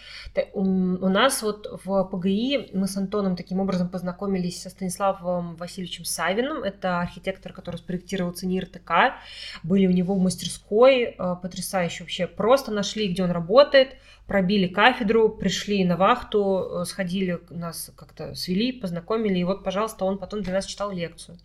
У, 0.52 0.60
у 0.60 1.08
нас 1.08 1.42
вот 1.42 1.80
в 1.84 2.04
ПГИ 2.04 2.72
мы 2.74 2.86
с 2.86 2.98
Антоном 2.98 3.34
таким 3.34 3.60
образом 3.60 3.88
познакомились 3.88 4.60
со 4.60 4.68
Станиславом 4.68 5.56
Васильевичем 5.56 6.04
Савиным, 6.04 6.62
это 6.62 7.00
архитектор, 7.00 7.54
который 7.54 7.76
спроектировал 7.76 8.32
ЦНИР 8.32 8.66
ТК, 8.66 9.16
были 9.62 9.86
у 9.86 9.90
него 9.90 10.14
в 10.16 10.20
мастерской, 10.20 11.14
а, 11.16 11.36
потрясающе 11.36 12.04
вообще, 12.04 12.26
просто 12.26 12.70
нашли, 12.72 13.08
где 13.08 13.24
он 13.24 13.30
работает, 13.30 13.96
пробили 14.30 14.68
кафедру, 14.68 15.28
пришли 15.28 15.84
на 15.84 15.96
вахту, 15.96 16.82
э, 16.82 16.84
сходили, 16.84 17.40
нас 17.50 17.90
как-то 17.96 18.36
свели, 18.36 18.70
познакомили, 18.70 19.40
и 19.40 19.44
вот, 19.44 19.64
пожалуйста, 19.64 20.04
он 20.04 20.18
потом 20.18 20.42
для 20.42 20.52
нас 20.52 20.66
читал 20.66 20.92
лекцию. 20.92 21.36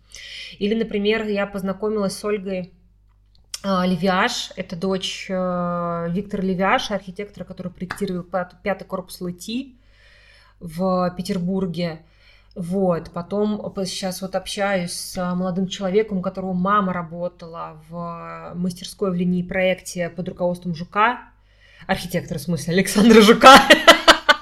Или, 0.60 0.74
например, 0.74 1.26
я 1.26 1.48
познакомилась 1.48 2.16
с 2.16 2.24
Ольгой 2.24 2.72
а, 3.64 3.84
Левиаш, 3.84 4.52
это 4.54 4.76
дочь 4.76 5.26
э, 5.28 6.06
Виктора 6.10 6.44
Левиаша, 6.44 6.94
архитектора, 6.94 7.42
который 7.42 7.72
проектировал 7.72 8.24
пятый 8.62 8.84
корпус 8.84 9.20
ЛТ 9.20 9.48
в 10.60 11.12
Петербурге. 11.16 12.02
Вот, 12.54 13.10
потом 13.10 13.74
сейчас 13.84 14.22
вот 14.22 14.36
общаюсь 14.36 14.92
с 14.92 15.34
молодым 15.34 15.66
человеком, 15.66 16.18
у 16.18 16.22
которого 16.22 16.52
мама 16.52 16.92
работала 16.92 17.82
в 17.88 18.52
мастерской 18.54 19.10
в 19.10 19.14
линии 19.14 19.42
проекте 19.42 20.08
под 20.08 20.28
руководством 20.28 20.72
Жука, 20.72 21.32
архитектора, 21.86 22.38
в 22.38 22.42
смысле, 22.42 22.74
Александра 22.74 23.20
Жука. 23.20 23.62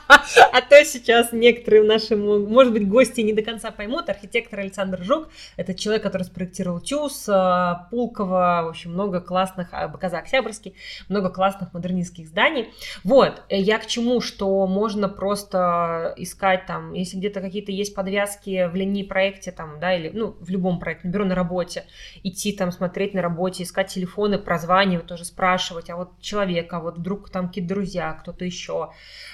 А 0.08 0.60
то 0.60 0.84
сейчас 0.84 1.32
некоторые 1.32 1.82
наши, 1.82 2.16
может 2.16 2.72
быть, 2.72 2.88
гости 2.88 3.20
не 3.20 3.32
до 3.32 3.42
конца 3.42 3.70
поймут. 3.70 4.08
Архитектор 4.08 4.60
Александр 4.60 5.02
Жук– 5.02 5.28
это 5.56 5.74
человек, 5.74 6.02
который 6.02 6.22
спроектировал 6.22 6.80
ТЮЗ, 6.80 7.28
э, 7.28 7.74
Пулково, 7.90 8.62
в 8.64 8.68
общем, 8.68 8.92
много 8.92 9.20
классных, 9.20 9.72
э, 9.72 9.88
БКЗ 9.88 10.14
Октябрьский, 10.14 10.74
много 11.08 11.30
классных 11.30 11.72
модернистских 11.72 12.28
зданий. 12.28 12.68
Вот, 13.02 13.42
э, 13.48 13.58
я 13.58 13.78
к 13.78 13.86
чему, 13.86 14.20
что 14.20 14.66
можно 14.66 15.08
просто 15.08 16.14
искать 16.16 16.66
там, 16.66 16.92
если 16.92 17.16
где-то 17.16 17.40
какие-то 17.40 17.72
есть 17.72 17.94
подвязки 17.94 18.68
в 18.68 18.74
линии 18.74 19.02
проекте 19.02 19.50
там, 19.52 19.80
да, 19.80 19.94
или, 19.96 20.10
ну, 20.10 20.36
в 20.38 20.50
любом 20.50 20.78
проекте, 20.78 21.08
бюро 21.08 21.24
на 21.24 21.34
работе, 21.34 21.84
идти 22.22 22.52
там 22.52 22.72
смотреть 22.72 23.14
на 23.14 23.22
работе, 23.22 23.62
искать 23.62 23.88
телефоны, 23.88 24.38
прозванивать, 24.38 25.06
тоже 25.06 25.24
спрашивать, 25.24 25.90
а 25.90 25.96
вот 25.96 26.20
человека, 26.20 26.76
а 26.76 26.80
вот 26.80 26.98
вдруг 26.98 27.30
там 27.30 27.48
какие-то 27.48 27.74
друзья, 27.74 28.12
кто-то 28.12 28.44
еще. 28.44 28.90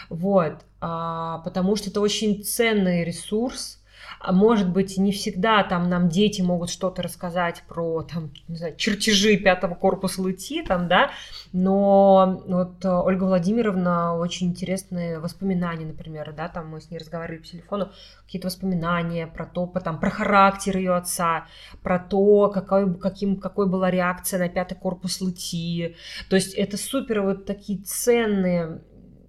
Вот, 0.08 0.54
а, 0.54 0.59
потому 0.80 1.76
что 1.76 1.90
это 1.90 2.00
очень 2.00 2.42
ценный 2.42 3.04
ресурс. 3.04 3.80
А 4.20 4.32
может 4.32 4.68
быть, 4.70 4.98
не 4.98 5.12
всегда 5.12 5.62
там 5.62 5.88
нам 5.88 6.10
дети 6.10 6.42
могут 6.42 6.68
что-то 6.68 7.00
рассказать 7.00 7.62
про 7.66 8.02
там, 8.02 8.30
не 8.48 8.56
знаю, 8.56 8.76
чертежи 8.76 9.38
пятого 9.38 9.74
корпуса 9.74 10.20
ЛТИ, 10.20 10.62
там, 10.62 10.88
да, 10.88 11.10
но 11.54 12.42
вот 12.46 12.84
э, 12.84 12.88
Ольга 12.88 13.24
Владимировна 13.24 14.14
очень 14.18 14.48
интересные 14.48 15.20
воспоминания, 15.20 15.86
например, 15.86 16.34
да, 16.36 16.48
там 16.48 16.68
мы 16.68 16.82
с 16.82 16.90
ней 16.90 16.98
разговаривали 16.98 17.38
по 17.38 17.46
телефону, 17.46 17.92
какие-то 18.26 18.48
воспоминания 18.48 19.26
про 19.26 19.46
то, 19.46 19.66
по, 19.66 19.80
там, 19.80 19.98
про 19.98 20.10
характер 20.10 20.76
ее 20.76 20.94
отца, 20.94 21.46
про 21.82 21.98
то, 21.98 22.50
какой, 22.50 22.94
каким, 22.98 23.36
какой 23.36 23.68
была 23.68 23.90
реакция 23.90 24.38
на 24.38 24.50
пятый 24.50 24.74
корпус 24.74 25.22
ЛТИ. 25.22 25.96
То 26.28 26.36
есть 26.36 26.52
это 26.54 26.76
супер 26.76 27.22
вот 27.22 27.46
такие 27.46 27.78
ценные 27.78 28.82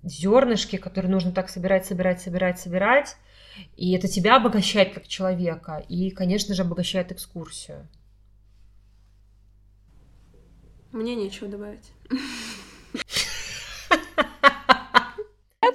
зернышки, 0.04 0.78
которые 0.78 1.12
нужно 1.12 1.32
так 1.32 1.50
собирать, 1.50 1.86
собирать, 1.86 2.22
собирать, 2.22 2.60
собирать. 2.60 3.18
И 3.76 3.94
это 3.94 4.08
тебя 4.08 4.38
обогащает 4.38 4.94
как 4.94 5.08
человека. 5.08 5.84
И, 5.90 6.10
конечно 6.12 6.56
же, 6.56 6.62
обогащает 6.62 7.12
экскурсию. 7.12 7.88
Мне 10.92 11.16
нечего 11.16 11.48
добавить. 11.48 11.92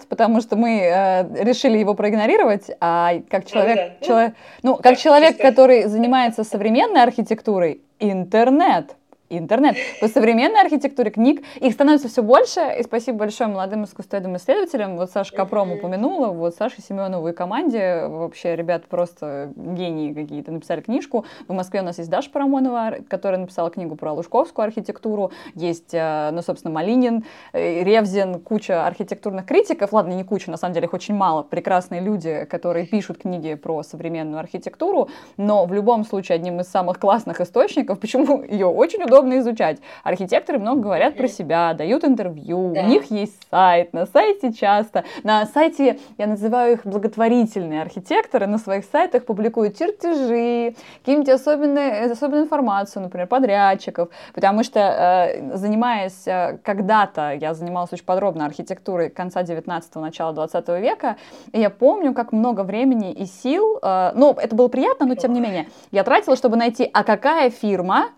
потому 0.08 0.40
что 0.40 0.56
мы 0.56 0.80
э, 0.80 1.44
решили 1.44 1.78
его 1.78 1.94
проигнорировать, 1.94 2.70
а 2.80 3.20
как 3.28 3.46
человек, 3.46 3.76
да, 3.76 3.88
да. 4.00 4.06
Человек, 4.06 4.34
ну, 4.62 4.76
как 4.76 4.98
человек, 4.98 5.36
который 5.38 5.84
занимается 5.84 6.42
современной 6.44 7.02
архитектурой, 7.02 7.82
интернет 7.98 8.96
интернет. 9.28 9.76
По 10.00 10.08
современной 10.08 10.60
архитектуре 10.60 11.10
книг 11.10 11.42
их 11.60 11.72
становится 11.72 12.08
все 12.08 12.22
больше, 12.22 12.60
и 12.78 12.82
спасибо 12.82 13.18
большое 13.18 13.50
молодым 13.50 13.84
искусствоведным 13.84 14.36
исследователям. 14.36 14.96
Вот 14.96 15.10
Саша 15.10 15.34
Капром 15.34 15.72
упомянула, 15.72 16.28
вот 16.28 16.54
Саша 16.54 16.80
Семенову 16.80 17.28
и 17.28 17.32
команде, 17.32 18.06
вообще 18.06 18.56
ребят 18.56 18.84
просто 18.86 19.52
гении 19.56 20.12
какие-то, 20.12 20.52
написали 20.52 20.80
книжку. 20.80 21.24
В 21.48 21.52
Москве 21.52 21.80
у 21.80 21.84
нас 21.84 21.98
есть 21.98 22.10
Даша 22.10 22.30
Парамонова, 22.30 22.96
которая 23.08 23.40
написала 23.40 23.70
книгу 23.70 23.96
про 23.96 24.12
лужковскую 24.12 24.64
архитектуру, 24.64 25.32
есть, 25.54 25.92
э, 25.92 26.30
ну, 26.32 26.42
собственно, 26.42 26.72
Малинин, 26.72 27.24
э, 27.52 27.82
Ревзин, 27.82 28.40
куча 28.40 28.86
архитектурных 28.86 29.46
критиков, 29.46 29.92
ладно, 29.92 30.12
не 30.12 30.24
куча, 30.24 30.50
на 30.50 30.56
самом 30.56 30.74
деле 30.74 30.86
их 30.86 30.94
очень 30.94 31.14
мало, 31.14 31.42
прекрасные 31.42 32.00
люди, 32.00 32.46
которые 32.50 32.86
пишут 32.86 33.18
книги 33.18 33.54
про 33.54 33.82
современную 33.82 34.38
архитектуру, 34.38 35.08
но 35.36 35.66
в 35.66 35.72
любом 35.72 36.04
случае 36.04 36.36
одним 36.36 36.60
из 36.60 36.68
самых 36.68 36.98
классных 36.98 37.40
источников, 37.40 37.98
почему 38.00 38.42
ее 38.42 38.66
очень 38.66 39.02
удобно 39.02 39.15
удобно 39.16 39.38
изучать. 39.38 39.78
Архитекторы 40.04 40.58
много 40.58 40.82
говорят 40.82 41.16
про 41.16 41.28
себя, 41.28 41.72
дают 41.72 42.04
интервью, 42.04 42.72
да. 42.74 42.82
у 42.82 42.86
них 42.86 43.10
есть 43.10 43.40
сайт, 43.50 43.92
на 43.92 44.06
сайте 44.06 44.52
часто, 44.52 45.04
на 45.22 45.46
сайте, 45.46 45.98
я 46.18 46.26
называю 46.26 46.74
их 46.74 46.84
благотворительные 46.84 47.82
архитекторы, 47.82 48.46
на 48.46 48.58
своих 48.58 48.84
сайтах 48.84 49.24
публикуют 49.24 49.78
чертежи, 49.78 50.74
какие-нибудь 51.00 51.30
особенные, 51.30 52.10
особенную 52.10 52.44
информацию, 52.44 53.02
например, 53.02 53.26
подрядчиков, 53.26 54.10
потому 54.34 54.62
что 54.62 54.80
э, 54.80 55.56
занимаясь 55.56 56.26
э, 56.26 56.58
когда-то, 56.62 57.32
я 57.32 57.54
занималась 57.54 57.92
очень 57.92 58.04
подробно 58.04 58.44
архитектурой 58.44 59.08
конца 59.08 59.42
19-го, 59.42 60.00
начала 60.00 60.32
20 60.32 60.68
века, 60.80 61.16
и 61.52 61.60
я 61.60 61.70
помню, 61.70 62.12
как 62.12 62.32
много 62.32 62.62
времени 62.62 63.12
и 63.12 63.24
сил, 63.24 63.78
э, 63.82 64.12
ну, 64.14 64.32
это 64.32 64.54
было 64.54 64.68
приятно, 64.68 65.06
но 65.06 65.14
тем 65.14 65.32
не 65.32 65.40
менее, 65.40 65.68
я 65.90 66.04
тратила, 66.04 66.36
чтобы 66.36 66.56
найти, 66.56 66.90
а 66.92 67.02
какая 67.02 67.48
фирма 67.50 68.10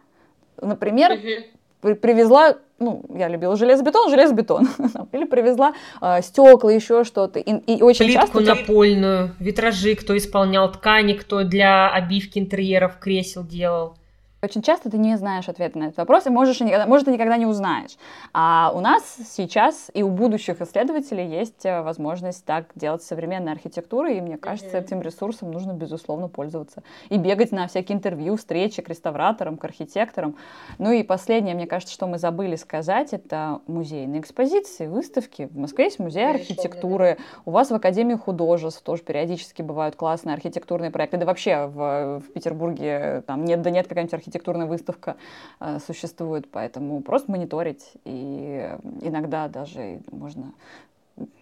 Например, 0.61 1.13
угу. 1.13 1.95
привезла, 1.97 2.57
ну, 2.79 3.05
я 3.15 3.29
любила 3.29 3.57
железобетон, 3.57 4.11
железобетон. 4.11 4.69
Или 5.13 5.25
привезла 5.25 5.75
э, 6.01 6.23
стекла, 6.23 6.73
еще 6.73 7.05
что-то. 7.05 7.39
И, 7.39 7.53
и 7.53 7.83
очень 7.83 8.07
Плитку 8.07 8.43
часто... 8.43 8.55
напольную, 8.55 9.35
витражи, 9.39 9.95
кто 9.95 10.17
исполнял 10.17 10.71
ткани, 10.73 11.13
кто 11.13 11.45
для 11.45 11.91
обивки 11.91 12.39
интерьеров 12.39 12.99
кресел 12.99 13.45
делал. 13.45 13.98
Очень 14.41 14.63
часто 14.63 14.89
ты 14.89 14.99
не 14.99 15.17
знаешь 15.17 15.49
ответа 15.49 15.79
на 15.81 15.85
этот 15.85 15.97
вопрос, 15.97 16.27
и 16.27 16.31
можешь, 16.31 16.61
может, 16.61 17.07
ты 17.07 17.13
никогда 17.13 17.37
не 17.37 17.47
узнаешь. 17.47 17.97
А 18.33 18.71
у 18.73 18.79
нас 18.79 19.03
сейчас 19.27 19.91
и 19.95 20.05
у 20.05 20.11
будущих 20.11 20.61
исследователей 20.61 21.27
есть 21.27 21.67
э, 21.67 21.83
возможность 21.83 22.45
так 22.45 22.67
делать 22.77 23.03
современной 23.03 23.51
архитектурой, 23.51 24.19
и 24.19 24.21
мне 24.21 24.37
кажется, 24.37 24.77
mm-hmm. 24.77 24.85
этим 24.85 25.03
ресурсом 25.03 25.51
нужно, 25.51 25.73
безусловно, 25.73 26.29
пользоваться. 26.29 26.85
И 27.09 27.19
бегать 27.19 27.51
на 27.51 27.67
всякие 27.67 27.97
интервью, 27.97 28.37
встречи 28.37 28.81
к 28.81 28.89
реставраторам, 28.89 29.57
к 29.57 29.65
архитекторам. 29.65 30.37
Ну 30.79 30.93
и 30.93 31.03
последнее, 31.03 31.57
мне 31.57 31.67
кажется, 31.67 31.93
что 31.93 32.07
мы 32.07 32.19
забыли 32.19 32.55
сказать, 32.55 33.13
это 33.13 33.61
музейные 33.67 34.21
экспозиции, 34.21 34.87
выставки. 34.87 35.49
В 35.51 35.59
Москве 35.59 35.87
есть 35.87 35.99
музей 35.99 36.31
архитектуры, 36.31 37.19
у 37.45 37.51
вас 37.51 37.71
в 37.71 37.75
Академии 37.75 38.15
художеств 38.15 38.83
тоже 38.83 39.03
периодически 39.03 39.63
бывают 39.63 39.97
классные 39.97 40.35
архитектурные 40.35 40.93
проекты. 40.93 41.17
Да 41.17 41.27
вообще 41.27 41.67
в, 41.67 42.21
в 42.21 42.33
Петербурге 42.33 43.25
там 43.27 43.45
нет 43.45 43.63
да 43.63 43.71
нет 43.71 43.89
какая-нибудь 43.89 44.28
архитектурная 44.29 44.67
выставка 44.67 45.17
э, 45.61 45.79
существует, 45.85 46.51
поэтому 46.51 47.03
просто 47.03 47.31
мониторить, 47.31 47.93
и 48.05 48.77
иногда 49.01 49.49
даже 49.49 50.03
можно, 50.13 50.53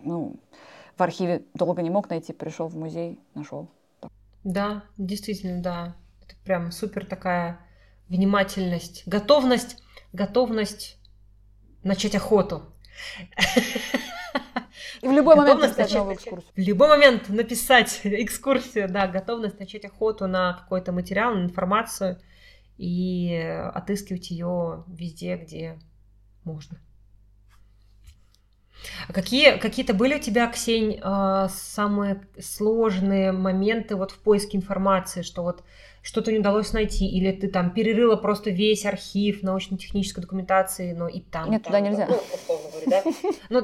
ну, 0.00 0.36
в 0.96 1.02
архиве 1.02 1.42
долго 1.54 1.82
не 1.82 1.90
мог 1.90 2.08
найти, 2.08 2.32
пришел 2.32 2.68
в 2.68 2.76
музей, 2.76 3.18
нашел. 3.34 3.68
Да, 4.44 4.84
действительно, 4.96 5.60
да. 5.60 5.96
Это 6.24 6.36
прям 6.44 6.70
супер 6.70 7.04
такая 7.04 7.58
внимательность, 8.08 9.02
готовность, 9.06 9.82
готовность 10.12 10.98
начать 11.82 12.14
охоту. 12.14 12.62
И 15.02 15.08
в 15.08 15.12
любой 15.12 15.36
момент 15.36 15.60
написать 15.60 15.92
новую 15.92 16.14
экскурсию. 16.14 16.52
В 16.54 16.58
любой 16.58 16.88
момент 16.88 17.28
написать 17.28 18.00
экскурсию, 18.04 18.88
да, 18.88 19.06
готовность 19.06 19.58
начать 19.58 19.84
охоту 19.84 20.26
на 20.26 20.54
какой-то 20.54 20.92
материал, 20.92 21.34
на 21.34 21.44
информацию 21.44 22.18
и 22.78 23.34
отыскивать 23.74 24.30
ее 24.30 24.84
везде, 24.86 25.36
где 25.36 25.78
можно. 26.44 26.78
А 29.08 29.12
какие, 29.12 29.58
какие-то 29.58 29.94
были 29.94 30.16
у 30.16 30.18
тебя, 30.18 30.46
Ксень, 30.48 31.00
э, 31.02 31.48
самые 31.50 32.22
сложные 32.38 33.32
моменты 33.32 33.96
вот 33.96 34.10
в 34.10 34.18
поиске 34.18 34.58
информации, 34.58 35.22
что 35.22 35.42
вот 35.42 35.64
что-то 36.02 36.30
не 36.30 36.38
удалось 36.38 36.72
найти, 36.72 37.06
или 37.08 37.32
ты 37.32 37.48
там 37.48 37.72
перерыла 37.72 38.16
просто 38.16 38.50
весь 38.50 38.86
архив 38.86 39.42
научно-технической 39.42 40.22
документации, 40.22 40.92
но 40.92 41.08
и 41.08 41.20
там... 41.20 41.50
Нет, 41.50 41.64
там, 41.64 41.72
туда 41.72 41.80
нельзя. 41.80 42.08
Ну, 43.48 43.62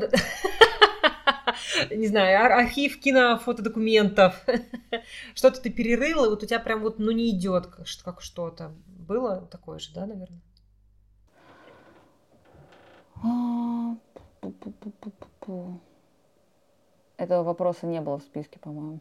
не 1.91 2.09
знаю, 2.09 2.53
архив 2.53 2.99
кинофотодокументов. 2.99 4.45
Что-то 5.35 5.61
ты 5.61 5.71
перерыла, 5.71 6.27
и 6.27 6.31
вот 6.31 6.43
у 6.43 6.47
тебя 6.47 6.59
прям 6.59 6.83
вот, 6.83 6.99
ну, 6.99 7.13
не 7.13 7.31
идет 7.31 7.67
как 7.67 8.21
что-то. 8.21 8.73
Было 9.13 9.43
такое 9.43 9.79
же, 9.79 9.93
да, 9.93 10.07
наверное? 10.07 10.41
А, 13.23 13.95
Этого 17.19 17.43
вопроса 17.43 17.87
не 17.87 18.01
было 18.01 18.19
в 18.19 18.23
списке, 18.23 18.59
по-моему. 18.59 19.01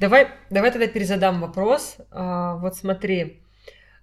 Давай, 0.00 0.26
давай 0.50 0.72
тогда 0.72 0.88
перезадам 0.88 1.40
вопрос. 1.40 1.98
А, 2.10 2.56
вот 2.56 2.74
смотри, 2.74 3.44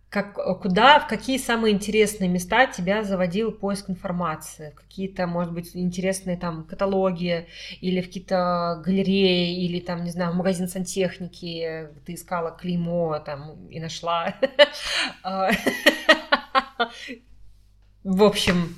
как, 0.10 0.36
куда, 0.62 1.00
в 1.00 1.08
какие 1.08 1.38
самые 1.38 1.74
интересные 1.74 2.30
места 2.30 2.66
тебя 2.68 3.04
заводил 3.04 3.52
поиск 3.52 3.90
информации? 3.90 4.74
Какие-то, 4.76 5.28
может 5.28 5.54
быть, 5.54 5.76
интересные 5.76 6.38
там 6.38 6.64
каталоги 6.64 7.48
или 7.82 8.02
в 8.02 8.06
какие-то 8.06 8.82
галереи, 8.86 9.66
или 9.66 9.82
там, 9.82 10.06
не 10.06 10.12
знаю, 10.12 10.32
в 10.32 10.36
магазин 10.36 10.70
сантехники 10.70 11.90
ты 12.06 12.14
искала 12.14 12.52
клеймо 12.52 13.20
там 13.20 13.68
и 13.68 13.80
нашла. 13.80 14.34
А, 15.24 15.52
в 18.04 18.24
общем, 18.24 18.76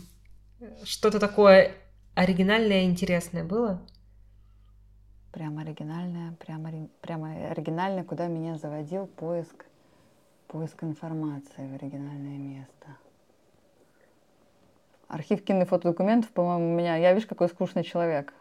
что-то 0.83 1.19
такое 1.19 1.73
оригинальное 2.15 2.81
и 2.81 2.85
интересное 2.85 3.43
было? 3.43 3.81
Прям 5.31 5.59
оригинальное, 5.59 6.31
прямо, 6.33 6.87
прямо 7.01 7.49
оригинальное, 7.51 8.03
куда 8.03 8.27
меня 8.27 8.57
заводил 8.57 9.05
поиск, 9.05 9.65
поиск 10.49 10.83
информации 10.83 11.67
в 11.67 11.75
оригинальное 11.75 12.37
место. 12.37 12.87
Архив 15.07 15.43
кинофотодокументов, 15.43 16.31
по-моему, 16.31 16.73
у 16.73 16.75
меня... 16.75 16.95
Я, 16.97 17.13
видишь, 17.13 17.27
какой 17.27 17.47
скучный 17.49 17.83
человек. 17.83 18.33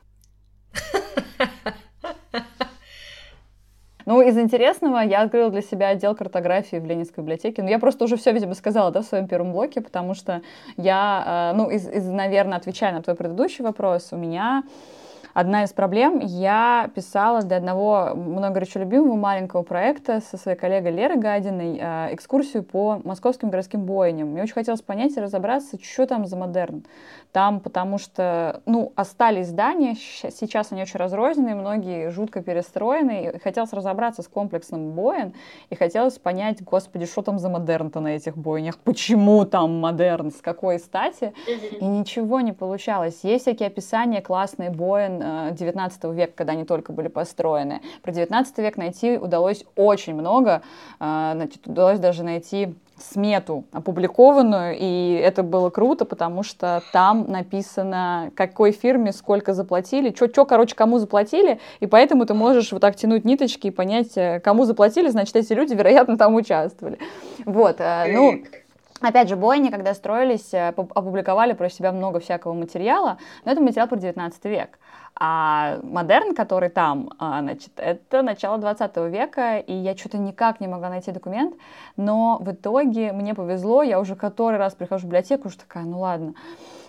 Ну, 4.06 4.22
из 4.22 4.38
интересного 4.38 5.00
я 5.00 5.20
открыла 5.20 5.50
для 5.50 5.60
себя 5.60 5.88
отдел 5.88 6.14
картографии 6.14 6.76
в 6.76 6.86
Ленинской 6.86 7.22
библиотеке. 7.22 7.62
Ну, 7.62 7.68
я 7.68 7.78
просто 7.78 8.04
уже 8.04 8.16
все, 8.16 8.32
видимо, 8.32 8.54
сказала, 8.54 8.90
да, 8.90 9.02
в 9.02 9.04
своем 9.04 9.28
первом 9.28 9.52
блоке, 9.52 9.82
потому 9.82 10.14
что 10.14 10.40
я, 10.78 11.52
э, 11.52 11.56
ну, 11.58 11.68
из, 11.68 11.86
из 11.86 12.06
наверное, 12.06 12.56
отвечая 12.56 12.94
на 12.94 13.02
твой 13.02 13.16
предыдущий 13.16 13.62
вопрос, 13.62 14.08
у 14.12 14.16
меня 14.16 14.62
одна 15.38 15.62
из 15.62 15.72
проблем, 15.72 16.18
я 16.18 16.90
писала 16.96 17.42
для 17.42 17.58
одного 17.58 18.12
много 18.16 18.54
горячо 18.54 18.80
любимого 18.80 19.14
маленького 19.14 19.62
проекта 19.62 20.20
со 20.20 20.36
своей 20.36 20.58
коллегой 20.58 20.90
Лерой 20.90 21.16
Гадиной 21.16 21.78
э, 21.80 22.14
экскурсию 22.14 22.64
по 22.64 23.00
московским 23.04 23.48
городским 23.48 23.84
бойням. 23.84 24.30
Мне 24.30 24.42
очень 24.42 24.54
хотелось 24.54 24.82
понять 24.82 25.16
и 25.16 25.20
разобраться, 25.20 25.78
что 25.80 26.06
там 26.06 26.26
за 26.26 26.36
модерн. 26.36 26.82
Там, 27.30 27.60
потому 27.60 27.98
что, 27.98 28.62
ну, 28.66 28.92
остались 28.96 29.46
здания, 29.48 29.94
сейчас 29.94 30.72
они 30.72 30.82
очень 30.82 30.98
разрозненные, 30.98 31.54
многие 31.54 32.10
жутко 32.10 32.42
перестроены, 32.42 33.30
и 33.34 33.38
хотелось 33.38 33.72
разобраться 33.72 34.22
с 34.22 34.28
комплексным 34.28 34.90
боем, 34.90 35.34
и 35.70 35.76
хотелось 35.76 36.18
понять, 36.18 36.64
господи, 36.64 37.06
что 37.06 37.22
там 37.22 37.38
за 37.38 37.48
модерн-то 37.48 38.00
на 38.00 38.16
этих 38.16 38.36
бойнях, 38.36 38.76
почему 38.78 39.44
там 39.44 39.78
модерн, 39.78 40.32
с 40.32 40.40
какой 40.40 40.80
стати, 40.80 41.32
и 41.80 41.84
ничего 41.84 42.40
не 42.40 42.52
получалось. 42.52 43.20
Есть 43.22 43.42
всякие 43.42 43.68
описания 43.68 44.20
классные 44.20 44.70
боин 44.70 45.27
19 45.52 46.04
э, 46.04 46.12
века, 46.12 46.32
когда 46.34 46.52
они 46.52 46.64
только 46.64 46.92
были 46.92 47.08
построены. 47.08 47.80
Про 48.02 48.12
19 48.12 48.58
век 48.58 48.76
найти 48.76 49.18
удалось 49.18 49.64
очень 49.76 50.14
много, 50.14 50.62
э, 51.00 51.30
значит, 51.34 51.66
удалось 51.66 51.98
даже 51.98 52.22
найти 52.22 52.74
смету 52.98 53.64
опубликованную, 53.72 54.76
и 54.78 55.20
это 55.22 55.42
было 55.42 55.70
круто, 55.70 56.04
потому 56.04 56.42
что 56.42 56.82
там 56.92 57.30
написано, 57.30 58.32
какой 58.34 58.72
фирме 58.72 59.12
сколько 59.12 59.54
заплатили, 59.54 60.12
что, 60.14 60.44
короче, 60.44 60.74
кому 60.74 60.98
заплатили, 60.98 61.60
и 61.80 61.86
поэтому 61.86 62.26
ты 62.26 62.34
можешь 62.34 62.72
вот 62.72 62.80
так 62.80 62.96
тянуть 62.96 63.24
ниточки 63.24 63.68
и 63.68 63.70
понять, 63.70 64.16
э, 64.16 64.40
кому 64.40 64.64
заплатили, 64.64 65.08
значит, 65.08 65.36
эти 65.36 65.52
люди, 65.52 65.74
вероятно, 65.78 66.18
там 66.18 66.34
участвовали. 66.34 66.98
Вот, 67.44 67.78
ну... 67.78 68.42
Опять 69.00 69.28
же, 69.28 69.36
бойни, 69.36 69.68
когда 69.68 69.94
строились, 69.94 70.52
опубликовали 70.52 71.52
про 71.52 71.70
себя 71.70 71.92
много 71.92 72.18
всякого 72.18 72.52
материала, 72.52 73.18
но 73.44 73.52
это 73.52 73.60
материал 73.60 73.86
про 73.86 73.96
19 73.96 74.44
век. 74.46 74.78
А 75.20 75.80
модерн, 75.82 76.32
который 76.34 76.68
там, 76.68 77.10
а, 77.18 77.40
значит, 77.40 77.72
это 77.76 78.22
начало 78.22 78.58
20 78.58 78.96
века, 79.10 79.58
и 79.58 79.72
я 79.72 79.96
что-то 79.96 80.16
никак 80.16 80.60
не 80.60 80.68
могла 80.68 80.90
найти 80.90 81.10
документ, 81.10 81.54
но 81.96 82.38
в 82.40 82.52
итоге 82.52 83.12
мне 83.12 83.34
повезло, 83.34 83.82
я 83.82 83.98
уже 83.98 84.14
который 84.14 84.58
раз 84.58 84.74
прихожу 84.74 85.02
в 85.02 85.06
библиотеку, 85.06 85.48
уже 85.48 85.58
такая, 85.58 85.84
ну 85.84 86.00
ладно. 86.00 86.34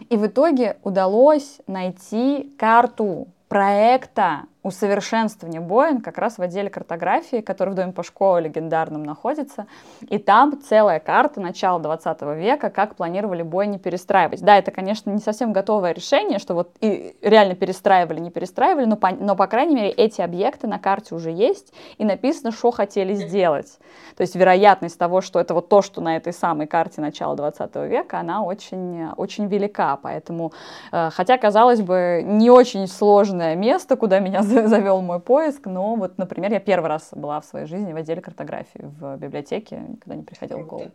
И 0.09 0.15
в 0.15 0.27
итоге 0.27 0.77
удалось 0.83 1.59
найти 1.65 2.53
карту 2.59 3.27
проекта 3.47 4.43
усовершенствования 4.61 5.61
Боин 5.61 6.01
как 6.01 6.17
раз 6.17 6.37
в 6.37 6.41
отделе 6.41 6.69
картографии, 6.69 7.37
который 7.37 7.69
в 7.69 7.75
Доме 7.75 7.93
Пашкова 7.93 8.39
легендарном 8.39 9.03
находится. 9.03 9.67
И 10.01 10.17
там 10.17 10.59
целая 10.61 10.99
карта 10.99 11.39
начала 11.39 11.79
20 11.79 12.21
века, 12.35 12.69
как 12.69 12.95
планировали 12.95 13.41
бойни 13.41 13.77
перестраивать. 13.77 14.41
Да, 14.41 14.57
это, 14.57 14.71
конечно, 14.71 15.11
не 15.11 15.19
совсем 15.19 15.53
готовое 15.53 15.93
решение, 15.93 16.39
что 16.39 16.55
вот 16.55 16.71
и 16.81 17.15
реально 17.21 17.55
перестраивали, 17.55 18.19
не 18.19 18.31
перестраивали, 18.31 18.85
но 18.85 18.97
по, 18.97 19.11
но, 19.11 19.35
по 19.35 19.47
крайней 19.47 19.75
мере, 19.75 19.89
эти 19.91 20.19
объекты 20.19 20.67
на 20.67 20.77
карте 20.77 21.15
уже 21.15 21.31
есть, 21.31 21.73
и 21.97 22.03
написано, 22.03 22.51
что 22.51 22.71
хотели 22.71 23.13
сделать. 23.13 23.79
То 24.17 24.21
есть 24.21 24.35
вероятность 24.35 24.99
того, 24.99 25.21
что 25.21 25.39
это 25.39 25.53
вот 25.53 25.69
то, 25.69 25.81
что 25.81 26.01
на 26.01 26.17
этой 26.17 26.33
самой 26.33 26.67
карте 26.67 26.99
начала 26.99 27.35
20 27.35 27.75
века, 27.87 28.19
она 28.19 28.43
очень, 28.43 29.07
очень 29.15 29.47
велика. 29.47 29.97
Поэтому, 30.01 30.51
э, 30.91 31.09
хотя, 31.13 31.37
казалось 31.37 31.81
бы, 31.81 32.21
не 32.25 32.49
очень 32.49 32.87
сложное 32.87 33.55
место, 33.55 33.95
куда 33.95 34.19
меня 34.19 34.43
завел 34.67 35.01
мой 35.01 35.19
поиск, 35.19 35.65
но 35.65 35.95
вот, 35.95 36.17
например, 36.17 36.51
я 36.51 36.59
первый 36.59 36.87
раз 36.87 37.09
была 37.11 37.39
в 37.41 37.45
своей 37.45 37.65
жизни 37.65 37.93
в 37.93 37.95
отделе 37.95 38.21
картографии 38.21 38.81
в 38.99 39.17
библиотеке, 39.17 39.79
никогда 39.79 40.15
не 40.15 40.23
приходила 40.23 40.59
в 40.59 40.67
голову. 40.67 40.91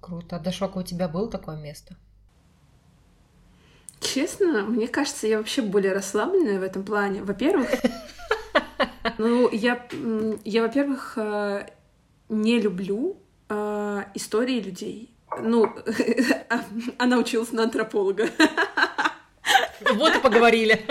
Круто. 0.00 0.36
А 0.36 0.38
Дашока, 0.38 0.78
у 0.78 0.82
тебя 0.82 1.08
было 1.08 1.30
такое 1.30 1.56
место? 1.56 1.96
Честно, 4.00 4.62
мне 4.62 4.88
кажется, 4.88 5.26
я 5.26 5.38
вообще 5.38 5.62
более 5.62 5.92
расслабленная 5.92 6.60
в 6.60 6.62
этом 6.62 6.84
плане. 6.84 7.22
Во-первых, 7.22 7.70
ну, 9.18 9.50
я, 9.50 9.86
я 10.44 10.62
во-первых, 10.62 11.14
э, 11.16 11.66
не 12.28 12.60
люблю 12.60 13.16
э, 13.48 14.04
истории 14.14 14.60
людей. 14.60 15.14
Ну, 15.40 15.74
она 16.98 17.18
училась 17.18 17.52
на 17.52 17.64
антрополога. 17.64 18.28
Вот 19.94 20.14
и 20.14 20.20
поговорили. 20.20 20.86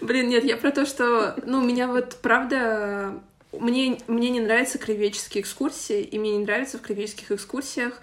Блин, 0.00 0.28
нет, 0.28 0.44
я 0.44 0.56
про 0.56 0.70
то, 0.70 0.86
что, 0.86 1.36
ну, 1.44 1.62
меня 1.62 1.88
вот, 1.88 2.16
правда, 2.22 3.20
мне, 3.52 3.98
мне 4.06 4.30
не 4.30 4.40
нравятся 4.40 4.78
краеведческие 4.78 5.42
экскурсии, 5.42 6.02
и 6.02 6.18
мне 6.18 6.36
не 6.36 6.44
нравятся 6.44 6.78
в 6.78 6.82
краеведческих 6.82 7.32
экскурсиях 7.32 8.00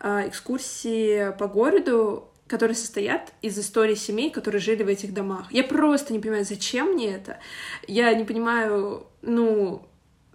э, 0.00 0.28
экскурсии 0.28 1.36
по 1.38 1.46
городу, 1.46 2.28
которые 2.46 2.76
состоят 2.76 3.32
из 3.42 3.58
истории 3.58 3.94
семей, 3.94 4.30
которые 4.30 4.60
жили 4.60 4.82
в 4.82 4.88
этих 4.88 5.12
домах. 5.12 5.46
Я 5.50 5.64
просто 5.64 6.12
не 6.12 6.18
понимаю, 6.18 6.44
зачем 6.44 6.92
мне 6.92 7.14
это. 7.14 7.38
Я 7.86 8.12
не 8.14 8.24
понимаю, 8.24 9.06
ну, 9.22 9.86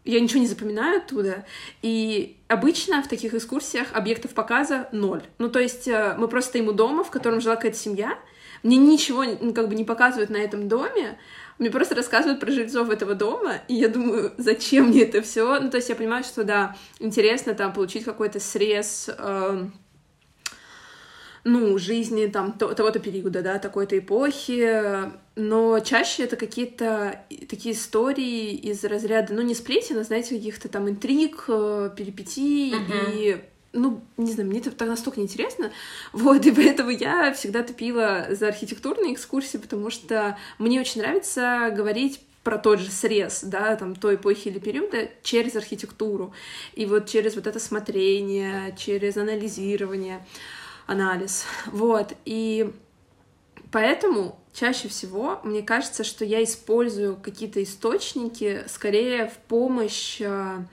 я 0.09 0.19
ничего 0.19 0.39
не 0.39 0.47
запоминаю 0.47 0.97
оттуда. 0.97 1.45
И 1.81 2.37
обычно 2.47 3.01
в 3.03 3.07
таких 3.07 3.33
экскурсиях 3.33 3.87
объектов 3.93 4.31
показа 4.31 4.89
ноль. 4.91 5.23
Ну, 5.37 5.49
то 5.49 5.59
есть 5.59 5.87
э, 5.87 6.15
мы 6.17 6.27
просто 6.27 6.49
стоим 6.49 6.67
у 6.67 6.73
дома, 6.73 7.03
в 7.03 7.11
котором 7.11 7.41
жила 7.41 7.55
какая-то 7.55 7.77
семья, 7.77 8.17
мне 8.63 8.77
ничего 8.77 9.23
ну, 9.23 9.53
как 9.53 9.69
бы 9.69 9.75
не 9.75 9.85
показывают 9.85 10.29
на 10.29 10.37
этом 10.37 10.67
доме, 10.67 11.17
мне 11.59 11.69
просто 11.69 11.95
рассказывают 11.95 12.39
про 12.39 12.51
жильцов 12.51 12.89
этого 12.89 13.15
дома, 13.15 13.55
и 13.67 13.75
я 13.75 13.89
думаю, 13.89 14.33
зачем 14.37 14.87
мне 14.87 15.03
это 15.03 15.21
все? 15.21 15.59
Ну, 15.59 15.69
то 15.69 15.77
есть 15.77 15.89
я 15.89 15.95
понимаю, 15.95 16.23
что 16.23 16.43
да, 16.43 16.75
интересно 16.99 17.53
там 17.53 17.73
получить 17.73 18.03
какой-то 18.03 18.39
срез 18.39 19.09
э, 19.15 19.65
ну, 21.49 21.77
жизни 21.77 22.27
там 22.27 22.53
того-то 22.53 22.99
периода, 22.99 23.41
да, 23.41 23.59
такой-то 23.59 23.97
эпохи, 23.97 25.11
но 25.35 25.79
чаще 25.79 26.23
это 26.23 26.35
какие-то 26.35 27.23
такие 27.49 27.73
истории 27.73 28.53
из 28.53 28.83
разряда, 28.83 29.33
ну, 29.33 29.41
не 29.41 29.55
сплетен, 29.55 29.97
а, 29.97 30.03
знаете, 30.03 30.35
каких-то 30.35 30.69
там 30.69 30.89
интриг, 30.89 31.45
э, 31.47 31.89
перипетий 31.95 32.73
uh-huh. 32.73 33.13
и 33.13 33.41
ну, 33.71 34.01
не 34.17 34.31
знаю, 34.31 34.49
мне 34.49 34.59
это 34.59 34.71
так 34.71 34.87
настолько 34.87 35.19
неинтересно, 35.19 35.71
вот, 36.13 36.45
и 36.45 36.51
поэтому 36.51 36.89
я 36.89 37.33
всегда 37.33 37.63
топила 37.63 38.27
за 38.29 38.47
архитектурные 38.47 39.13
экскурсии, 39.13 39.57
потому 39.57 39.89
что 39.89 40.37
мне 40.57 40.79
очень 40.79 41.01
нравится 41.01 41.71
говорить 41.75 42.21
про 42.43 42.57
тот 42.57 42.79
же 42.79 42.89
срез, 42.89 43.43
да, 43.43 43.75
там, 43.75 43.95
той 43.95 44.15
эпохи 44.15 44.47
или 44.47 44.59
периода 44.59 45.09
через 45.23 45.55
архитектуру. 45.55 46.33
И 46.73 46.85
вот 46.85 47.07
через 47.07 47.35
вот 47.35 47.47
это 47.47 47.59
смотрение, 47.59 48.75
через 48.77 49.17
анализирование, 49.17 50.25
анализ. 50.89 51.45
Вот. 51.67 52.13
И 52.25 52.73
поэтому 53.71 54.39
чаще 54.53 54.87
всего 54.87 55.39
мне 55.43 55.61
кажется, 55.61 56.03
что 56.03 56.25
я 56.25 56.43
использую 56.43 57.15
какие-то 57.15 57.61
источники 57.63 58.63
скорее 58.67 59.27
в 59.27 59.37
помощь 59.47 60.19
э, 60.19 60.65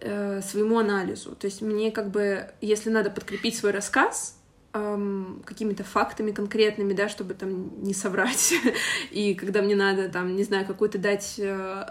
э, 0.00 0.40
своему 0.42 0.78
анализу. 0.78 1.36
То 1.36 1.46
есть 1.46 1.62
мне 1.62 1.92
как 1.92 2.10
бы, 2.10 2.50
если 2.60 2.90
надо 2.90 3.10
подкрепить 3.10 3.56
свой 3.56 3.70
рассказ, 3.70 4.36
эм, 4.72 5.42
какими-то 5.44 5.84
фактами 5.84 6.32
конкретными, 6.32 6.92
да, 6.92 7.08
чтобы 7.08 7.34
там 7.34 7.82
не 7.82 7.94
соврать. 7.94 8.54
И 9.12 9.34
когда 9.34 9.62
мне 9.62 9.76
надо 9.76 10.08
там, 10.08 10.34
не 10.34 10.42
знаю, 10.42 10.66
какую-то 10.66 10.98
дать... 10.98 11.38
Э... 11.38 11.86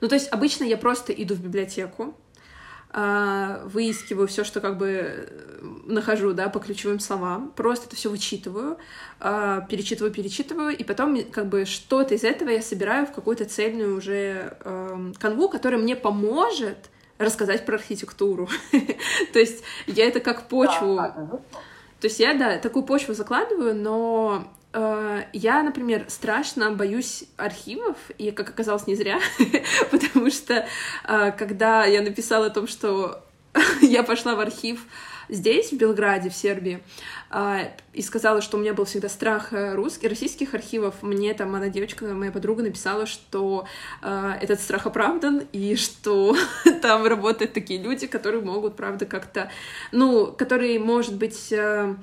Ну, 0.00 0.08
то 0.08 0.16
есть 0.16 0.28
обычно 0.32 0.64
я 0.64 0.76
просто 0.76 1.12
иду 1.12 1.34
в 1.34 1.40
библиотеку, 1.40 2.16
выискиваю 3.64 4.26
все, 4.26 4.44
что 4.44 4.60
как 4.60 4.78
бы 4.78 4.88
э, 4.88 5.60
нахожу, 5.86 6.32
да, 6.32 6.48
по 6.48 6.58
ключевым 6.58 7.00
словам, 7.00 7.52
просто 7.54 7.86
это 7.86 7.96
все 7.96 8.10
вычитываю, 8.10 8.78
э, 9.20 9.60
перечитываю, 9.68 10.12
перечитываю, 10.12 10.76
и 10.76 10.84
потом 10.84 11.22
как 11.30 11.48
бы 11.48 11.64
что-то 11.64 12.14
из 12.14 12.24
этого 12.24 12.48
я 12.50 12.62
собираю 12.62 13.06
в 13.06 13.12
какую-то 13.12 13.44
цельную 13.44 13.96
уже 13.96 14.56
э, 14.64 15.12
канву, 15.18 15.48
которая 15.48 15.80
мне 15.80 15.96
поможет 15.96 16.90
рассказать 17.18 17.66
про 17.66 17.76
архитектуру. 17.76 18.48
То 19.32 19.38
есть 19.38 19.62
я 19.86 20.06
это 20.06 20.20
как 20.20 20.48
почву... 20.48 20.96
То 22.00 22.06
есть 22.06 22.20
я, 22.20 22.34
да, 22.34 22.58
такую 22.58 22.84
почву 22.84 23.12
закладываю, 23.12 23.74
но 23.74 24.48
я, 24.72 25.62
например, 25.62 26.04
страшно 26.08 26.72
боюсь 26.72 27.24
архивов, 27.36 27.96
и, 28.18 28.30
как 28.30 28.50
оказалось, 28.50 28.86
не 28.86 28.94
зря, 28.94 29.18
потому 29.90 30.30
что 30.30 30.66
э, 31.04 31.32
когда 31.32 31.86
я 31.86 32.02
написала 32.02 32.46
о 32.46 32.50
том, 32.50 32.66
что 32.66 33.24
я 33.80 34.02
пошла 34.02 34.34
в 34.34 34.40
архив 34.40 34.84
здесь, 35.30 35.72
в 35.72 35.76
Белграде, 35.76 36.28
в 36.28 36.34
Сербии, 36.34 36.80
а, 37.30 37.70
и 37.92 38.02
сказала, 38.02 38.40
что 38.42 38.56
у 38.56 38.60
меня 38.60 38.74
был 38.74 38.84
всегда 38.84 39.08
страх 39.08 39.52
э, 39.52 39.74
русских, 39.74 40.10
российских 40.10 40.54
архивов. 40.54 41.02
Мне 41.02 41.32
там 41.32 41.54
одна 41.54 41.68
девочка, 41.68 42.04
моя 42.06 42.32
подруга, 42.32 42.62
написала, 42.62 43.06
что 43.06 43.66
этот 44.02 44.60
страх 44.60 44.86
оправдан, 44.86 45.44
и 45.52 45.76
что 45.76 46.36
там 46.82 47.06
работают 47.06 47.54
такие 47.54 47.82
люди, 47.82 48.06
которые 48.06 48.42
могут, 48.42 48.76
правда, 48.76 49.06
как-то, 49.06 49.50
ну, 49.92 50.26
которые, 50.26 50.78
может 50.78 51.14
быть, 51.14 51.52
э, 51.52 51.94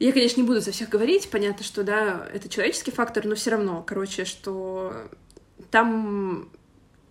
я, 0.00 0.12
конечно, 0.12 0.40
не 0.40 0.46
буду 0.46 0.60
за 0.60 0.72
всех 0.72 0.88
говорить, 0.88 1.30
понятно, 1.30 1.62
что, 1.62 1.84
да, 1.84 2.26
это 2.32 2.48
человеческий 2.48 2.90
фактор, 2.90 3.26
но 3.26 3.34
все 3.34 3.50
равно, 3.50 3.84
короче, 3.86 4.24
что 4.24 4.94
там 5.70 6.48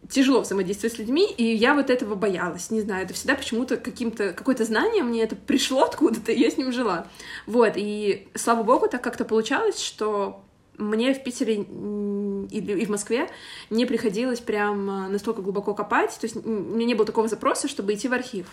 тяжело 0.09 0.41
взаимодействовать 0.41 0.95
с 0.95 0.97
людьми, 0.97 1.31
и 1.31 1.43
я 1.43 1.75
вот 1.75 1.91
этого 1.91 2.15
боялась, 2.15 2.71
не 2.71 2.81
знаю, 2.81 3.05
это 3.05 3.13
всегда 3.13 3.35
почему-то 3.35 3.77
каким-то, 3.77 4.33
какое-то 4.33 4.65
знание 4.65 5.03
мне 5.03 5.21
это 5.21 5.35
пришло 5.35 5.83
откуда-то, 5.83 6.31
я 6.33 6.49
с 6.49 6.57
ним 6.57 6.71
жила. 6.71 7.07
Вот, 7.45 7.73
и 7.75 8.27
слава 8.33 8.63
богу, 8.63 8.87
так 8.87 9.03
как-то 9.03 9.23
получалось, 9.23 9.79
что 9.79 10.43
мне 10.77 11.13
в 11.13 11.23
Питере 11.23 11.57
и 11.57 12.85
в 12.85 12.89
Москве 12.89 13.29
не 13.69 13.85
приходилось 13.85 14.39
прям 14.39 15.11
настолько 15.11 15.41
глубоко 15.41 15.75
копать, 15.75 16.17
то 16.19 16.25
есть 16.25 16.37
у 16.37 16.49
меня 16.49 16.85
не 16.85 16.95
было 16.95 17.05
такого 17.05 17.27
запроса, 17.27 17.67
чтобы 17.67 17.93
идти 17.93 18.07
в 18.07 18.13
архив. 18.13 18.47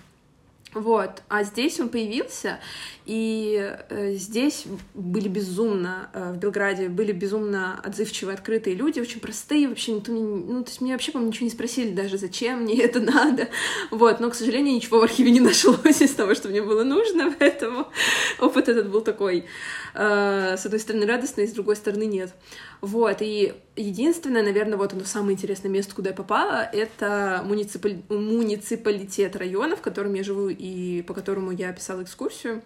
Вот, 0.76 1.22
а 1.30 1.42
здесь 1.42 1.80
он 1.80 1.88
появился, 1.88 2.60
и 3.06 3.74
э, 3.88 4.12
здесь 4.12 4.66
были 4.92 5.26
безумно, 5.26 6.10
э, 6.12 6.32
в 6.34 6.36
Белграде 6.36 6.90
были 6.90 7.12
безумно 7.12 7.80
отзывчивые, 7.82 8.34
открытые 8.34 8.76
люди, 8.76 9.00
очень 9.00 9.20
простые, 9.20 9.68
вообще 9.68 9.92
никто 9.92 10.12
мне, 10.12 10.20
ну, 10.22 10.62
то 10.62 10.68
есть 10.68 10.82
меня 10.82 10.92
вообще, 10.92 11.12
по-моему, 11.12 11.32
ничего 11.32 11.44
не 11.46 11.50
спросили 11.50 11.94
даже, 11.94 12.18
зачем 12.18 12.64
мне 12.64 12.78
это 12.82 13.00
надо, 13.14 13.48
вот, 13.90 14.20
но, 14.20 14.28
к 14.28 14.34
сожалению, 14.34 14.74
ничего 14.74 15.00
в 15.00 15.04
архиве 15.04 15.30
не 15.30 15.40
нашлось 15.48 16.02
из 16.02 16.12
того, 16.12 16.34
что 16.34 16.50
мне 16.50 16.60
было 16.60 16.84
нужно, 16.84 17.34
поэтому 17.38 17.88
опыт 18.38 18.68
этот 18.68 18.90
был 18.90 19.00
такой, 19.00 19.46
э, 19.94 20.56
с 20.58 20.66
одной 20.66 20.80
стороны 20.80 21.06
радостный, 21.06 21.48
с 21.48 21.52
другой 21.52 21.76
стороны 21.76 22.04
нет. 22.04 22.34
Вот, 22.80 23.22
и 23.22 23.54
единственное, 23.74 24.42
наверное, 24.42 24.76
вот 24.76 24.92
оно 24.92 25.04
самое 25.04 25.34
интересное 25.34 25.70
место, 25.70 25.94
куда 25.94 26.10
я 26.10 26.16
попала, 26.16 26.68
это 26.72 27.42
муниципаль... 27.44 28.02
муниципалитет 28.08 29.36
района, 29.36 29.76
в 29.76 29.80
котором 29.80 30.14
я 30.14 30.22
живу 30.22 30.48
и 30.48 31.02
по 31.02 31.14
которому 31.14 31.50
я 31.50 31.72
писала 31.72 32.02
экскурсию, 32.02 32.62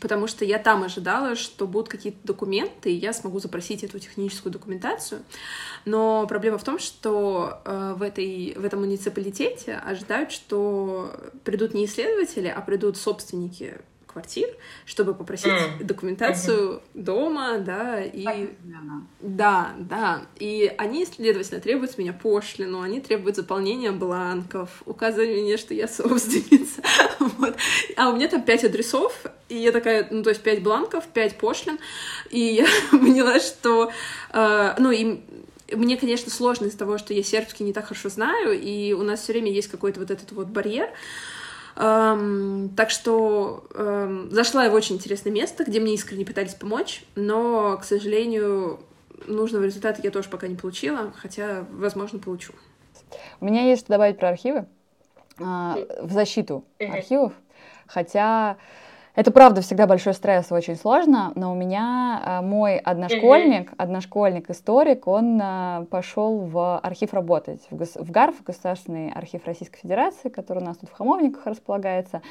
потому 0.00 0.26
что 0.26 0.44
я 0.44 0.58
там 0.58 0.82
ожидала, 0.82 1.34
что 1.34 1.66
будут 1.66 1.88
какие-то 1.88 2.18
документы, 2.24 2.90
и 2.90 2.96
я 2.96 3.12
смогу 3.12 3.40
запросить 3.40 3.84
эту 3.84 3.98
техническую 3.98 4.52
документацию. 4.52 5.22
Но 5.84 6.26
проблема 6.26 6.58
в 6.58 6.64
том, 6.64 6.78
что 6.78 7.60
э, 7.64 7.94
в, 7.96 8.02
этой, 8.02 8.54
в 8.56 8.64
этом 8.64 8.80
муниципалитете 8.80 9.76
ожидают, 9.76 10.32
что 10.32 11.12
придут 11.44 11.74
не 11.74 11.86
исследователи, 11.86 12.48
а 12.48 12.60
придут 12.60 12.96
собственники 12.96 13.78
квартир, 14.08 14.48
чтобы 14.86 15.14
попросить 15.14 15.52
mm. 15.52 15.84
документацию 15.84 16.58
mm-hmm. 16.58 17.02
дома, 17.02 17.58
да, 17.58 18.02
и... 18.02 18.24
Понятно. 18.24 19.06
Да, 19.20 19.74
да, 19.78 20.22
и 20.38 20.72
они, 20.78 21.06
следовательно, 21.06 21.60
требуют 21.60 21.92
с 21.92 21.98
меня 21.98 22.12
пошлину, 22.12 22.80
они 22.80 23.00
требуют 23.00 23.36
заполнения 23.36 23.92
бланков, 23.92 24.82
указывания 24.86 25.42
мне, 25.42 25.56
что 25.56 25.74
я 25.74 25.86
собственница, 25.86 26.82
вот. 27.20 27.56
А 27.96 28.08
у 28.08 28.16
меня 28.16 28.28
там 28.28 28.42
пять 28.42 28.64
адресов, 28.64 29.24
и 29.48 29.56
я 29.56 29.72
такая, 29.72 30.08
ну, 30.10 30.22
то 30.22 30.30
есть 30.30 30.42
пять 30.42 30.62
бланков, 30.62 31.06
пять 31.06 31.38
пошлин, 31.38 31.78
и 32.30 32.40
я 32.40 32.66
поняла, 32.90 33.38
что, 33.40 33.92
э, 34.32 34.74
ну, 34.78 34.90
и 34.90 35.20
мне, 35.72 35.96
конечно, 35.96 36.30
сложно 36.30 36.66
из-за 36.66 36.78
того, 36.78 36.98
что 36.98 37.12
я 37.12 37.22
сербский 37.22 37.64
не 37.64 37.72
так 37.72 37.86
хорошо 37.86 38.08
знаю, 38.08 38.58
и 38.58 38.92
у 38.94 39.02
нас 39.02 39.20
все 39.20 39.32
время 39.32 39.52
есть 39.52 39.68
какой-то 39.68 40.00
вот 40.00 40.10
этот 40.10 40.32
вот 40.32 40.46
барьер, 40.46 40.88
Эм, 41.80 42.70
так 42.76 42.90
что 42.90 43.64
эм, 43.72 44.28
зашла 44.32 44.64
я 44.64 44.70
в 44.70 44.74
очень 44.74 44.96
интересное 44.96 45.32
место, 45.32 45.64
где 45.64 45.78
мне 45.78 45.94
искренне 45.94 46.24
пытались 46.24 46.54
помочь, 46.54 47.04
но, 47.14 47.76
к 47.76 47.84
сожалению, 47.84 48.80
нужного 49.28 49.62
результата 49.62 50.00
я 50.02 50.10
тоже 50.10 50.28
пока 50.28 50.48
не 50.48 50.56
получила, 50.56 51.12
хотя, 51.16 51.64
возможно, 51.70 52.18
получу. 52.18 52.52
У 53.40 53.44
меня 53.44 53.62
есть 53.62 53.82
что 53.82 53.92
добавить 53.92 54.18
про 54.18 54.30
архивы, 54.30 54.66
э, 55.38 55.42
в 56.02 56.10
защиту 56.10 56.64
архивов, 56.80 57.32
хотя 57.86 58.56
это 59.18 59.32
правда 59.32 59.62
всегда 59.62 59.88
большой 59.88 60.14
стресс, 60.14 60.52
очень 60.52 60.76
сложно, 60.76 61.32
но 61.34 61.50
у 61.50 61.56
меня 61.56 62.22
а, 62.24 62.40
мой 62.40 62.76
одношкольник, 62.76 63.72
одношкольник 63.76 64.48
историк, 64.48 65.08
он 65.08 65.40
а, 65.42 65.86
пошел 65.90 66.38
в 66.38 66.78
архив 66.78 67.12
работать, 67.12 67.60
в, 67.68 67.74
гос, 67.74 67.96
в 67.96 68.12
ГАРФ, 68.12 68.44
Государственный 68.44 69.10
архив 69.10 69.44
Российской 69.44 69.80
Федерации, 69.80 70.28
который 70.28 70.62
у 70.62 70.64
нас 70.64 70.76
тут 70.76 70.90
в 70.90 70.92
Хамовниках 70.92 71.46
располагается. 71.46 72.22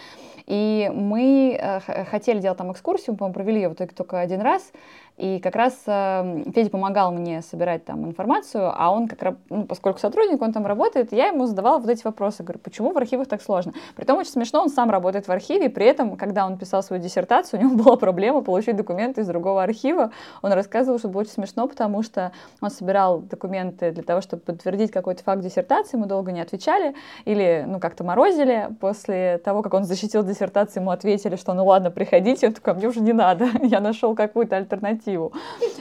И 0.46 0.90
мы 0.96 1.60
а, 1.62 1.82
хотели 2.10 2.40
делать 2.40 2.58
там 2.58 2.72
экскурсию, 2.72 3.18
мы 3.20 3.34
провели 3.34 3.64
ее 3.64 3.68
в 3.68 3.74
итоге 3.74 3.92
только 3.94 4.22
один 4.22 4.40
раз, 4.40 4.72
и 5.18 5.40
как 5.40 5.56
раз 5.56 5.74
э, 5.88 6.44
Федя 6.54 6.70
помогал 6.70 7.12
мне 7.12 7.42
собирать 7.42 7.84
там 7.86 8.06
информацию, 8.06 8.72
а 8.72 8.92
он, 8.92 9.08
как, 9.08 9.36
ну, 9.50 9.66
поскольку 9.66 9.98
сотрудник, 10.00 10.40
он 10.44 10.54
там 10.54 10.68
работает, 10.68 11.12
я 11.12 11.28
ему 11.28 11.48
задавала 11.48 11.80
вот 11.80 11.90
эти 11.90 12.04
вопросы. 12.04 12.44
Говорю, 12.44 12.60
почему 12.60 12.92
в 12.92 12.98
архивах 12.98 13.28
так 13.28 13.42
сложно? 13.42 13.74
Притом 13.96 14.20
очень 14.20 14.30
смешно, 14.30 14.62
он 14.62 14.70
сам 14.70 14.92
работает 14.92 15.28
в 15.28 15.32
архиве, 15.32 15.72
при 15.72 15.88
этом, 15.88 16.18
когда 16.18 16.46
он 16.46 16.60
писал 16.60 16.84
свою 16.84 17.02
диссертацию, 17.02 17.60
у 17.60 17.64
него 17.64 17.76
была 17.84 17.96
проблема 17.96 18.42
получить 18.42 18.76
документы 18.76 19.22
из 19.22 19.28
другого 19.28 19.64
архива. 19.64 20.12
Он 20.44 20.52
рассказывал, 20.52 21.00
что 21.00 21.08
было 21.08 21.22
очень 21.22 21.32
смешно, 21.32 21.68
потому 21.68 22.04
что 22.04 22.32
он 22.62 22.70
собирал 22.70 23.20
документы 23.20 23.92
для 23.92 24.04
того, 24.04 24.22
чтобы 24.22 24.44
подтвердить 24.44 24.92
какой-то 24.92 25.24
факт 25.24 25.42
диссертации, 25.42 25.98
мы 25.98 26.06
долго 26.06 26.32
не 26.32 26.42
отвечали, 26.42 26.94
или, 27.26 27.66
ну, 27.68 27.80
как-то 27.80 28.04
морозили. 28.04 28.70
После 28.80 29.40
того, 29.40 29.64
как 29.64 29.74
он 29.74 29.84
защитил 29.84 30.24
диссертацию, 30.24 30.84
ему 30.84 30.92
ответили, 30.92 31.38
что, 31.38 31.56
ну, 31.56 31.66
ладно, 31.66 31.90
приходите. 31.90 32.46
Он 32.48 32.54
такой, 32.54 32.76
мне 32.76 32.88
уже 32.88 33.00
не 33.00 33.14
надо, 33.14 33.48
я 33.64 33.80
нашел 33.80 34.14
какую-то 34.14 34.56
альтернативу 34.58 35.07
альтернативу. 35.08 35.34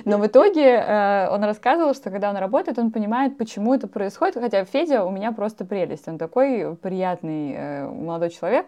Но 0.04 0.18
в 0.18 0.26
итоге 0.26 0.64
э, 0.64 1.28
он 1.30 1.44
рассказывал, 1.44 1.94
что 1.94 2.10
когда 2.10 2.30
он 2.30 2.36
работает, 2.36 2.78
он 2.78 2.90
понимает, 2.90 3.36
почему 3.36 3.74
это 3.74 3.88
происходит. 3.88 4.36
Хотя 4.36 4.64
Федя 4.64 5.04
у 5.04 5.10
меня 5.10 5.32
просто 5.32 5.64
прелесть. 5.64 6.08
Он 6.08 6.18
такой 6.18 6.76
приятный 6.76 7.54
э, 7.56 7.88
молодой 7.88 8.30
человек. 8.30 8.66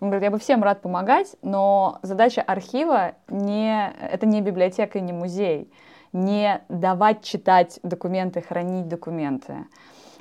Он 0.00 0.08
говорит, 0.08 0.24
я 0.24 0.30
бы 0.30 0.38
всем 0.38 0.62
рад 0.62 0.82
помогать, 0.82 1.36
но 1.42 1.98
задача 2.02 2.42
архива 2.42 3.12
не, 3.28 3.92
это 4.00 4.26
не 4.26 4.40
библиотека 4.40 4.98
и 4.98 5.02
не 5.02 5.12
музей. 5.12 5.70
Не 6.12 6.62
давать 6.68 7.22
читать 7.22 7.80
документы, 7.82 8.40
хранить 8.40 8.88
документы 8.88 9.66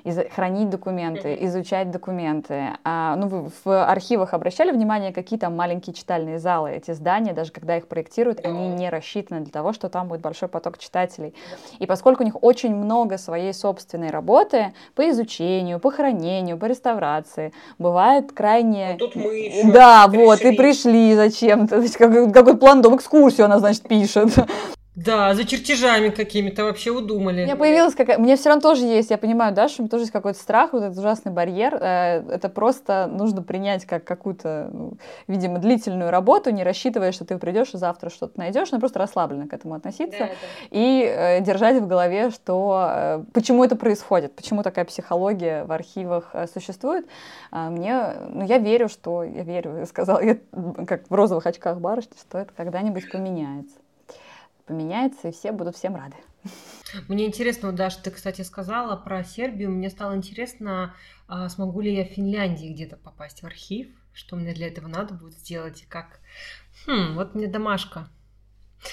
из, 0.06 0.20
хранить 0.34 0.70
документы, 0.70 1.36
изучать 1.42 1.92
документы. 1.92 2.70
А, 2.84 3.16
ну, 3.16 3.28
вы 3.28 3.52
в 3.64 3.86
архивах 3.86 4.34
обращали 4.34 4.72
внимание, 4.72 5.12
какие 5.12 5.38
там 5.40 5.56
маленькие 5.56 5.94
читальные 5.94 6.40
залы, 6.40 6.72
эти 6.72 6.92
здания, 6.92 7.34
даже 7.34 7.52
когда 7.52 7.76
их 7.76 7.88
проектируют, 7.88 8.46
они 8.46 8.70
не 8.70 8.90
рассчитаны 8.90 9.42
для 9.42 9.52
того, 9.52 9.74
что 9.74 9.90
там 9.90 10.08
будет 10.08 10.22
большой 10.22 10.48
поток 10.48 10.78
читателей. 10.78 11.34
И 11.80 11.88
поскольку 11.88 12.24
у 12.24 12.26
них 12.26 12.42
очень 12.44 12.76
много 12.76 13.18
своей 13.18 13.54
собственной 13.54 14.12
работы 14.12 14.74
по 14.94 15.10
изучению, 15.10 15.80
по 15.80 15.90
хранению, 15.92 16.58
по 16.58 16.66
реставрации, 16.66 17.52
бывает 17.80 18.32
крайне... 18.32 18.92
А 18.92 18.98
тут 18.98 19.16
мы 19.16 19.36
еще 19.36 19.72
Да, 19.72 20.08
пришли. 20.08 20.26
вот, 20.26 20.42
и 20.42 20.52
пришли 20.56 21.16
зачем-то. 21.16 21.84
Какой, 21.98 22.32
какой 22.32 22.58
план 22.58 22.82
дом, 22.82 22.96
экскурсию 22.96 23.46
она, 23.46 23.58
значит, 23.60 23.88
пишет. 23.88 24.30
Да, 24.96 25.34
за 25.36 25.44
чертежами 25.44 26.10
какими-то 26.10 26.64
вообще 26.64 26.92
удумали. 26.92 27.42
У 27.42 27.46
меня 27.46 27.58
появилась 27.58 27.96
какая... 27.96 28.18
Мне 28.18 28.38
все 28.38 28.50
равно 28.50 28.62
тоже 28.62 28.86
есть, 28.86 29.10
я 29.10 29.18
понимаю, 29.18 29.54
да, 29.54 29.68
что 29.68 29.82
у 29.82 29.84
меня 29.84 29.90
тоже 29.90 30.04
есть 30.04 30.14
какой-то 30.14 30.40
страх, 30.40 30.72
вот 30.72 30.84
этот 30.84 30.98
ужасный 30.98 31.34
барьер. 31.34 31.76
Э, 31.76 32.24
это 32.32 32.48
просто 32.48 33.08
нужно 33.12 33.42
принять 33.42 33.86
как 33.86 34.06
какую-то, 34.06 34.70
ну, 34.72 34.94
видимо, 35.28 35.60
длительную 35.60 36.12
работу, 36.12 36.50
не 36.52 36.64
рассчитывая, 36.64 37.12
что 37.12 37.26
ты 37.26 37.38
придешь 37.38 37.74
и 37.74 37.78
завтра 37.78 38.10
что-то 38.10 38.40
найдешь, 38.40 38.72
но 38.72 38.80
просто 38.80 39.00
расслабленно 39.00 39.48
к 39.50 39.54
этому 39.54 39.74
относиться. 39.74 40.18
Да, 40.18 40.26
да. 40.28 40.34
И 40.72 41.04
э, 41.04 41.42
держать 41.42 41.82
в 41.82 41.88
голове, 41.88 42.30
что 42.30 42.88
э, 42.90 43.24
почему 43.34 43.66
это 43.66 43.76
происходит, 43.76 44.34
почему 44.34 44.64
такая 44.64 44.86
психология 44.86 45.66
в 45.66 45.74
архивах 45.74 46.34
существует. 46.54 47.06
Э, 47.52 47.70
мне, 47.70 48.14
ну, 48.30 48.46
я 48.46 48.60
верю, 48.60 48.88
что, 48.88 49.26
я 49.26 49.44
верю, 49.44 49.78
я 49.78 49.86
сказала, 49.88 50.24
я, 50.24 50.38
как 50.88 51.10
в 51.10 51.14
розовых 51.14 51.46
очках 51.46 51.80
барышни, 51.80 52.14
что 52.18 52.38
это 52.38 52.54
когда-нибудь 52.56 53.12
поменяется 53.12 53.76
поменяется, 54.66 55.30
и 55.30 55.32
все 55.32 55.52
будут 55.52 55.76
всем 55.76 55.96
рады. 55.96 56.16
Мне 57.08 57.26
интересно, 57.26 57.70
вот, 57.70 57.76
Даша, 57.76 58.02
ты, 58.04 58.12
кстати, 58.12 58.42
сказала 58.42 58.96
про 58.96 59.24
Сербию. 59.24 59.72
Мне 59.72 59.90
стало 59.90 60.16
интересно, 60.16 60.94
а, 61.28 61.50
смогу 61.50 61.82
ли 61.82 61.96
я 61.96 62.06
в 62.06 62.10
Финляндии 62.10 62.74
где-то 62.74 62.98
попасть 62.98 63.42
в 63.42 63.46
архив, 63.46 63.88
что 64.14 64.36
мне 64.36 64.54
для 64.54 64.68
этого 64.68 64.88
надо 64.88 65.14
будет 65.14 65.38
сделать, 65.38 65.82
и 65.84 65.86
как... 65.86 66.20
Хм, 66.86 67.16
вот 67.16 67.36
мне 67.36 67.48
домашка. 67.48 68.10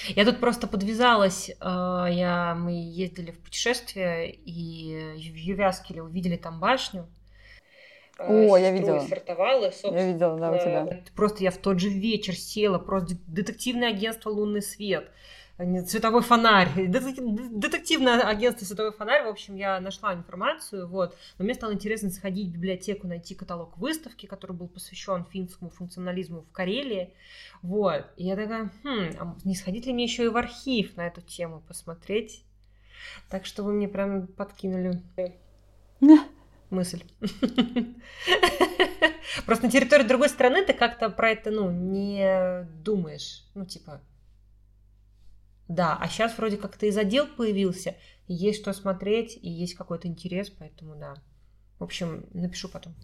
Я 0.09 0.25
тут 0.25 0.39
просто 0.39 0.67
подвязалась, 0.67 1.51
а, 1.59 2.07
я, 2.07 2.55
мы 2.55 2.71
ездили 2.71 3.31
в 3.31 3.39
путешествие, 3.39 4.31
и 4.31 5.13
в 5.15 5.35
Ювяскеле 5.35 6.01
увидели 6.01 6.37
там 6.37 6.59
башню, 6.59 7.07
о, 8.19 8.57
я 8.57 8.71
видела. 8.71 8.99
Стартовала, 8.99 9.71
я 9.83 10.05
видела, 10.05 10.39
да, 10.39 10.51
у 10.51 10.57
тебя. 10.57 11.03
Просто 11.15 11.43
я 11.43 11.51
в 11.51 11.57
тот 11.57 11.79
же 11.79 11.89
вечер 11.89 12.35
села, 12.35 12.77
просто 12.77 13.15
детективное 13.27 13.89
агентство 13.89 14.29
«Лунный 14.29 14.61
свет», 14.61 15.09
цветовой 15.85 16.21
фонарь, 16.21 16.69
детективное 16.87 18.21
агентство 18.21 18.65
«Световой 18.65 18.91
фонарь», 18.91 19.23
в 19.23 19.27
общем, 19.27 19.55
я 19.55 19.79
нашла 19.79 20.13
информацию, 20.13 20.87
вот, 20.87 21.15
но 21.37 21.45
мне 21.45 21.53
стало 21.53 21.73
интересно 21.73 22.09
сходить 22.09 22.47
в 22.49 22.53
библиотеку, 22.53 23.07
найти 23.07 23.35
каталог 23.35 23.77
выставки, 23.77 24.25
который 24.25 24.55
был 24.55 24.67
посвящен 24.67 25.25
финскому 25.25 25.69
функционализму 25.69 26.41
в 26.41 26.51
Карелии, 26.51 27.13
вот, 27.61 28.05
и 28.17 28.25
я 28.25 28.35
такая, 28.35 28.71
хм, 28.83 29.11
а 29.19 29.35
не 29.43 29.55
сходить 29.55 29.85
ли 29.85 29.93
мне 29.93 30.03
еще 30.03 30.25
и 30.25 30.29
в 30.29 30.37
архив 30.37 30.95
на 30.97 31.07
эту 31.07 31.21
тему 31.21 31.63
посмотреть? 31.67 32.43
Так 33.29 33.45
что 33.45 33.63
вы 33.63 33.73
мне 33.73 33.87
прям 33.87 34.27
подкинули 34.27 35.01
мысль. 36.73 37.03
Просто 39.45 39.65
на 39.65 39.71
территории 39.71 40.03
другой 40.03 40.29
страны 40.29 40.65
ты 40.65 40.73
как-то 40.73 41.09
про 41.09 41.31
это, 41.31 41.51
ну, 41.51 41.71
не 41.71 42.67
думаешь. 42.83 43.45
Ну, 43.55 43.65
типа, 43.65 44.01
да, 45.67 45.97
а 45.99 46.07
сейчас 46.07 46.37
вроде 46.37 46.57
как 46.57 46.77
то 46.77 46.85
из 46.85 46.97
отдел 46.97 47.25
появился, 47.25 47.95
есть 48.27 48.61
что 48.61 48.73
смотреть, 48.73 49.39
и 49.41 49.49
есть 49.49 49.75
какой-то 49.75 50.07
интерес, 50.07 50.49
поэтому 50.49 50.95
да. 50.95 51.15
В 51.79 51.83
общем, 51.83 52.25
напишу 52.33 52.69
потом. 52.69 52.95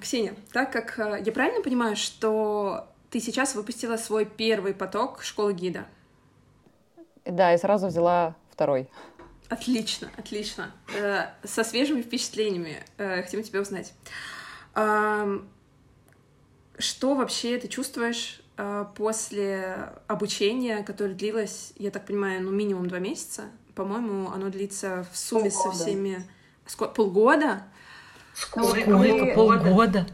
Ксения, 0.00 0.36
так 0.52 0.72
как 0.72 0.98
э, 0.98 1.22
я 1.26 1.32
правильно 1.32 1.60
понимаю, 1.60 1.96
что 1.96 2.88
ты 3.10 3.20
сейчас 3.20 3.54
выпустила 3.54 3.96
свой 3.96 4.24
первый 4.24 4.72
поток 4.72 5.22
школы 5.22 5.52
гида? 5.52 5.86
Да, 7.28 7.54
и 7.54 7.58
сразу 7.58 7.88
взяла 7.88 8.34
второй. 8.50 8.88
Отлично, 9.48 10.10
отлично. 10.16 10.72
Э, 10.94 11.26
со 11.44 11.64
свежими 11.64 12.02
впечатлениями 12.02 12.82
э, 12.98 13.22
хотим 13.22 13.42
тебя 13.42 13.60
узнать. 13.60 13.94
Что 16.80 17.14
вообще 17.14 17.58
ты 17.58 17.66
чувствуешь 17.66 18.40
э, 18.56 18.84
после 18.94 19.90
обучения, 20.06 20.84
которое 20.84 21.14
длилось, 21.14 21.72
я 21.76 21.90
так 21.90 22.06
понимаю, 22.06 22.42
ну 22.42 22.52
минимум 22.52 22.86
два 22.88 22.98
месяца? 22.98 23.44
По-моему, 23.74 24.30
оно 24.30 24.48
длится 24.48 25.06
в 25.10 25.16
сумме 25.16 25.50
полгода. 25.50 25.76
со 25.76 25.82
всеми... 25.82 26.28
Сколько? 26.66 26.94
Полгода? 26.94 27.62
Сколько? 28.34 28.80
Сколько? 28.80 29.34
Полгода? 29.34 30.06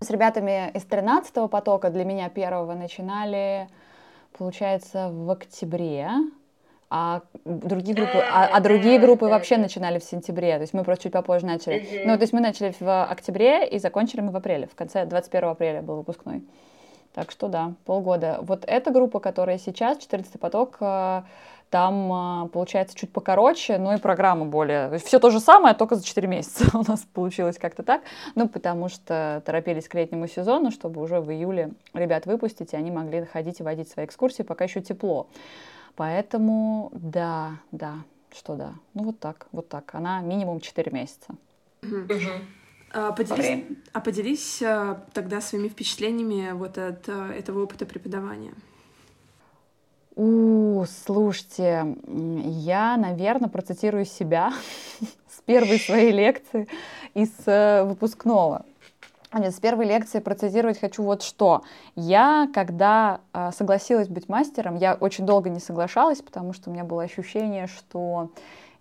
С 0.00 0.10
ребятами 0.10 0.70
из 0.74 0.82
13-го 0.84 1.46
потока 1.48 1.90
для 1.90 2.04
меня 2.04 2.28
первого 2.30 2.74
начинали, 2.74 3.68
получается, 4.36 5.10
в 5.10 5.30
октябре 5.30 6.10
а 6.90 7.22
другие 7.44 7.94
группы, 7.94 8.18
а, 8.18 8.46
а 8.46 8.60
другие 8.60 8.98
группы 8.98 9.26
вообще 9.26 9.58
начинали 9.58 9.98
в 9.98 10.04
сентябре, 10.04 10.54
то 10.54 10.62
есть 10.62 10.72
мы 10.72 10.84
просто 10.84 11.04
чуть 11.04 11.12
попозже 11.12 11.46
начали. 11.46 12.02
Ну, 12.06 12.14
то 12.16 12.22
есть 12.22 12.32
мы 12.32 12.40
начали 12.40 12.74
в 12.80 13.04
октябре 13.04 13.68
и 13.68 13.78
закончили 13.78 14.20
мы 14.20 14.32
в 14.32 14.36
апреле, 14.36 14.66
в 14.66 14.74
конце 14.74 15.04
21 15.04 15.48
апреля 15.50 15.82
был 15.82 15.96
выпускной. 15.96 16.42
Так 17.14 17.30
что 17.30 17.48
да, 17.48 17.72
полгода. 17.84 18.38
Вот 18.42 18.64
эта 18.66 18.90
группа, 18.90 19.18
которая 19.18 19.58
сейчас, 19.58 19.98
14 19.98 20.38
поток, 20.38 20.76
э, 20.80 21.22
там 21.70 22.44
э, 22.44 22.48
получается 22.48 22.96
чуть 22.96 23.12
покороче, 23.12 23.78
но 23.78 23.94
и 23.94 23.98
программа 23.98 24.44
более... 24.44 24.98
Все 24.98 25.18
то 25.18 25.30
же 25.30 25.40
самое, 25.40 25.74
только 25.74 25.96
за 25.96 26.04
4 26.04 26.28
месяца 26.28 26.64
у 26.78 26.84
нас 26.88 27.00
получилось 27.12 27.58
как-то 27.58 27.82
так. 27.82 28.02
Ну, 28.34 28.48
потому 28.48 28.88
что 28.88 29.42
торопились 29.44 29.88
к 29.88 29.94
летнему 29.94 30.28
сезону, 30.28 30.70
чтобы 30.70 31.02
уже 31.02 31.20
в 31.20 31.30
июле 31.30 31.70
ребят 31.92 32.26
выпустить, 32.26 32.72
и 32.72 32.76
они 32.76 32.90
могли 32.90 33.24
ходить 33.24 33.60
и 33.60 33.62
водить 33.62 33.90
свои 33.90 34.06
экскурсии, 34.06 34.42
пока 34.42 34.64
еще 34.64 34.80
тепло. 34.80 35.26
Поэтому, 35.98 36.92
да, 36.94 37.58
да, 37.72 38.04
что 38.32 38.54
да. 38.54 38.74
Ну 38.94 39.02
вот 39.02 39.18
так, 39.18 39.48
вот 39.50 39.68
так. 39.68 39.96
Она 39.96 40.20
минимум 40.20 40.60
4 40.60 40.92
месяца. 40.92 41.34
А, 42.92 43.10
поделись, 43.10 43.64
а 43.92 44.00
поделись 44.00 44.62
а, 44.62 45.04
тогда 45.12 45.40
своими 45.40 45.66
впечатлениями 45.66 46.52
вот 46.52 46.78
от 46.78 47.08
а, 47.08 47.32
этого 47.32 47.64
опыта 47.64 47.84
преподавания. 47.84 48.54
У, 50.14 50.84
слушайте, 51.04 51.96
я, 52.06 52.96
наверное, 52.96 53.48
процитирую 53.48 54.04
себя 54.04 54.52
с 55.28 55.42
первой 55.46 55.80
своей 55.80 56.12
лекции 56.12 56.68
из 57.14 57.30
э, 57.46 57.82
выпускного. 57.82 58.64
Аня, 59.30 59.50
с 59.50 59.60
первой 59.60 59.84
лекции 59.84 60.20
процитировать 60.20 60.80
хочу 60.80 61.02
вот 61.02 61.22
что. 61.22 61.62
Я, 61.94 62.48
когда 62.54 63.20
э, 63.34 63.50
согласилась 63.52 64.08
быть 64.08 64.30
мастером, 64.30 64.76
я 64.76 64.94
очень 64.94 65.26
долго 65.26 65.50
не 65.50 65.60
соглашалась, 65.60 66.22
потому 66.22 66.54
что 66.54 66.70
у 66.70 66.72
меня 66.72 66.84
было 66.84 67.02
ощущение, 67.02 67.66
что 67.66 68.30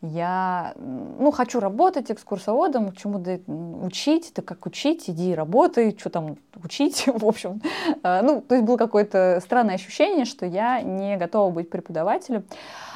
я, 0.01 0.73
ну, 0.77 1.31
хочу 1.31 1.59
работать 1.59 2.11
экскурсоводом, 2.11 2.93
чему-то 2.93 3.41
учить, 3.83 4.31
да 4.35 4.41
как 4.41 4.65
учить, 4.65 5.09
иди 5.09 5.35
работай, 5.35 5.93
что 5.97 6.09
там 6.09 6.37
учить, 6.63 7.03
в 7.07 7.25
общем. 7.25 7.61
Э, 8.03 8.21
ну, 8.21 8.39
то 8.39 8.55
есть 8.55 8.65
было 8.65 8.77
какое-то 8.77 9.41
странное 9.43 9.75
ощущение, 9.75 10.23
что 10.23 10.45
я 10.45 10.81
не 10.81 11.17
готова 11.17 11.51
быть 11.51 11.69
преподавателем. 11.69 12.45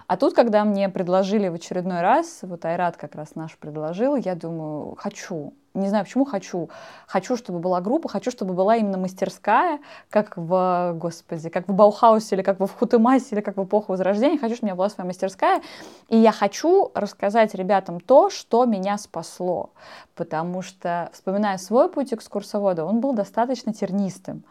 А 0.08 0.16
тут, 0.16 0.34
когда 0.36 0.64
мне 0.64 0.88
предложили 0.88 1.50
в 1.50 1.56
очередной 1.56 2.00
раз, 2.00 2.40
вот 2.44 2.64
Айрат 2.64 2.96
как 2.96 3.16
раз 3.16 3.36
наш 3.36 3.58
предложил, 3.58 4.16
я 4.16 4.36
думаю, 4.36 4.96
хочу, 4.98 5.54
не 5.74 5.88
знаю 5.88 6.06
почему 6.06 6.26
хочу. 6.26 6.70
Хочу, 7.08 7.38
чтобы 7.38 7.60
была 7.60 7.82
группа, 7.82 8.10
хочу, 8.10 8.32
чтобы 8.32 8.54
была 8.54 8.76
именно 8.76 8.98
мастерская, 8.98 9.80
как 10.10 10.36
в, 10.36 10.94
господи, 10.96 11.50
как 11.50 11.68
в 11.68 11.74
Баухаусе, 11.74 12.36
или 12.36 12.42
как 12.42 12.60
в 12.60 12.68
Хутымасе, 12.68 13.36
или 13.36 13.42
как 13.42 13.58
в 13.58 13.64
эпоху 13.64 13.94
Возрождения. 13.94 14.38
Хочу, 14.38 14.56
чтобы 14.56 14.66
у 14.66 14.68
меня 14.68 14.76
была 14.76 14.90
своя 14.90 15.08
мастерская. 15.08 15.62
И 16.10 16.18
я 16.18 16.32
хочу 16.32 16.92
рассказать 16.94 17.54
ребятам 17.56 18.00
то, 18.00 18.30
что 18.30 18.66
меня 18.66 18.98
спасло. 18.98 19.72
Потому 20.16 20.62
что, 20.62 21.10
вспоминая 21.14 21.58
свой 21.58 21.90
путь 21.90 22.14
экскурсовода, 22.14 22.86
он 22.86 23.00
был 23.00 23.14
достаточно 23.14 23.74
тернистым. 23.74 24.44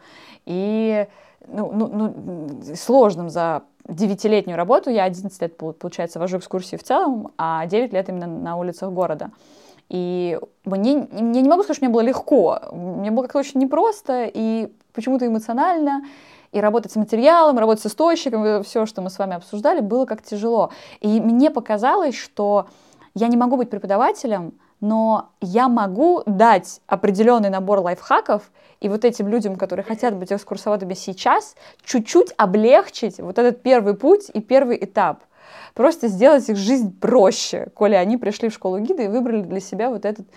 И 0.45 1.07
ну, 1.47 1.71
ну, 1.73 1.87
ну, 1.87 2.75
сложным 2.75 3.29
за 3.29 3.63
девятилетнюю 3.87 4.57
работу. 4.57 4.89
Я 4.89 5.03
11 5.05 5.41
лет, 5.41 5.57
получается, 5.57 6.19
вожу 6.19 6.37
экскурсии 6.37 6.75
в 6.75 6.83
целом, 6.83 7.31
а 7.37 7.65
9 7.65 7.93
лет 7.93 8.09
именно 8.09 8.27
на 8.27 8.57
улицах 8.57 8.91
города. 8.91 9.31
И 9.91 10.39
мне, 10.63 11.05
я 11.11 11.21
не 11.41 11.49
могу 11.49 11.63
сказать, 11.63 11.75
что 11.75 11.85
мне 11.85 11.93
было 11.93 11.99
легко. 11.99 12.61
Мне 12.71 13.11
было 13.11 13.23
как-то 13.23 13.39
очень 13.39 13.59
непросто 13.59 14.23
и 14.23 14.71
почему-то 14.93 15.27
эмоционально. 15.27 16.05
И 16.53 16.61
работать 16.61 16.93
с 16.93 16.95
материалом, 16.95 17.59
работать 17.59 17.83
с 17.83 17.87
источником, 17.87 18.63
все, 18.63 18.85
что 18.85 19.01
мы 19.01 19.09
с 19.09 19.19
вами 19.19 19.35
обсуждали, 19.35 19.81
было 19.81 20.05
как 20.05 20.21
тяжело. 20.21 20.71
И 21.01 21.19
мне 21.19 21.51
показалось, 21.51 22.15
что 22.15 22.67
я 23.15 23.27
не 23.27 23.35
могу 23.35 23.57
быть 23.57 23.69
преподавателем, 23.69 24.53
но 24.79 25.31
я 25.41 25.67
могу 25.67 26.23
дать 26.25 26.79
определенный 26.87 27.49
набор 27.49 27.79
лайфхаков, 27.79 28.49
и 28.79 28.87
вот 28.87 29.03
этим 29.03 29.27
людям, 29.27 29.57
которые 29.57 29.83
хотят 29.83 30.15
быть 30.15 30.31
экскурсоводами 30.31 30.93
сейчас, 30.93 31.55
чуть-чуть 31.83 32.33
облегчить 32.37 33.19
вот 33.19 33.37
этот 33.37 33.61
первый 33.61 33.93
путь 33.93 34.31
и 34.33 34.39
первый 34.39 34.81
этап 34.81 35.19
просто 35.73 36.07
сделать 36.07 36.47
их 36.49 36.57
жизнь 36.57 36.97
проще, 36.99 37.67
коли 37.73 37.95
они 37.95 38.17
пришли 38.17 38.49
в 38.49 38.53
школу 38.53 38.79
гида 38.79 39.03
и 39.03 39.07
выбрали 39.07 39.41
для 39.41 39.59
себя 39.59 39.89
вот 39.89 40.05
этот 40.05 40.27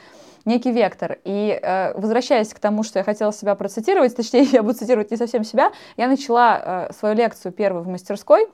некий 0.44 0.72
вектор. 0.72 1.18
И 1.24 1.58
э, 1.60 1.98
возвращаясь 1.98 2.52
к 2.52 2.58
тому, 2.58 2.82
что 2.82 2.98
я 2.98 3.04
хотела 3.04 3.32
себя 3.32 3.54
процитировать, 3.54 4.16
точнее, 4.16 4.42
я 4.44 4.62
буду 4.62 4.74
цитировать 4.74 5.10
не 5.10 5.16
совсем 5.16 5.44
себя, 5.44 5.72
я 5.96 6.08
начала 6.08 6.88
э, 6.88 6.92
свою 6.92 7.14
лекцию 7.14 7.52
первую 7.52 7.84
в 7.84 7.88
мастерской, 7.88 8.48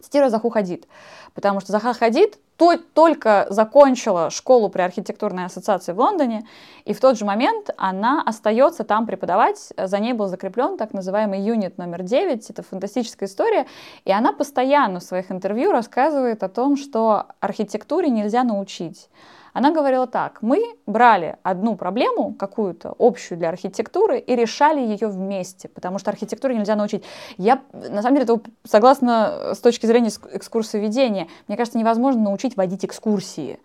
цитируя 0.00 0.30
Заху 0.30 0.50
Хадид. 0.50 0.86
Потому 1.34 1.60
что 1.60 1.72
Заха 1.72 1.92
Хадид 1.92 2.38
то, 2.56 2.76
только 2.78 3.46
закончила 3.50 4.30
школу 4.30 4.70
при 4.70 4.80
архитектурной 4.80 5.44
ассоциации 5.44 5.92
в 5.92 5.98
Лондоне, 5.98 6.46
и 6.86 6.94
в 6.94 7.00
тот 7.00 7.18
же 7.18 7.26
момент 7.26 7.70
она 7.76 8.22
остается 8.22 8.84
там 8.84 9.06
преподавать. 9.06 9.72
За 9.76 9.98
ней 9.98 10.14
был 10.14 10.28
закреплен 10.28 10.78
так 10.78 10.94
называемый 10.94 11.40
юнит 11.40 11.76
номер 11.76 12.02
9. 12.02 12.48
Это 12.50 12.62
фантастическая 12.62 13.28
история. 13.28 13.66
И 14.04 14.12
она 14.12 14.32
постоянно 14.32 15.00
в 15.00 15.02
своих 15.02 15.30
интервью 15.30 15.72
рассказывает 15.72 16.42
о 16.42 16.48
том, 16.48 16.76
что 16.76 17.26
архитектуре 17.40 18.08
нельзя 18.08 18.42
научить. 18.42 19.08
Она 19.56 19.70
говорила 19.70 20.06
так, 20.06 20.42
мы 20.42 20.62
брали 20.84 21.38
одну 21.42 21.76
проблему, 21.76 22.34
какую-то 22.34 22.94
общую 22.98 23.38
для 23.38 23.48
архитектуры, 23.48 24.18
и 24.18 24.36
решали 24.36 24.80
ее 24.80 25.08
вместе, 25.08 25.70
потому 25.70 25.98
что 25.98 26.10
архитектуре 26.10 26.54
нельзя 26.54 26.76
научить. 26.76 27.04
Я, 27.38 27.62
на 27.72 28.02
самом 28.02 28.18
деле, 28.18 28.24
это 28.24 28.50
согласно 28.64 29.54
с 29.54 29.60
точки 29.60 29.86
зрения 29.86 30.10
экскурсоведения, 30.30 31.28
мне 31.48 31.56
кажется, 31.56 31.78
невозможно 31.78 32.20
научить 32.20 32.54
водить 32.58 32.84
экскурсии 32.84 33.58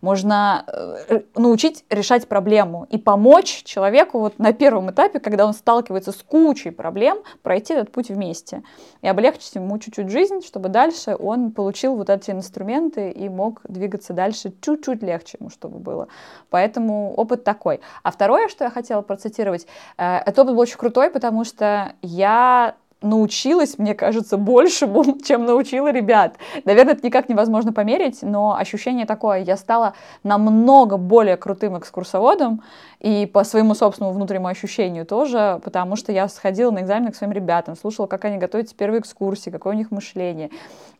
можно 0.00 0.64
э, 0.66 1.20
научить 1.34 1.84
решать 1.90 2.28
проблему 2.28 2.86
и 2.90 2.98
помочь 2.98 3.62
человеку 3.64 4.20
вот 4.20 4.38
на 4.38 4.52
первом 4.52 4.90
этапе, 4.90 5.20
когда 5.20 5.46
он 5.46 5.52
сталкивается 5.52 6.12
с 6.12 6.22
кучей 6.22 6.70
проблем, 6.70 7.18
пройти 7.42 7.74
этот 7.74 7.92
путь 7.92 8.08
вместе 8.08 8.62
и 9.02 9.08
облегчить 9.08 9.54
ему 9.54 9.78
чуть-чуть 9.78 10.10
жизнь, 10.10 10.42
чтобы 10.42 10.68
дальше 10.68 11.16
он 11.18 11.50
получил 11.50 11.96
вот 11.96 12.10
эти 12.10 12.30
инструменты 12.30 13.10
и 13.10 13.28
мог 13.28 13.60
двигаться 13.64 14.12
дальше 14.12 14.52
чуть-чуть 14.60 15.02
легче 15.02 15.38
ему, 15.40 15.50
чтобы 15.50 15.78
было. 15.78 16.08
Поэтому 16.50 17.14
опыт 17.14 17.44
такой. 17.44 17.80
А 18.02 18.10
второе, 18.10 18.48
что 18.48 18.64
я 18.64 18.70
хотела 18.70 19.02
процитировать, 19.02 19.66
э, 19.96 20.18
этот 20.18 20.40
опыт 20.40 20.54
был 20.54 20.60
очень 20.60 20.78
крутой, 20.78 21.10
потому 21.10 21.44
что 21.44 21.92
я 22.02 22.76
научилась, 23.02 23.78
мне 23.78 23.94
кажется, 23.94 24.36
большему, 24.36 25.18
чем 25.24 25.44
научила 25.44 25.90
ребят. 25.90 26.36
Наверное, 26.64 26.94
это 26.94 27.06
никак 27.06 27.28
невозможно 27.28 27.72
померить, 27.72 28.22
но 28.22 28.56
ощущение 28.56 29.06
такое. 29.06 29.40
Я 29.40 29.56
стала 29.56 29.94
намного 30.22 30.96
более 30.96 31.36
крутым 31.36 31.78
экскурсоводом, 31.78 32.62
и 33.00 33.26
по 33.26 33.44
своему 33.44 33.74
собственному 33.74 34.14
внутреннему 34.14 34.48
ощущению 34.48 35.06
тоже, 35.06 35.60
потому 35.62 35.96
что 35.96 36.12
я 36.12 36.28
сходила 36.28 36.70
на 36.70 36.80
экзамены 36.80 37.12
к 37.12 37.16
своим 37.16 37.32
ребятам, 37.32 37.76
слушала, 37.76 38.06
как 38.06 38.24
они 38.24 38.38
готовятся 38.38 38.74
первые 38.74 39.00
экскурсии, 39.00 39.50
какое 39.50 39.74
у 39.74 39.76
них 39.76 39.90
мышление. 39.90 40.50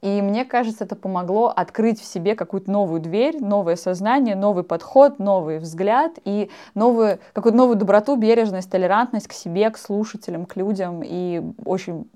И 0.02 0.20
мне 0.20 0.44
кажется, 0.44 0.84
это 0.84 0.94
помогло 0.94 1.52
открыть 1.54 2.00
в 2.00 2.04
себе 2.04 2.34
какую-то 2.34 2.70
новую 2.70 3.00
дверь, 3.00 3.42
новое 3.42 3.76
сознание, 3.76 4.36
новый 4.36 4.62
подход, 4.62 5.18
новый 5.18 5.58
взгляд 5.58 6.12
и 6.24 6.50
новую, 6.74 7.18
какую-то 7.32 7.56
новую 7.56 7.76
доброту, 7.76 8.14
бережность, 8.16 8.70
толерантность 8.70 9.26
к 9.26 9.32
себе, 9.32 9.70
к 9.70 9.78
слушателям, 9.78 10.44
к 10.44 10.54
людям. 10.56 11.02
И 11.04 11.42
очень, 11.64 12.08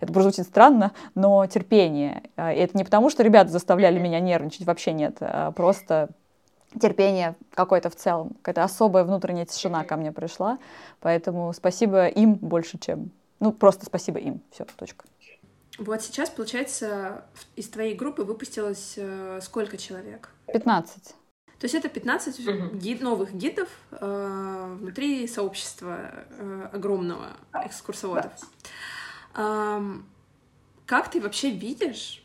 это 0.00 0.12
прозвучит 0.12 0.46
странно, 0.46 0.92
но 1.14 1.44
терпение. 1.46 2.22
И 2.36 2.40
это 2.40 2.78
не 2.78 2.84
потому, 2.84 3.10
что 3.10 3.24
ребята 3.24 3.50
заставляли 3.50 3.98
меня 3.98 4.20
нервничать, 4.20 4.66
вообще 4.66 4.92
нет, 4.92 5.16
а 5.20 5.50
просто 5.50 6.10
терпение 6.80 7.36
какое-то 7.54 7.90
в 7.90 7.96
целом, 7.96 8.30
какая-то 8.42 8.64
особая 8.64 9.04
внутренняя 9.04 9.46
тишина 9.46 9.84
ко 9.84 9.96
мне 9.96 10.12
пришла, 10.12 10.58
поэтому 11.00 11.52
спасибо 11.52 12.06
им 12.06 12.34
больше, 12.34 12.78
чем... 12.78 13.10
Ну, 13.40 13.52
просто 13.52 13.84
спасибо 13.86 14.18
им, 14.18 14.40
все, 14.50 14.64
точка. 14.76 15.04
Вот 15.78 16.00
сейчас, 16.02 16.30
получается, 16.30 17.24
из 17.54 17.68
твоей 17.68 17.94
группы 17.94 18.24
выпустилось 18.24 18.94
э, 18.96 19.40
сколько 19.42 19.76
человек? 19.76 20.30
15. 20.50 21.02
То 21.04 21.64
есть 21.64 21.74
это 21.74 21.88
15 21.88 22.40
uh-huh. 22.40 22.76
гид, 22.76 23.02
новых 23.02 23.34
гидов 23.34 23.68
э, 23.90 24.76
внутри 24.78 25.26
сообщества 25.26 25.98
э, 26.30 26.68
огромного 26.72 27.36
экскурсоводов. 27.52 28.32
Э, 29.34 29.82
как 30.86 31.10
ты 31.10 31.20
вообще 31.20 31.50
видишь 31.50 32.24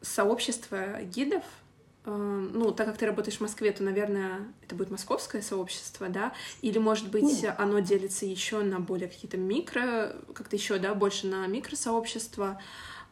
сообщество 0.00 1.02
гидов 1.02 1.42
Эм, 1.42 1.59
ну, 2.04 2.72
так 2.72 2.86
как 2.86 2.96
ты 2.96 3.06
работаешь 3.06 3.38
в 3.38 3.40
Москве, 3.40 3.72
то, 3.72 3.82
наверное, 3.82 4.48
это 4.62 4.74
будет 4.74 4.90
московское 4.90 5.42
сообщество, 5.42 6.08
да, 6.08 6.32
или, 6.62 6.78
может 6.78 7.10
быть, 7.10 7.44
оно 7.58 7.80
делится 7.80 8.24
еще 8.24 8.62
на 8.62 8.80
более 8.80 9.08
какие-то 9.08 9.36
микро, 9.36 10.16
как-то 10.34 10.56
еще, 10.56 10.78
да, 10.78 10.94
больше 10.94 11.26
на 11.26 11.46
микросообщества. 11.46 12.60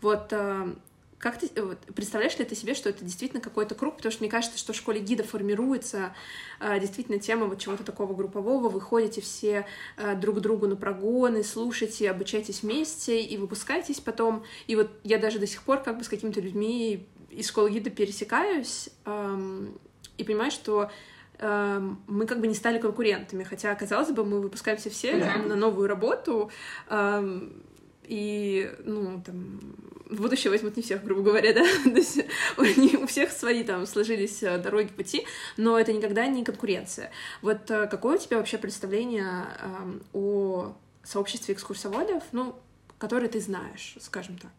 Вот 0.00 0.28
э, 0.30 0.74
как 1.18 1.38
ты 1.38 1.50
вот, 1.62 1.78
представляешь 1.94 2.38
ли 2.38 2.44
ты 2.44 2.54
себе, 2.54 2.74
что 2.74 2.88
это 2.88 3.04
действительно 3.04 3.40
какой-то 3.40 3.74
круг? 3.74 3.96
Потому 3.96 4.12
что 4.12 4.22
мне 4.22 4.30
кажется, 4.30 4.56
что 4.56 4.72
в 4.72 4.76
школе 4.76 5.00
гида 5.00 5.24
формируется 5.24 6.14
э, 6.60 6.78
действительно 6.78 7.18
тема 7.18 7.46
вот 7.46 7.58
чего-то 7.58 7.82
такого 7.82 8.14
группового. 8.14 8.68
Вы 8.68 8.80
ходите 8.80 9.20
все 9.20 9.66
э, 9.96 10.14
друг 10.14 10.40
другу 10.40 10.68
на 10.68 10.76
прогоны, 10.76 11.42
слушаете, 11.42 12.10
обучаетесь 12.10 12.62
вместе 12.62 13.20
и 13.20 13.36
выпускаетесь 13.36 14.00
потом. 14.00 14.44
И 14.68 14.76
вот 14.76 14.90
я 15.02 15.18
даже 15.18 15.40
до 15.40 15.46
сих 15.46 15.62
пор 15.62 15.82
как 15.82 15.98
бы 15.98 16.04
с 16.04 16.08
какими-то 16.08 16.40
людьми 16.40 17.08
из 17.38 17.48
школы 17.48 17.70
гида 17.70 17.90
пересекаюсь 17.90 18.90
эм, 19.04 19.78
и 20.16 20.24
понимаю, 20.24 20.50
что 20.50 20.90
эм, 21.38 22.02
мы 22.08 22.26
как 22.26 22.40
бы 22.40 22.48
не 22.48 22.54
стали 22.54 22.78
конкурентами, 22.78 23.44
хотя, 23.44 23.72
казалось 23.76 24.10
бы, 24.10 24.24
мы 24.24 24.40
выпускаемся 24.40 24.90
все 24.90 25.12
yeah. 25.12 25.46
на 25.46 25.54
новую 25.54 25.86
работу, 25.86 26.50
эм, 26.90 27.62
и, 28.02 28.72
ну, 28.84 29.22
там, 29.24 29.60
в 30.06 30.20
будущее 30.20 30.50
возьмут 30.50 30.76
не 30.76 30.82
всех, 30.82 31.04
грубо 31.04 31.22
говоря, 31.22 31.52
да, 31.54 31.64
то 31.84 31.90
есть 31.90 32.24
у 32.56 33.06
всех 33.06 33.30
свои 33.30 33.62
там 33.62 33.86
сложились 33.86 34.42
э, 34.42 34.58
дороги, 34.58 34.88
пути, 34.88 35.24
но 35.56 35.78
это 35.78 35.92
никогда 35.92 36.26
не 36.26 36.44
конкуренция. 36.44 37.12
Вот 37.40 37.70
э, 37.70 37.86
какое 37.86 38.16
у 38.16 38.18
тебя 38.18 38.38
вообще 38.38 38.58
представление 38.58 39.46
эм, 39.60 40.02
о 40.12 40.74
сообществе 41.04 41.54
экскурсоводов, 41.54 42.24
ну, 42.32 42.56
которые 42.98 43.28
ты 43.28 43.40
знаешь, 43.40 43.96
скажем 44.00 44.38
так? 44.38 44.50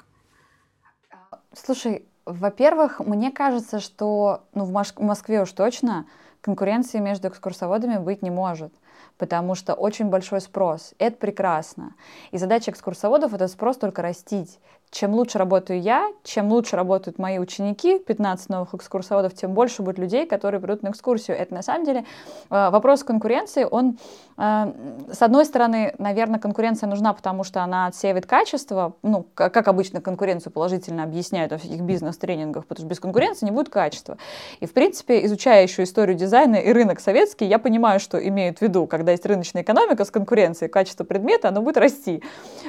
Слушай, 1.53 2.05
во-первых, 2.29 2.99
мне 2.99 3.31
кажется, 3.31 3.79
что 3.79 4.43
ну, 4.53 4.65
в 4.65 5.01
Москве 5.01 5.41
уж 5.41 5.51
точно 5.51 6.05
конкуренции 6.41 6.99
между 6.99 7.27
экскурсоводами 7.27 7.97
быть 7.97 8.21
не 8.21 8.29
может, 8.29 8.73
потому 9.17 9.55
что 9.55 9.73
очень 9.73 10.09
большой 10.09 10.41
спрос. 10.41 10.93
Это 10.99 11.17
прекрасно. 11.17 11.95
И 12.31 12.37
задача 12.37 12.71
экскурсоводов— 12.71 13.33
этот 13.35 13.51
спрос 13.51 13.77
только 13.77 14.01
растить 14.01 14.59
чем 14.91 15.13
лучше 15.13 15.37
работаю 15.37 15.81
я, 15.81 16.11
чем 16.23 16.51
лучше 16.51 16.75
работают 16.75 17.19
мои 17.19 17.37
ученики, 17.37 17.99
15 17.99 18.49
новых 18.49 18.73
экскурсоводов, 18.73 19.33
тем 19.35 19.53
больше 19.53 19.83
будет 19.83 19.99
людей, 19.99 20.25
которые 20.25 20.59
придут 20.59 20.81
на 20.81 20.89
экскурсию. 20.89 21.37
Это 21.37 21.53
на 21.53 21.61
самом 21.61 21.85
деле 21.85 22.05
э, 22.49 22.69
вопрос 22.71 23.03
конкуренции, 23.03 23.67
он, 23.69 23.99
э, 24.37 24.73
с 25.11 25.21
одной 25.21 25.45
стороны, 25.45 25.93
наверное, 25.99 26.39
конкуренция 26.39 26.87
нужна, 26.87 27.13
потому 27.13 27.43
что 27.43 27.61
она 27.61 27.85
отсеивает 27.85 28.25
качество, 28.25 28.93
ну, 29.03 29.25
как 29.35 29.67
обычно 29.67 30.01
конкуренцию 30.01 30.51
положительно 30.51 31.03
объясняют 31.03 31.51
во 31.51 31.59
всяких 31.59 31.81
бизнес-тренингах, 31.81 32.65
потому 32.65 32.85
что 32.85 32.89
без 32.89 32.99
конкуренции 32.99 33.45
не 33.45 33.51
будет 33.51 33.69
качества. 33.69 34.17
И, 34.59 34.65
в 34.65 34.73
принципе, 34.73 35.23
изучая 35.25 35.63
еще 35.63 35.83
историю 35.83 36.17
дизайна 36.17 36.55
и 36.55 36.73
рынок 36.73 36.99
советский, 36.99 37.45
я 37.45 37.59
понимаю, 37.59 37.99
что 37.99 38.17
имеют 38.17 38.57
в 38.57 38.61
виду, 38.63 38.87
когда 38.87 39.11
есть 39.11 39.25
рыночная 39.25 39.61
экономика 39.61 40.03
с 40.03 40.09
конкуренцией, 40.09 40.69
качество 40.69 41.03
предмета, 41.03 41.49
оно 41.49 41.61
будет 41.61 41.77
расти. 41.77 42.23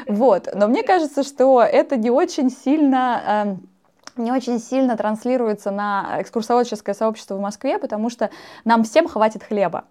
Вот. 0.07 0.49
Но 0.55 0.69
мне 0.69 0.83
кажется, 0.83 1.23
что 1.23 1.63
это 1.63 1.97
не 1.97 2.10
очень 2.11 2.51
сильно 2.51 3.45
эм, 3.47 3.69
не 4.17 4.33
очень 4.33 4.59
сильно 4.59 4.97
транслируется 4.97 5.71
на 5.71 6.21
экскурсоводческое 6.21 6.95
сообщество 6.95 7.37
в 7.37 7.41
Москве, 7.41 7.79
потому 7.79 8.11
что 8.11 8.31
нам 8.65 8.85
всем 8.85 9.09
хватит 9.09 9.43
хлеба. 9.45 9.85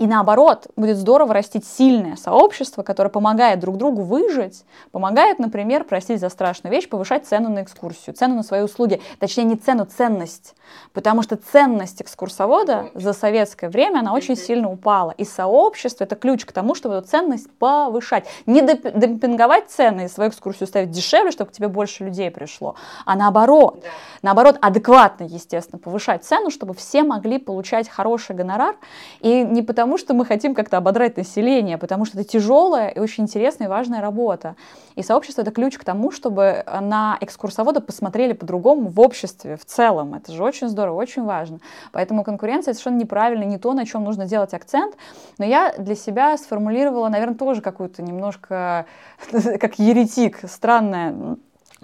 И 0.00 0.06
наоборот, 0.06 0.66
будет 0.76 0.96
здорово 0.96 1.34
растить 1.34 1.66
сильное 1.66 2.16
сообщество, 2.16 2.82
которое 2.82 3.10
помогает 3.10 3.60
друг 3.60 3.76
другу 3.76 4.00
выжить, 4.00 4.64
помогает, 4.92 5.38
например, 5.38 5.84
простить 5.84 6.20
за 6.20 6.30
страшную 6.30 6.74
вещь, 6.74 6.88
повышать 6.88 7.26
цену 7.26 7.50
на 7.50 7.62
экскурсию, 7.62 8.16
цену 8.16 8.34
на 8.34 8.42
свои 8.42 8.62
услуги, 8.62 9.02
точнее 9.18 9.44
не 9.44 9.56
цену, 9.56 9.84
ценность. 9.84 10.54
Потому 10.94 11.22
что 11.22 11.36
ценность 11.36 12.00
экскурсовода 12.00 12.90
за 12.94 13.12
советское 13.12 13.68
время, 13.68 13.98
она 13.98 14.14
очень 14.14 14.36
сильно 14.36 14.70
упала. 14.70 15.10
И 15.10 15.24
сообщество— 15.24 16.04
это 16.04 16.16
ключ 16.16 16.46
к 16.46 16.52
тому, 16.52 16.74
чтобы 16.74 16.94
эту 16.94 17.06
ценность 17.06 17.50
повышать. 17.58 18.26
Не 18.46 18.62
демпинговать 18.62 19.68
цены 19.68 20.06
и 20.06 20.08
свою 20.08 20.30
экскурсию 20.30 20.66
ставить 20.66 20.92
дешевле, 20.92 21.30
чтобы 21.30 21.50
к 21.50 21.52
тебе 21.52 21.68
больше 21.68 22.04
людей 22.04 22.30
пришло, 22.30 22.74
а 23.04 23.16
наоборот. 23.16 23.80
Да. 23.82 23.88
Наоборот, 24.22 24.56
адекватно, 24.62 25.24
естественно, 25.24 25.78
повышать 25.78 26.24
цену, 26.24 26.50
чтобы 26.50 26.72
все 26.72 27.02
могли 27.02 27.38
получать 27.38 27.88
хороший 27.88 28.34
гонорар. 28.34 28.76
И 29.20 29.42
не 29.42 29.62
потому, 29.62 29.89
потому, 29.90 29.98
что 29.98 30.14
мы 30.14 30.24
хотим 30.24 30.54
как-то 30.54 30.76
ободрать 30.76 31.16
население, 31.16 31.76
потому 31.76 32.04
что 32.04 32.16
это 32.16 32.28
тяжелая 32.28 32.90
и 32.90 33.00
очень 33.00 33.24
интересная 33.24 33.66
и 33.66 33.70
важная 33.70 34.00
работа. 34.00 34.54
И 34.94 35.02
сообщество— 35.02 35.42
это 35.42 35.50
ключ 35.50 35.78
к 35.78 35.82
тому, 35.84 36.12
чтобы 36.12 36.62
на 36.80 37.18
экскурсовода 37.20 37.80
посмотрели 37.80 38.32
по-другому 38.32 38.88
в 38.88 39.00
обществе 39.00 39.56
в 39.56 39.64
целом. 39.64 40.14
Это 40.14 40.30
же 40.30 40.44
очень 40.44 40.68
здорово, 40.68 40.94
очень 40.94 41.24
важно. 41.24 41.58
Поэтому 41.90 42.22
конкуренция— 42.22 42.72
совершенно 42.74 42.98
неправильно, 42.98 43.42
не 43.42 43.58
то, 43.58 43.72
на 43.72 43.84
чем 43.84 44.04
нужно 44.04 44.26
делать 44.26 44.54
акцент. 44.54 44.94
Но 45.38 45.44
я 45.44 45.74
для 45.76 45.96
себя 45.96 46.38
сформулировала, 46.38 47.08
наверное, 47.08 47.34
тоже 47.34 47.60
какую-то 47.60 48.00
немножко, 48.00 48.86
как 49.32 49.80
еретик, 49.80 50.38
странное 50.48 51.36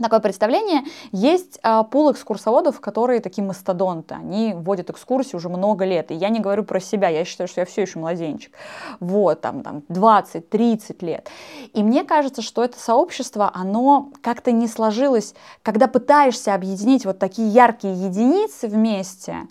такое 0.02 0.20
представление. 0.20 0.82
Есть 1.12 1.58
а, 1.62 1.82
пул 1.82 2.12
экскурсоводов, 2.12 2.80
которые 2.80 3.20
такие 3.20 3.44
мастодонты. 3.44 4.14
Они 4.14 4.52
вводят 4.54 4.90
экскурсии 4.90 5.36
уже 5.36 5.48
много 5.48 5.84
лет. 5.84 6.10
И 6.10 6.14
я 6.14 6.28
не 6.28 6.40
говорю 6.40 6.64
про 6.64 6.80
себя, 6.80 7.08
я 7.08 7.24
считаю, 7.24 7.48
что 7.48 7.60
я 7.60 7.66
все 7.66 7.82
еще 7.82 7.98
младенчик. 7.98 8.52
Вот, 9.00 9.40
там, 9.40 9.62
там 9.62 9.82
20-30 9.88 11.04
лет. 11.04 11.28
И 11.72 11.82
мне 11.82 12.04
кажется, 12.04 12.42
что 12.42 12.62
это 12.62 12.78
сообщество, 12.78 13.50
оно 13.54 14.10
как-то 14.20 14.52
не 14.52 14.68
сложилось, 14.68 15.34
когда 15.62 15.86
пытаешься 15.86 16.54
объединить 16.54 17.04
вот 17.04 17.18
такие 17.18 17.48
яркие 17.48 17.94
единицы 17.94 18.68
вместе, 18.68 19.48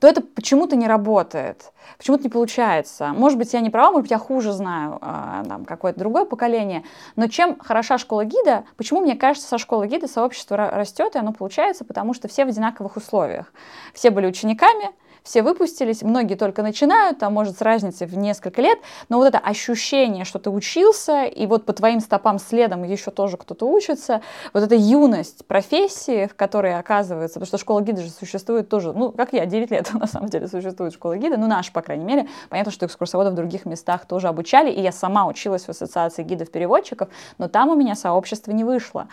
то 0.00 0.08
это 0.08 0.22
почему-то 0.22 0.76
не 0.76 0.88
работает 0.88 1.72
почему-то 2.00 2.24
не 2.24 2.30
получается. 2.30 3.12
Может 3.14 3.38
быть, 3.38 3.52
я 3.52 3.60
не 3.60 3.68
права, 3.68 3.90
может 3.90 4.04
быть, 4.04 4.10
я 4.10 4.18
хуже 4.18 4.52
знаю 4.52 4.98
э, 5.02 5.64
какое-то 5.66 5.98
другое 5.98 6.24
поколение, 6.24 6.82
но 7.14 7.28
чем 7.28 7.58
хороша 7.58 7.98
школа 7.98 8.24
гида, 8.24 8.64
почему, 8.78 9.00
мне 9.00 9.16
кажется, 9.16 9.46
со 9.46 9.58
школы 9.58 9.86
гида 9.86 10.08
сообщество 10.08 10.56
растет, 10.56 11.14
и 11.14 11.18
оно 11.18 11.32
получается, 11.34 11.84
потому 11.84 12.14
что 12.14 12.26
все 12.26 12.46
в 12.46 12.48
одинаковых 12.48 12.96
условиях. 12.96 13.52
Все 13.92 14.10
были 14.10 14.26
учениками, 14.26 14.90
все 15.22 15.42
выпустились, 15.42 16.02
многие 16.02 16.34
только 16.34 16.62
начинают, 16.62 17.18
там, 17.18 17.34
может, 17.34 17.58
с 17.58 17.60
разницей 17.62 18.06
в 18.06 18.16
несколько 18.16 18.62
лет, 18.62 18.78
но 19.08 19.18
вот 19.18 19.26
это 19.26 19.38
ощущение, 19.38 20.24
что 20.24 20.38
ты 20.38 20.50
учился, 20.50 21.24
и 21.24 21.46
вот 21.46 21.64
по 21.64 21.72
твоим 21.72 22.00
стопам 22.00 22.38
следом 22.38 22.82
еще 22.84 23.10
тоже 23.10 23.36
кто-то 23.36 23.66
учится, 23.66 24.22
вот 24.52 24.62
эта 24.62 24.74
юность 24.74 25.46
профессии, 25.46 26.26
в 26.26 26.34
которой 26.34 26.78
оказывается, 26.78 27.34
потому 27.34 27.46
что 27.46 27.58
школа 27.58 27.80
гида 27.80 28.02
же 28.02 28.10
существует 28.10 28.68
тоже, 28.68 28.92
ну, 28.92 29.12
как 29.12 29.32
я, 29.32 29.46
9 29.46 29.70
лет 29.70 29.92
на 29.94 30.06
самом 30.06 30.28
деле 30.28 30.48
существует 30.48 30.92
школа 30.92 31.16
гида, 31.16 31.36
ну, 31.36 31.46
наша, 31.46 31.72
по 31.72 31.82
крайней 31.82 32.04
мере, 32.04 32.28
понятно, 32.48 32.72
что 32.72 32.86
экскурсоводов 32.86 33.32
в 33.32 33.36
других 33.36 33.66
местах 33.66 34.06
тоже 34.06 34.28
обучали, 34.28 34.70
и 34.70 34.80
я 34.80 34.92
сама 34.92 35.26
училась 35.26 35.64
в 35.64 35.68
ассоциации 35.68 36.22
гидов-переводчиков, 36.22 37.08
но 37.38 37.48
там 37.48 37.68
у 37.68 37.74
меня 37.74 37.94
сообщество 37.94 38.52
не 38.52 38.64
вышло. 38.64 39.08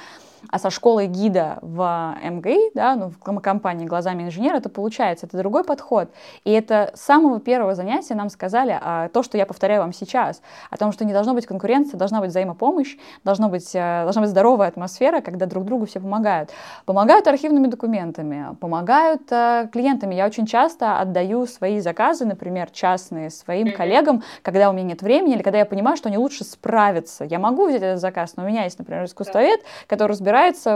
А 0.49 0.59
со 0.59 0.69
школой 0.69 1.07
гида 1.07 1.59
в 1.61 2.15
МГИ, 2.23 2.71
да, 2.73 2.95
ну, 2.95 3.09
в 3.09 3.39
компании 3.41 3.85
«Глазами 3.85 4.23
инженера» 4.23 4.57
это 4.57 4.69
получается, 4.69 5.25
это 5.25 5.38
другой 5.38 5.63
подход. 5.63 6.09
И 6.43 6.51
это 6.51 6.91
с 6.93 7.01
самого 7.01 7.39
первого 7.39 7.75
занятия 7.75 8.15
нам 8.15 8.29
сказали 8.29 8.77
а, 8.79 9.09
то, 9.09 9.23
что 9.23 9.38
я 9.38 9.45
повторяю 9.45 9.81
вам 9.81 9.93
сейчас, 9.93 10.41
о 10.69 10.77
том, 10.77 10.91
что 10.91 11.05
не 11.05 11.13
должно 11.13 11.33
быть 11.33 11.45
конкуренции, 11.45 11.97
должна 11.97 12.21
быть 12.21 12.29
взаимопомощь, 12.29 12.97
должно 13.23 13.49
быть, 13.49 13.71
а, 13.75 14.03
должна 14.03 14.21
быть 14.21 14.29
здоровая 14.29 14.67
атмосфера, 14.67 15.21
когда 15.21 15.47
друг 15.47 15.65
другу 15.65 15.85
все 15.85 15.99
помогают. 15.99 16.51
Помогают 16.85 17.27
архивными 17.27 17.67
документами, 17.67 18.55
помогают 18.59 19.23
а, 19.31 19.67
клиентами. 19.67 20.15
Я 20.15 20.27
очень 20.27 20.45
часто 20.45 20.99
отдаю 20.99 21.45
свои 21.47 21.79
заказы, 21.79 22.25
например, 22.25 22.69
частные, 22.71 23.31
своим 23.31 23.73
коллегам, 23.73 24.23
когда 24.43 24.69
у 24.69 24.73
меня 24.73 24.83
нет 24.83 25.01
времени 25.01 25.33
или 25.33 25.41
когда 25.41 25.59
я 25.59 25.65
понимаю, 25.65 25.97
что 25.97 26.09
они 26.09 26.17
лучше 26.17 26.43
справятся. 26.43 27.25
Я 27.25 27.39
могу 27.39 27.67
взять 27.67 27.81
этот 27.81 27.99
заказ, 27.99 28.33
но 28.38 28.43
у 28.43 28.47
меня 28.47 28.63
есть, 28.63 28.79
например, 28.79 29.03
искусствовед, 29.03 29.61
который 29.88 30.11
разбирается 30.11 30.26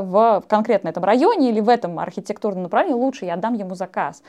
в 0.02 0.44
конкретно 0.48 0.90
этом 0.90 1.04
районе 1.04 1.50
или 1.50 1.60
в 1.60 1.70
этом 1.70 2.00
архитектурном 2.00 2.64
направлении, 2.64 2.96
лучше 2.96 3.26
я 3.26 3.36
отдам 3.36 3.54
ему 3.54 3.76
заказ. 3.76 4.24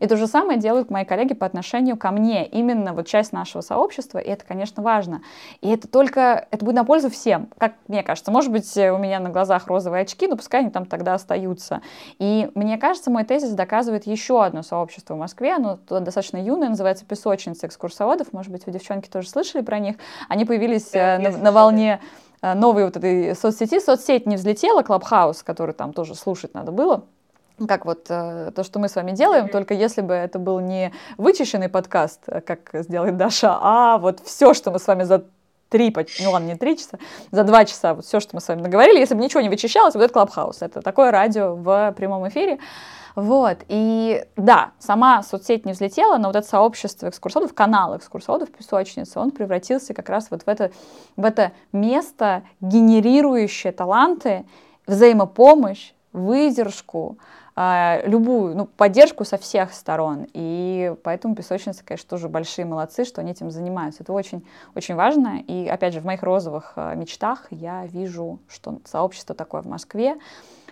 И 0.00 0.06
то 0.06 0.16
же 0.16 0.26
самое 0.26 0.58
делают 0.58 0.90
мои 0.90 1.04
коллеги 1.04 1.34
по 1.34 1.46
отношению 1.46 1.96
ко 1.96 2.10
мне, 2.10 2.46
именно 2.46 2.92
вот 2.92 3.06
часть 3.06 3.32
нашего 3.32 3.62
сообщества, 3.62 4.18
и 4.18 4.28
это, 4.28 4.44
конечно, 4.44 4.82
важно. 4.82 5.22
И 5.60 5.70
это 5.70 5.88
только, 5.88 6.46
это 6.50 6.64
будет 6.64 6.76
на 6.76 6.84
пользу 6.84 7.10
всем, 7.10 7.48
как 7.58 7.74
мне 7.88 8.02
кажется. 8.02 8.30
Может 8.30 8.52
быть, 8.52 8.76
у 8.76 8.98
меня 8.98 9.20
на 9.20 9.30
глазах 9.30 9.66
розовые 9.66 10.02
очки, 10.02 10.26
но 10.26 10.36
пускай 10.36 10.60
они 10.60 10.70
там 10.70 10.86
тогда 10.86 11.14
остаются. 11.14 11.80
И 12.18 12.50
мне 12.54 12.78
кажется, 12.78 13.10
мой 13.10 13.24
тезис 13.24 13.50
доказывает 13.50 14.06
еще 14.06 14.44
одно 14.44 14.62
сообщество 14.62 15.14
в 15.14 15.18
Москве, 15.18 15.54
оно 15.54 15.78
достаточно 15.88 16.36
юное, 16.36 16.68
называется 16.68 17.04
«Песочница 17.04 17.66
экскурсоводов», 17.66 18.32
может 18.32 18.52
быть, 18.52 18.66
вы, 18.66 18.72
девчонки, 18.72 19.08
тоже 19.08 19.28
слышали 19.28 19.62
про 19.62 19.78
них. 19.78 19.96
Они 20.28 20.44
появились 20.44 20.90
да, 20.92 21.16
э, 21.16 21.18
на, 21.18 21.38
на 21.38 21.52
волне 21.52 21.88
Э, 21.88 22.00
новой 22.42 22.84
вот 22.84 22.96
этой 22.96 23.34
соцсети. 23.34 23.80
Соцсеть 23.80 24.26
не 24.26 24.36
взлетела, 24.36 24.82
Clubhouse, 24.82 25.42
который 25.42 25.74
там 25.74 25.92
тоже 25.92 26.14
слушать 26.14 26.54
надо 26.54 26.72
было. 26.72 27.04
Как 27.66 27.86
вот 27.86 28.06
э, 28.08 28.52
то, 28.54 28.62
что 28.62 28.78
мы 28.78 28.88
с 28.88 28.94
вами 28.94 29.10
делаем, 29.10 29.48
только 29.48 29.74
если 29.74 30.00
бы 30.00 30.14
это 30.14 30.38
был 30.38 30.60
не 30.60 30.92
вычищенный 31.16 31.68
подкаст, 31.68 32.20
э, 32.28 32.40
как 32.40 32.70
сделает 32.72 33.16
Даша, 33.16 33.58
а 33.60 33.98
вот 33.98 34.20
все, 34.24 34.54
что 34.54 34.70
мы 34.70 34.78
с 34.78 34.86
вами 34.86 35.02
за 35.02 35.24
три, 35.68 35.94
ну 36.22 36.30
ладно, 36.30 36.46
не 36.46 36.54
три 36.54 36.78
часа, 36.78 36.98
за 37.32 37.42
два 37.42 37.64
часа, 37.64 37.94
вот 37.94 38.04
все, 38.04 38.20
что 38.20 38.36
мы 38.36 38.40
с 38.40 38.46
вами 38.46 38.60
наговорили, 38.60 39.00
если 39.00 39.14
бы 39.14 39.22
ничего 39.22 39.40
не 39.40 39.48
вычищалось, 39.48 39.94
вот 39.94 40.04
это 40.04 40.12
Clubhouse. 40.12 40.62
Это 40.62 40.82
такое 40.82 41.10
радио 41.10 41.56
в 41.56 41.92
прямом 41.96 42.28
эфире. 42.28 42.58
Вот, 43.18 43.64
и 43.66 44.24
да, 44.36 44.70
сама 44.78 45.24
соцсеть 45.24 45.66
не 45.66 45.72
взлетела, 45.72 46.18
но 46.18 46.28
вот 46.28 46.36
это 46.36 46.46
сообщество 46.46 47.08
экскурсоводов, 47.08 47.52
канал 47.52 47.96
экскурсоводов 47.96 48.48
песочницы, 48.52 49.18
он 49.18 49.32
превратился 49.32 49.92
как 49.92 50.08
раз 50.08 50.30
вот 50.30 50.42
в 50.42 50.48
это, 50.48 50.70
в 51.16 51.24
это 51.24 51.50
место, 51.72 52.44
генерирующее 52.60 53.72
таланты, 53.72 54.44
взаимопомощь, 54.86 55.94
выдержку, 56.12 57.18
а, 57.56 58.02
любую 58.04 58.54
ну, 58.56 58.66
поддержку 58.66 59.24
со 59.24 59.36
всех 59.36 59.74
сторон. 59.74 60.28
И 60.32 60.94
поэтому 61.02 61.34
песочницы, 61.34 61.82
конечно, 61.84 62.08
тоже 62.08 62.28
большие 62.28 62.66
молодцы, 62.66 63.04
что 63.04 63.20
они 63.20 63.32
этим 63.32 63.50
занимаются. 63.50 64.04
Это 64.04 64.12
очень, 64.12 64.46
очень 64.76 64.94
важно. 64.94 65.40
И 65.40 65.66
опять 65.66 65.92
же, 65.92 66.00
в 66.00 66.04
моих 66.04 66.22
розовых 66.22 66.74
а, 66.76 66.94
мечтах 66.94 67.48
я 67.50 67.84
вижу, 67.86 68.38
что 68.48 68.78
сообщество 68.84 69.34
такое 69.34 69.62
в 69.62 69.66
Москве, 69.66 70.18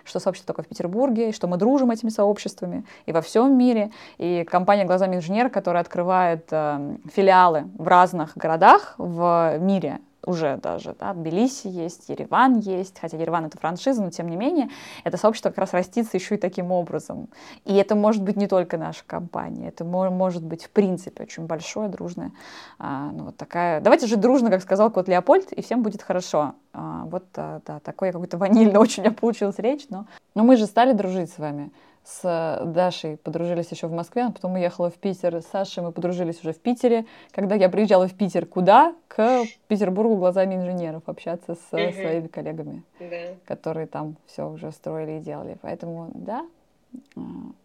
что 0.07 0.19
сообщество 0.19 0.53
такое 0.53 0.65
в 0.65 0.69
Петербурге, 0.69 1.29
и 1.29 1.31
что 1.33 1.47
мы 1.47 1.57
дружим 1.57 1.91
этими 1.91 2.09
сообществами 2.09 2.85
и 3.05 3.11
во 3.11 3.21
всем 3.21 3.57
мире. 3.57 3.91
И 4.17 4.45
компания 4.49 4.85
«Глазами 4.85 5.17
инженера», 5.17 5.49
которая 5.49 5.81
открывает 5.81 6.47
э, 6.51 6.97
филиалы 7.13 7.65
в 7.77 7.87
разных 7.87 8.35
городах 8.35 8.95
в 8.97 9.57
мире, 9.59 9.99
уже 10.27 10.57
даже, 10.57 10.95
да, 10.99 11.13
Тбилиси 11.13 11.67
есть, 11.67 12.09
Ереван 12.09 12.59
есть, 12.59 12.99
хотя 12.99 13.17
Ереван 13.17 13.45
это 13.45 13.57
франшиза, 13.57 14.03
но 14.03 14.11
тем 14.11 14.27
не 14.29 14.35
менее, 14.35 14.69
это 15.03 15.17
сообщество 15.17 15.49
как 15.49 15.59
раз 15.59 15.73
растится 15.73 16.17
еще 16.17 16.35
и 16.35 16.37
таким 16.37 16.71
образом. 16.71 17.29
И 17.65 17.73
это 17.75 17.95
может 17.95 18.21
быть 18.21 18.35
не 18.35 18.47
только 18.47 18.77
наша 18.77 19.03
компания, 19.07 19.69
это 19.69 19.85
может 19.85 20.43
быть 20.43 20.65
в 20.65 20.69
принципе 20.69 21.23
очень 21.23 21.45
большое, 21.45 21.89
дружное, 21.89 22.31
а, 22.77 23.11
ну 23.11 23.25
вот 23.25 23.37
такая, 23.37 23.81
давайте 23.81 24.07
жить 24.07 24.19
дружно, 24.19 24.49
как 24.49 24.61
сказал 24.61 24.91
кот 24.91 25.07
Леопольд, 25.07 25.51
и 25.53 25.61
всем 25.61 25.81
будет 25.81 26.01
хорошо. 26.01 26.53
А, 26.73 27.05
вот, 27.05 27.23
да, 27.33 27.61
да 27.65 27.79
такой 27.79 28.11
какой-то 28.11 28.37
ванильный 28.37 28.77
очень 28.77 29.03
у 29.03 29.05
меня 29.05 29.15
получилась 29.15 29.57
речь, 29.59 29.85
но, 29.89 30.05
но 30.35 30.43
мы 30.43 30.57
же 30.57 30.65
стали 30.65 30.91
дружить 30.91 31.31
с 31.31 31.37
вами 31.37 31.71
с 32.07 32.61
Дашей 32.65 33.17
подружились 33.17 33.69
еще 33.69 33.87
в 33.87 33.91
Москве, 33.91 34.23
а 34.23 34.31
потом 34.31 34.53
уехала 34.53 34.89
в 34.89 34.93
Питер. 34.93 35.41
С 35.41 35.47
Сашей 35.47 35.83
мы 35.83 35.91
подружились 35.91 36.39
уже 36.39 36.53
в 36.53 36.59
Питере. 36.59 37.05
Когда 37.31 37.55
я 37.55 37.67
приезжала 37.67 38.07
в 38.07 38.13
Питер, 38.13 38.45
куда? 38.45 38.95
К 39.09 39.43
Петербургу 39.67 40.15
глазами 40.15 40.55
инженеров 40.55 41.03
общаться 41.05 41.55
с 41.55 41.73
угу. 41.73 41.91
своими 41.91 42.27
коллегами, 42.27 42.83
да. 42.99 43.33
которые 43.45 43.87
там 43.87 44.15
все 44.25 44.49
уже 44.49 44.71
строили 44.71 45.17
и 45.17 45.19
делали. 45.19 45.57
Поэтому, 45.61 46.09
да, 46.13 46.45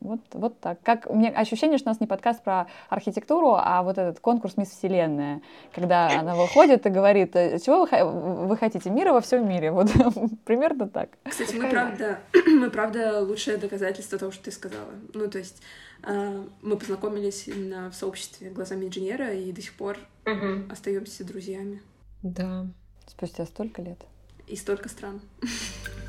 вот, 0.01 0.21
вот 0.33 0.61
так. 0.61 0.83
Как, 0.83 1.09
у 1.09 1.15
меня 1.15 1.31
ощущение, 1.31 1.79
что 1.79 1.91
у 1.91 1.93
нас 1.93 2.01
не 2.01 2.07
подкаст 2.07 2.43
про 2.43 2.67
архитектуру, 2.89 3.55
а 3.57 3.83
вот 3.83 3.99
этот 3.99 4.21
конкурс 4.21 4.57
Мисс 4.57 4.71
Вселенная, 4.71 5.43
когда 5.75 6.09
она 6.09 6.35
выходит 6.35 6.87
и 6.87 6.91
говорит, 6.91 7.37
«Э, 7.37 7.59
чего 7.59 7.87
вы, 7.87 8.47
вы 8.47 8.57
хотите, 8.57 8.91
мира 8.91 9.13
во 9.13 9.21
всем 9.21 9.49
мире. 9.49 9.71
Вот 9.71 9.91
примерно 10.45 10.89
так. 10.89 11.11
Кстати, 11.25 11.55
мы 11.55 11.69
правда, 11.69 12.19
мы 12.47 12.71
правда 12.71 13.21
лучшее 13.21 13.57
доказательство 13.57 14.19
того, 14.19 14.33
что 14.33 14.45
ты 14.45 14.51
сказала. 14.51 14.91
Ну, 15.15 15.29
то 15.29 15.39
есть 15.39 15.63
а, 16.03 16.45
мы 16.63 16.77
познакомились 16.77 17.47
именно 17.49 17.91
в 17.91 17.95
сообществе 17.95 18.51
глазами 18.51 18.87
инженера 18.87 19.33
и 19.33 19.53
до 19.53 19.63
сих 19.63 19.75
пор 19.75 19.99
угу. 20.27 20.71
остаемся 20.71 21.25
друзьями. 21.25 21.81
Да. 22.23 22.67
Спустя 23.07 23.47
столько 23.47 23.83
лет. 23.83 23.99
И 24.47 24.57
столько 24.57 24.89
стран. 24.89 25.21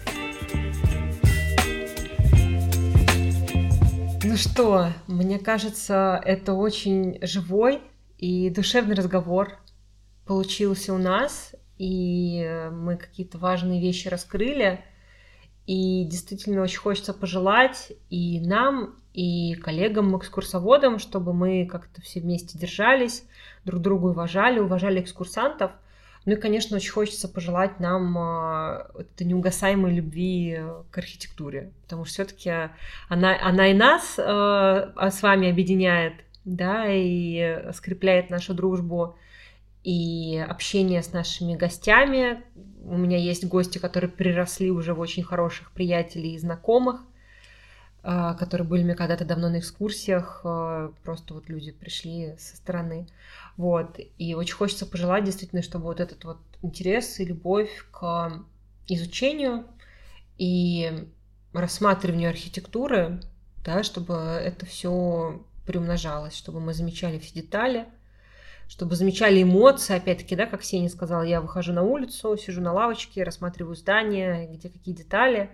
Ну 4.34 4.38
что, 4.38 4.88
мне 5.05 5.38
кажется, 5.38 6.19
это 6.25 6.53
очень 6.53 7.19
живой 7.21 7.81
и 8.17 8.49
душевный 8.49 8.95
разговор 8.95 9.59
получился 10.25 10.91
у 10.91 10.97
нас, 10.97 11.53
и 11.77 12.67
мы 12.71 12.97
какие-то 12.97 13.38
важные 13.38 13.79
вещи 13.79 14.07
раскрыли. 14.07 14.84
И 15.67 16.05
действительно 16.05 16.63
очень 16.63 16.79
хочется 16.79 17.13
пожелать 17.13 17.93
и 18.09 18.39
нам, 18.39 18.95
и 19.13 19.53
коллегам-экскурсоводам, 19.53 20.97
чтобы 20.97 21.31
мы 21.31 21.67
как-то 21.67 22.01
все 22.01 22.19
вместе 22.19 22.57
держались, 22.57 23.25
друг 23.65 23.84
друга 23.84 24.07
уважали, 24.07 24.57
уважали 24.57 24.99
экскурсантов– 24.99 25.73
ну 26.26 26.34
и, 26.34 26.36
конечно, 26.36 26.78
очень 26.78 26.91
хочется 26.91 27.28
пожелать 27.28 27.80
нам 27.80 28.17
а, 28.17 28.88
этой 28.97 29.28
неугасаемой 29.28 29.93
любви 29.93 30.61
к 30.89 30.97
архитектуре, 30.97 31.71
потому 31.84 32.05
что 32.05 32.13
все-таки 32.13 32.49
она, 33.09 33.38
она 33.41 33.67
и 33.69 33.74
нас 33.74 34.15
э, 34.17 34.21
с 34.21 35.21
вами 35.21 35.49
объединяет, 35.49 36.13
да, 36.45 36.86
и 36.88 37.71
скрепляет 37.74 38.30
нашу 38.30 38.53
дружбу 38.53 39.17
и 39.84 40.38
общение 40.38 41.03
с 41.03 41.11
нашими 41.11 41.55
гостями. 41.55 42.41
У 42.86 42.97
меня 42.97 43.17
есть 43.17 43.45
гости, 43.45 43.78
которые 43.78 44.09
приросли 44.09 44.71
уже 44.71 44.93
в 44.93 44.99
очень 44.99 45.24
хороших 45.24 45.71
приятелей 45.71 46.36
и 46.36 46.39
знакомых, 46.39 47.01
а, 47.01 47.12
которые 48.33 48.67
были 48.67 48.83
мне 48.83 48.95
когда-то 48.95 49.23
давно 49.23 49.49
на 49.49 49.59
экскурсиях, 49.59 50.41
а, 50.43 50.91
просто 51.03 51.33
вот 51.33 51.47
люди 51.47 51.71
пришли 51.71 52.35
со 52.37 52.57
стороны. 52.57 53.07
Вот. 53.55 53.97
И 54.17 54.35
очень 54.35 54.55
хочется 54.55 54.85
пожелать 54.85 55.23
действительно, 55.23 55.61
чтобы 55.61 55.85
вот 55.85 56.01
этот 56.01 56.23
вот 56.25 56.37
интерес 56.61 57.19
и 57.19 57.25
любовь 57.25 57.85
к 57.91 58.43
изучению 58.87 59.65
и 60.37 61.07
рассматриванию 61.53 62.29
архитектуры, 62.29 63.21
да, 63.63 63.83
чтобы 63.83 64.15
это 64.15 64.65
все 64.65 65.41
приумножалось, 65.65 66.35
чтобы 66.35 66.59
мы 66.59 66.73
замечали 66.73 67.19
все 67.19 67.35
детали, 67.35 67.85
чтобы 68.67 68.95
замечали 68.95 69.41
эмоции, 69.43 69.95
опять-таки, 69.95 70.35
да, 70.35 70.45
как 70.45 70.61
Ксения 70.61 70.89
сказала, 70.89 71.21
я 71.21 71.39
выхожу 71.39 71.73
на 71.73 71.84
улицу, 71.84 72.35
сижу 72.38 72.61
на 72.61 72.73
лавочке, 72.73 73.23
рассматриваю 73.23 73.75
здание, 73.75 74.47
где 74.47 74.69
какие 74.69 74.93
детали. 74.93 75.49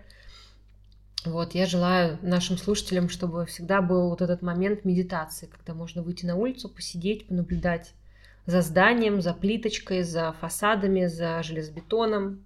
Вот, 1.26 1.54
я 1.54 1.66
желаю 1.66 2.18
нашим 2.22 2.58
слушателям, 2.58 3.10
чтобы 3.10 3.46
всегда 3.46 3.82
был 3.82 4.10
вот 4.10 4.22
этот 4.22 4.42
момент 4.42 4.86
медитации, 4.86 5.48
когда 5.48 5.74
можно 5.74 6.02
выйти 6.02 6.26
на 6.26 6.36
улицу, 6.36 6.70
посидеть, 6.70 7.28
понаблюдать 7.28 7.94
за 8.46 8.62
зданием, 8.62 9.22
за 9.22 9.34
плиточкой, 9.34 10.04
за 10.04 10.32
фасадами, 10.40 11.08
за 11.08 11.44
железобетоном 11.44 12.44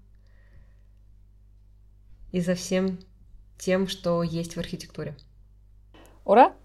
и 2.31 2.41
за 2.41 2.55
всем 2.55 2.99
тем, 3.59 3.87
что 3.87 4.23
есть 4.23 4.55
в 4.55 4.59
архитектуре. 4.59 5.15
Ура! 6.25 6.55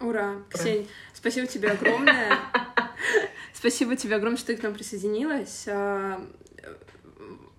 Ура! 0.00 0.36
Ксень, 0.48 0.88
спасибо 1.12 1.46
тебе 1.46 1.70
огромное. 1.72 2.38
Спасибо 3.52 3.94
тебе 3.94 4.16
огромное, 4.16 4.38
что 4.38 4.46
ты 4.46 4.56
к 4.56 4.62
нам 4.62 4.72
присоединилась. 4.72 5.68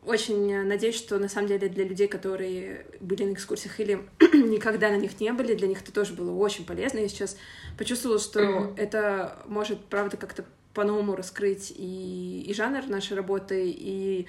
Очень 0.03 0.63
надеюсь, 0.63 0.95
что 0.95 1.19
на 1.19 1.29
самом 1.29 1.47
деле 1.47 1.69
для 1.69 1.83
людей, 1.83 2.07
которые 2.07 2.85
были 2.99 3.23
на 3.23 3.33
экскурсиях 3.33 3.79
или 3.79 4.01
никогда 4.33 4.89
на 4.89 4.97
них 4.97 5.19
не 5.19 5.31
были, 5.31 5.53
для 5.53 5.67
них 5.67 5.81
это 5.81 5.93
тоже 5.93 6.13
было 6.13 6.31
очень 6.31 6.65
полезно. 6.65 6.99
Я 6.99 7.07
сейчас 7.07 7.37
почувствовала, 7.77 8.19
что 8.19 8.39
mm-hmm. 8.39 8.73
это 8.77 9.37
может, 9.45 9.83
правда, 9.85 10.17
как-то 10.17 10.43
по-новому 10.73 11.15
раскрыть 11.15 11.71
и, 11.75 12.45
и 12.47 12.53
жанр 12.53 12.87
нашей 12.87 13.15
работы, 13.15 13.69
и 13.69 14.27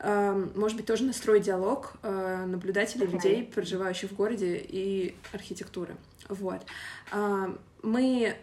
может 0.00 0.76
быть, 0.76 0.86
тоже 0.86 1.02
настроить 1.02 1.42
диалог 1.42 1.94
э, 2.02 2.44
наблюдателей, 2.46 3.06
людей, 3.06 3.42
проживающих 3.42 4.12
в 4.12 4.14
городе, 4.14 4.56
и 4.56 5.16
архитектуры. 5.32 5.96
Вот. 6.28 6.60
Мы 7.82 8.26
э, 8.26 8.34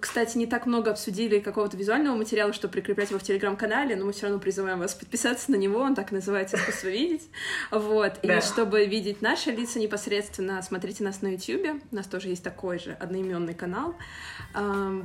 кстати, 0.00 0.36
не 0.38 0.46
так 0.46 0.66
много 0.66 0.90
обсудили 0.90 1.38
какого-то 1.38 1.76
визуального 1.76 2.16
материала, 2.16 2.52
что 2.52 2.68
прикреплять 2.68 3.10
его 3.10 3.18
в 3.18 3.22
телеграм-канале, 3.22 3.96
но 3.96 4.04
мы 4.06 4.12
все 4.12 4.24
равно 4.26 4.38
призываем 4.38 4.78
вас 4.78 4.94
подписаться 4.94 5.50
на 5.50 5.56
него, 5.56 5.80
он 5.80 5.94
так 5.94 6.12
называется 6.12 6.56
«Искусство 6.56 6.88
видеть». 6.88 7.28
Вот. 7.70 8.14
Да. 8.22 8.38
И 8.38 8.40
чтобы 8.40 8.86
видеть 8.86 9.22
наши 9.22 9.50
лица 9.50 9.78
непосредственно, 9.78 10.60
смотрите 10.62 11.04
нас 11.04 11.22
на 11.22 11.28
YouTube, 11.28 11.82
у 11.90 11.94
нас 11.94 12.06
тоже 12.06 12.28
есть 12.28 12.42
такой 12.42 12.78
же 12.78 12.92
одноименный 12.92 13.54
канал. 13.54 13.94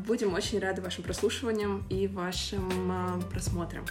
Будем 0.07 0.33
очень 0.33 0.59
рады 0.59 0.81
вашим 0.81 1.03
прослушиваниям 1.03 1.85
и 1.89 2.07
вашим 2.07 3.23
просмотрам. 3.31 3.85